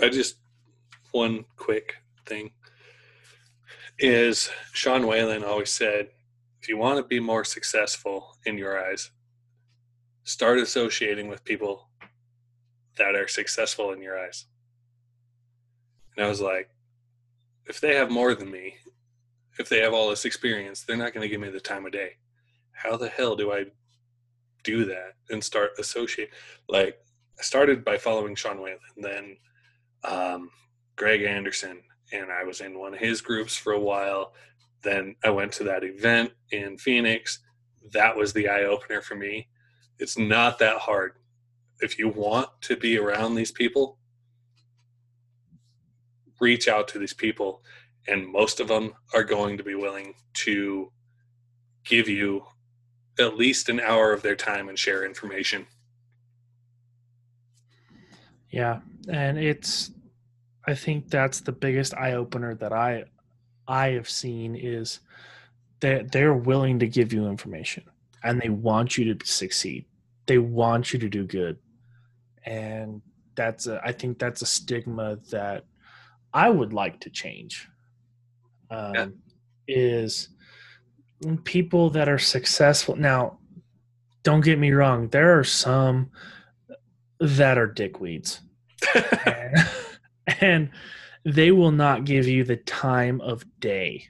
I 0.00 0.08
just 0.08 0.36
one 1.12 1.44
quick 1.56 1.96
thing 2.26 2.52
is 3.98 4.50
Sean 4.72 5.06
Whalen 5.06 5.44
always 5.44 5.70
said, 5.70 6.08
if 6.60 6.68
you 6.68 6.76
want 6.76 6.96
to 6.96 7.04
be 7.04 7.20
more 7.20 7.44
successful 7.44 8.36
in 8.44 8.58
your 8.58 8.82
eyes, 8.82 9.10
start 10.24 10.58
associating 10.58 11.28
with 11.28 11.44
people 11.44 11.88
that 12.96 13.14
are 13.14 13.28
successful 13.28 13.92
in 13.92 14.02
your 14.02 14.18
eyes. 14.18 14.46
And 16.16 16.24
I 16.24 16.28
was 16.28 16.40
like, 16.40 16.70
if 17.66 17.80
they 17.80 17.94
have 17.94 18.10
more 18.10 18.34
than 18.34 18.50
me, 18.50 18.76
if 19.58 19.68
they 19.68 19.80
have 19.80 19.92
all 19.92 20.10
this 20.10 20.24
experience, 20.24 20.82
they're 20.82 20.96
not 20.96 21.12
going 21.12 21.22
to 21.22 21.28
give 21.28 21.40
me 21.40 21.50
the 21.50 21.60
time 21.60 21.86
of 21.86 21.92
day. 21.92 22.16
How 22.72 22.96
the 22.96 23.08
hell 23.08 23.36
do 23.36 23.52
I 23.52 23.66
do 24.64 24.84
that 24.86 25.12
and 25.30 25.42
start 25.42 25.78
associate? 25.78 26.30
Like, 26.68 26.98
I 27.38 27.42
started 27.42 27.84
by 27.84 27.98
following 27.98 28.34
Sean 28.34 28.60
Whalen, 28.60 28.78
then 28.96 29.36
um, 30.04 30.50
Greg 30.96 31.22
Anderson, 31.22 31.82
and 32.12 32.30
I 32.30 32.44
was 32.44 32.60
in 32.60 32.78
one 32.78 32.94
of 32.94 33.00
his 33.00 33.20
groups 33.20 33.56
for 33.56 33.72
a 33.72 33.80
while. 33.80 34.32
Then 34.82 35.16
I 35.24 35.30
went 35.30 35.52
to 35.52 35.64
that 35.64 35.84
event 35.84 36.32
in 36.50 36.78
Phoenix. 36.78 37.40
That 37.92 38.16
was 38.16 38.32
the 38.32 38.48
eye 38.48 38.64
opener 38.64 39.00
for 39.00 39.14
me. 39.14 39.48
It's 39.98 40.18
not 40.18 40.58
that 40.58 40.78
hard. 40.78 41.12
If 41.80 41.98
you 41.98 42.08
want 42.08 42.48
to 42.62 42.76
be 42.76 42.98
around 42.98 43.34
these 43.34 43.52
people, 43.52 43.98
reach 46.40 46.68
out 46.68 46.88
to 46.88 46.98
these 46.98 47.14
people, 47.14 47.62
and 48.06 48.30
most 48.30 48.60
of 48.60 48.68
them 48.68 48.94
are 49.12 49.24
going 49.24 49.56
to 49.56 49.64
be 49.64 49.74
willing 49.74 50.14
to 50.34 50.92
give 51.84 52.08
you 52.08 52.44
at 53.18 53.36
least 53.36 53.68
an 53.68 53.80
hour 53.80 54.12
of 54.12 54.22
their 54.22 54.36
time 54.36 54.68
and 54.68 54.78
share 54.78 55.04
information. 55.04 55.66
Yeah, 58.50 58.80
and 59.08 59.38
it's 59.38 59.90
I 60.66 60.74
think 60.74 61.10
that's 61.10 61.40
the 61.40 61.52
biggest 61.52 61.94
eye 61.94 62.14
opener 62.14 62.54
that 62.56 62.72
I 62.72 63.04
I 63.66 63.90
have 63.90 64.08
seen 64.08 64.54
is 64.54 65.00
that 65.80 66.12
they're 66.12 66.34
willing 66.34 66.78
to 66.78 66.86
give 66.86 67.12
you 67.12 67.26
information 67.26 67.84
and 68.22 68.40
they 68.40 68.48
want 68.48 68.96
you 68.96 69.14
to 69.14 69.26
succeed. 69.26 69.84
They 70.26 70.38
want 70.38 70.92
you 70.92 70.98
to 70.98 71.08
do 71.08 71.24
good. 71.24 71.58
And 72.44 73.02
that's 73.34 73.66
a, 73.66 73.80
I 73.84 73.92
think 73.92 74.18
that's 74.18 74.42
a 74.42 74.46
stigma 74.46 75.18
that 75.30 75.64
I 76.32 76.48
would 76.48 76.72
like 76.72 77.00
to 77.00 77.10
change. 77.10 77.68
Um, 78.70 78.94
yeah. 78.94 79.06
Is 79.66 80.28
people 81.44 81.90
that 81.90 82.08
are 82.08 82.18
successful. 82.18 82.96
Now, 82.96 83.38
don't 84.22 84.44
get 84.44 84.58
me 84.58 84.72
wrong, 84.72 85.08
there 85.08 85.38
are 85.38 85.44
some 85.44 86.10
that 87.20 87.58
are 87.58 87.68
dickweeds. 87.68 88.40
and, 89.24 89.56
and 90.40 90.70
they 91.24 91.50
will 91.50 91.72
not 91.72 92.04
give 92.04 92.26
you 92.26 92.44
the 92.44 92.56
time 92.56 93.20
of 93.20 93.44
day. 93.60 94.08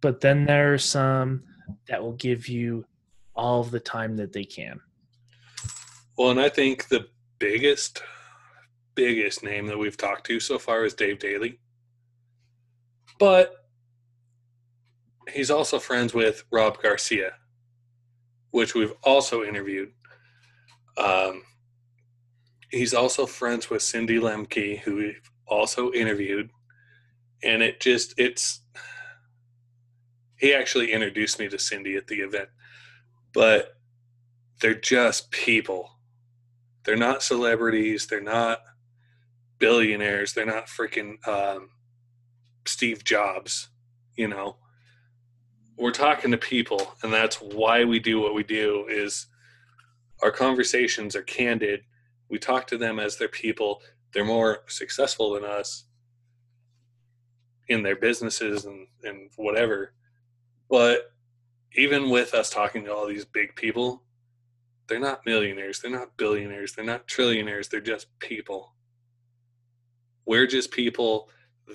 But 0.00 0.20
then 0.20 0.44
there 0.44 0.74
are 0.74 0.78
some 0.78 1.42
that 1.88 2.02
will 2.02 2.12
give 2.12 2.48
you 2.48 2.84
all 3.34 3.60
of 3.60 3.70
the 3.70 3.80
time 3.80 4.16
that 4.16 4.32
they 4.32 4.44
can. 4.44 4.80
Well, 6.16 6.30
and 6.30 6.40
I 6.40 6.48
think 6.48 6.88
the 6.88 7.08
biggest, 7.38 8.02
biggest 8.94 9.42
name 9.42 9.66
that 9.66 9.78
we've 9.78 9.96
talked 9.96 10.26
to 10.26 10.40
so 10.40 10.58
far 10.58 10.84
is 10.84 10.94
Dave 10.94 11.18
Daly. 11.18 11.58
But 13.18 13.65
he's 15.32 15.50
also 15.50 15.78
friends 15.78 16.14
with 16.14 16.44
Rob 16.50 16.80
Garcia, 16.82 17.34
which 18.50 18.74
we've 18.74 18.94
also 19.02 19.42
interviewed. 19.42 19.92
Um, 20.96 21.42
he's 22.70 22.94
also 22.94 23.26
friends 23.26 23.68
with 23.68 23.82
Cindy 23.82 24.18
Lemke, 24.18 24.80
who 24.80 24.96
we've 24.96 25.30
also 25.46 25.92
interviewed. 25.92 26.50
And 27.42 27.62
it 27.62 27.80
just, 27.80 28.14
it's, 28.18 28.60
he 30.36 30.54
actually 30.54 30.92
introduced 30.92 31.38
me 31.38 31.48
to 31.48 31.58
Cindy 31.58 31.96
at 31.96 32.06
the 32.06 32.20
event, 32.20 32.48
but 33.32 33.76
they're 34.60 34.74
just 34.74 35.30
people. 35.30 35.90
They're 36.84 36.96
not 36.96 37.22
celebrities. 37.22 38.06
They're 38.06 38.20
not 38.20 38.60
billionaires. 39.58 40.32
They're 40.32 40.46
not 40.46 40.66
freaking 40.66 41.26
um, 41.26 41.70
Steve 42.64 43.04
Jobs, 43.04 43.68
you 44.16 44.28
know. 44.28 44.56
We're 45.76 45.90
talking 45.90 46.30
to 46.30 46.38
people, 46.38 46.94
and 47.02 47.12
that's 47.12 47.36
why 47.36 47.84
we 47.84 47.98
do 47.98 48.20
what 48.20 48.34
we 48.34 48.42
do. 48.42 48.86
Is 48.88 49.26
our 50.22 50.30
conversations 50.30 51.14
are 51.14 51.22
candid 51.22 51.82
we 52.28 52.38
talk 52.38 52.66
to 52.68 52.78
them 52.78 52.98
as 52.98 53.16
their 53.16 53.28
people. 53.28 53.82
They're 54.12 54.24
more 54.24 54.64
successful 54.66 55.34
than 55.34 55.44
us 55.44 55.84
in 57.68 57.82
their 57.82 57.96
businesses 57.96 58.64
and, 58.64 58.86
and 59.02 59.30
whatever. 59.36 59.92
But 60.68 61.12
even 61.74 62.10
with 62.10 62.34
us 62.34 62.50
talking 62.50 62.84
to 62.84 62.94
all 62.94 63.06
these 63.06 63.24
big 63.24 63.54
people, 63.56 64.02
they're 64.88 65.00
not 65.00 65.26
millionaires, 65.26 65.80
they're 65.80 65.90
not 65.90 66.16
billionaires, 66.16 66.72
they're 66.72 66.84
not 66.84 67.08
trillionaires, 67.08 67.68
they're 67.68 67.80
just 67.80 68.06
people. 68.18 68.72
We're 70.26 70.46
just 70.46 70.70
people, 70.70 71.28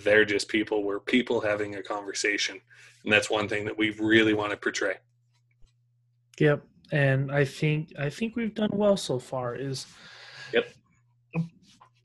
they're 0.04 0.26
just 0.26 0.47
people. 0.47 0.84
We're 0.84 0.99
people 0.99 1.41
having 1.41 1.76
a 1.76 1.84
conversation. 1.84 2.62
And 3.04 3.12
that's 3.12 3.30
one 3.30 3.47
thing 3.47 3.66
that 3.66 3.78
we 3.78 3.91
really 3.91 4.34
want 4.34 4.52
to 4.52 4.58
portray. 4.58 4.97
Yep. 6.39 6.64
And 6.91 7.32
I 7.32 7.45
think 7.45 7.93
I 7.97 8.10
think 8.10 8.36
we've 8.36 8.54
done 8.54 8.72
well 8.74 8.97
so 8.97 9.20
far 9.20 9.56
is 9.56 9.86
Yep. 10.54 10.74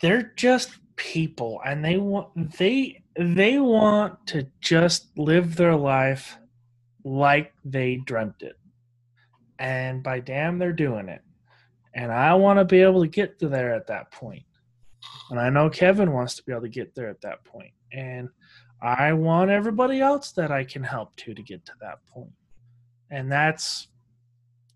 They're 0.01 0.33
just 0.37 0.71
people 0.97 1.61
and 1.65 1.85
they 1.85 1.97
want 1.97 2.57
they 2.59 3.03
they 3.19 3.59
want 3.59 4.27
to 4.29 4.47
just 4.61 5.17
live 5.19 5.57
their 5.57 5.75
life 5.75 6.39
like 7.05 7.53
they 7.65 7.97
dreamt 7.97 8.43
it. 8.43 8.57
And 9.59 10.03
by 10.03 10.21
damn 10.21 10.59
they're 10.59 10.73
doing 10.73 11.09
it. 11.09 11.23
And 11.95 12.13
I 12.13 12.35
want 12.35 12.59
to 12.59 12.65
be 12.65 12.81
able 12.81 13.01
to 13.03 13.09
get 13.09 13.39
to 13.39 13.49
there 13.49 13.75
at 13.75 13.87
that. 13.87 14.13
And 15.31 15.41
I 15.41 15.49
know 15.49 15.71
Kevin 15.71 16.13
wants 16.13 16.35
to 16.37 16.43
be 16.45 16.53
able 16.53 16.63
to 16.63 16.69
get 16.69 16.95
there 16.95 17.09
at 17.09 17.23
that. 17.23 17.39
And 17.93 18.29
I 18.83 19.13
want 19.13 19.51
everybody 19.51 20.01
else 20.01 20.33
that 20.33 20.51
I 20.51 20.65
can 20.65 20.83
help 20.83 21.17
to 21.17 21.35
to 21.35 21.43
get 21.43 21.65
to 21.67 21.73
that 21.81 21.99
point. 22.13 22.33
And 23.11 23.31
that's 23.31 23.89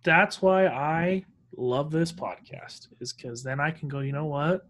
that's 0.02 0.40
why 0.40 0.66
I 0.66 1.24
love 1.56 1.90
this 1.90 2.12
podcast 2.12 2.88
is 3.00 3.12
because 3.12 3.42
then 3.42 3.60
I 3.60 3.70
can 3.70 3.88
go, 3.88 4.00
you 4.00 4.12
know 4.12 4.26
what? 4.26 4.66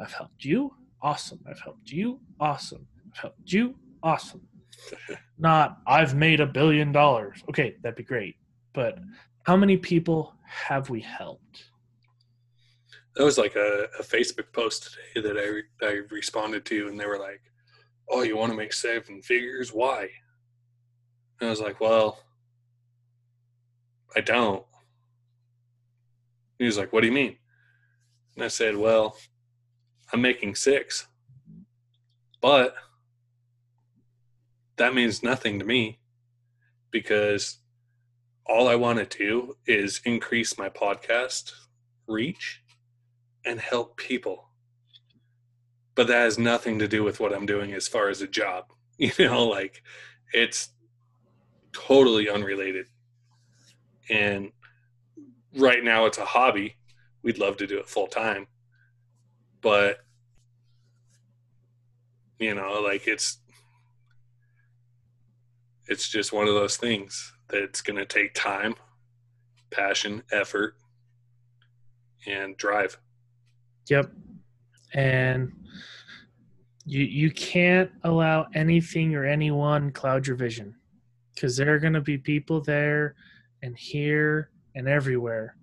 I've 0.00 0.12
helped 0.12 0.44
you. 0.44 0.74
Awesome. 1.02 1.40
I've 1.48 1.60
helped 1.60 1.90
you. 1.90 2.20
Awesome. 2.38 2.86
I've 3.06 3.18
helped 3.18 3.52
you. 3.52 3.74
Awesome. 4.02 4.42
Not, 5.38 5.78
I've 5.86 6.14
made 6.14 6.40
a 6.40 6.46
billion 6.46 6.92
dollars. 6.92 7.42
Okay, 7.48 7.76
that'd 7.82 7.96
be 7.96 8.02
great. 8.02 8.36
But 8.72 8.98
how 9.44 9.56
many 9.56 9.76
people 9.76 10.34
have 10.44 10.90
we 10.90 11.00
helped? 11.00 11.64
That 13.16 13.24
was 13.24 13.38
like 13.38 13.56
a, 13.56 13.88
a 13.98 14.02
Facebook 14.02 14.52
post 14.52 14.96
today 15.14 15.28
that 15.28 15.64
I, 15.82 15.86
I 15.86 16.00
responded 16.10 16.64
to, 16.66 16.88
and 16.88 16.98
they 16.98 17.06
were 17.06 17.18
like, 17.18 17.40
Oh, 18.10 18.22
you 18.22 18.36
want 18.36 18.50
to 18.50 18.56
make 18.58 18.72
seven 18.72 19.22
figures? 19.22 19.70
Why? 19.70 20.08
And 21.40 21.46
I 21.46 21.50
was 21.50 21.60
like, 21.60 21.80
Well, 21.80 22.18
I 24.16 24.20
don't. 24.20 24.64
He 26.58 26.66
was 26.66 26.76
like, 26.76 26.92
What 26.92 27.00
do 27.00 27.06
you 27.06 27.12
mean? 27.12 27.36
And 28.34 28.44
I 28.44 28.48
said, 28.48 28.76
Well, 28.76 29.16
I'm 30.12 30.20
making 30.20 30.56
six. 30.56 31.06
But 32.40 32.74
that 34.76 34.94
means 34.94 35.22
nothing 35.22 35.58
to 35.58 35.64
me 35.64 36.00
because 36.90 37.58
all 38.46 38.66
I 38.68 38.74
want 38.74 38.98
to 38.98 39.18
do 39.18 39.54
is 39.66 40.00
increase 40.04 40.58
my 40.58 40.68
podcast 40.68 41.52
reach 42.08 42.62
and 43.44 43.60
help 43.60 43.96
people. 43.96 44.49
But 45.94 46.06
that 46.06 46.22
has 46.22 46.38
nothing 46.38 46.78
to 46.78 46.88
do 46.88 47.02
with 47.02 47.20
what 47.20 47.34
I'm 47.34 47.46
doing 47.46 47.72
as 47.72 47.88
far 47.88 48.08
as 48.08 48.22
a 48.22 48.28
job. 48.28 48.66
You 48.98 49.12
know, 49.18 49.46
like 49.46 49.82
it's 50.34 50.68
totally 51.72 52.28
unrelated. 52.28 52.84
And 54.10 54.52
right 55.56 55.82
now 55.82 56.04
it's 56.04 56.18
a 56.18 56.24
hobby. 56.26 56.76
We'd 57.22 57.38
love 57.38 57.56
to 57.58 57.66
do 57.66 57.78
it 57.78 57.88
full 57.88 58.08
time. 58.08 58.46
But 59.62 60.00
you 62.38 62.54
know, 62.54 62.80
like 62.82 63.06
it's 63.06 63.38
it's 65.86 66.08
just 66.08 66.32
one 66.32 66.46
of 66.46 66.54
those 66.54 66.76
things 66.76 67.32
that's 67.48 67.82
going 67.82 67.96
to 67.96 68.06
take 68.06 68.32
time, 68.32 68.74
passion, 69.70 70.22
effort, 70.30 70.76
and 72.26 72.56
drive. 72.56 72.96
Yep. 73.88 74.10
And 74.94 75.52
you 76.90 77.04
you 77.04 77.30
can't 77.30 77.88
allow 78.02 78.48
anything 78.54 79.14
or 79.14 79.24
anyone 79.24 79.92
cloud 79.92 80.26
your 80.26 80.34
vision 80.34 80.74
because 81.32 81.56
there 81.56 81.72
are 81.72 81.78
going 81.78 81.92
to 81.92 82.00
be 82.00 82.18
people 82.18 82.60
there 82.60 83.14
and 83.62 83.78
here 83.78 84.50
and 84.74 84.88
everywhere 84.88 85.54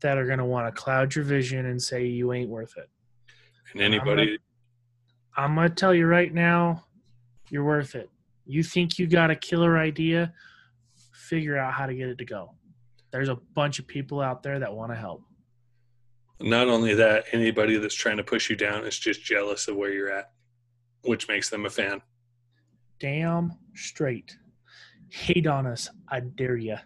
that 0.00 0.16
are 0.16 0.24
going 0.24 0.38
to 0.38 0.44
want 0.46 0.66
to 0.66 0.80
cloud 0.80 1.14
your 1.14 1.24
vision 1.24 1.66
and 1.66 1.80
say 1.80 2.06
you 2.06 2.32
ain't 2.32 2.48
worth 2.48 2.78
it. 2.78 2.88
And 3.74 3.82
anybody, 3.82 4.38
I'm 5.36 5.54
going 5.54 5.68
to 5.68 5.74
tell 5.74 5.92
you 5.92 6.06
right 6.06 6.32
now, 6.32 6.84
you're 7.50 7.64
worth 7.64 7.94
it. 7.94 8.08
You 8.46 8.62
think 8.62 8.98
you 8.98 9.06
got 9.06 9.30
a 9.30 9.36
killer 9.36 9.76
idea, 9.76 10.32
figure 11.12 11.58
out 11.58 11.74
how 11.74 11.84
to 11.84 11.94
get 11.94 12.08
it 12.08 12.18
to 12.18 12.24
go. 12.24 12.52
There's 13.12 13.28
a 13.28 13.36
bunch 13.54 13.78
of 13.78 13.86
people 13.86 14.22
out 14.22 14.42
there 14.42 14.58
that 14.58 14.74
want 14.74 14.92
to 14.92 14.96
help. 14.96 15.22
not 16.40 16.68
only 16.68 16.94
that, 16.94 17.26
anybody 17.32 17.76
that's 17.76 17.94
trying 17.94 18.16
to 18.16 18.24
push 18.24 18.48
you 18.48 18.56
down 18.56 18.86
is 18.86 18.98
just 18.98 19.22
jealous 19.22 19.68
of 19.68 19.76
where 19.76 19.92
you're 19.92 20.10
at, 20.10 20.30
which 21.04 21.28
makes 21.28 21.50
them 21.50 21.66
a 21.66 21.70
fan. 21.70 22.02
Damn 22.98 23.52
straight. 23.74 24.36
Hate 25.10 25.46
on 25.46 25.66
us. 25.66 25.88
I 26.08 26.20
dare 26.20 26.56
you. 26.56 26.76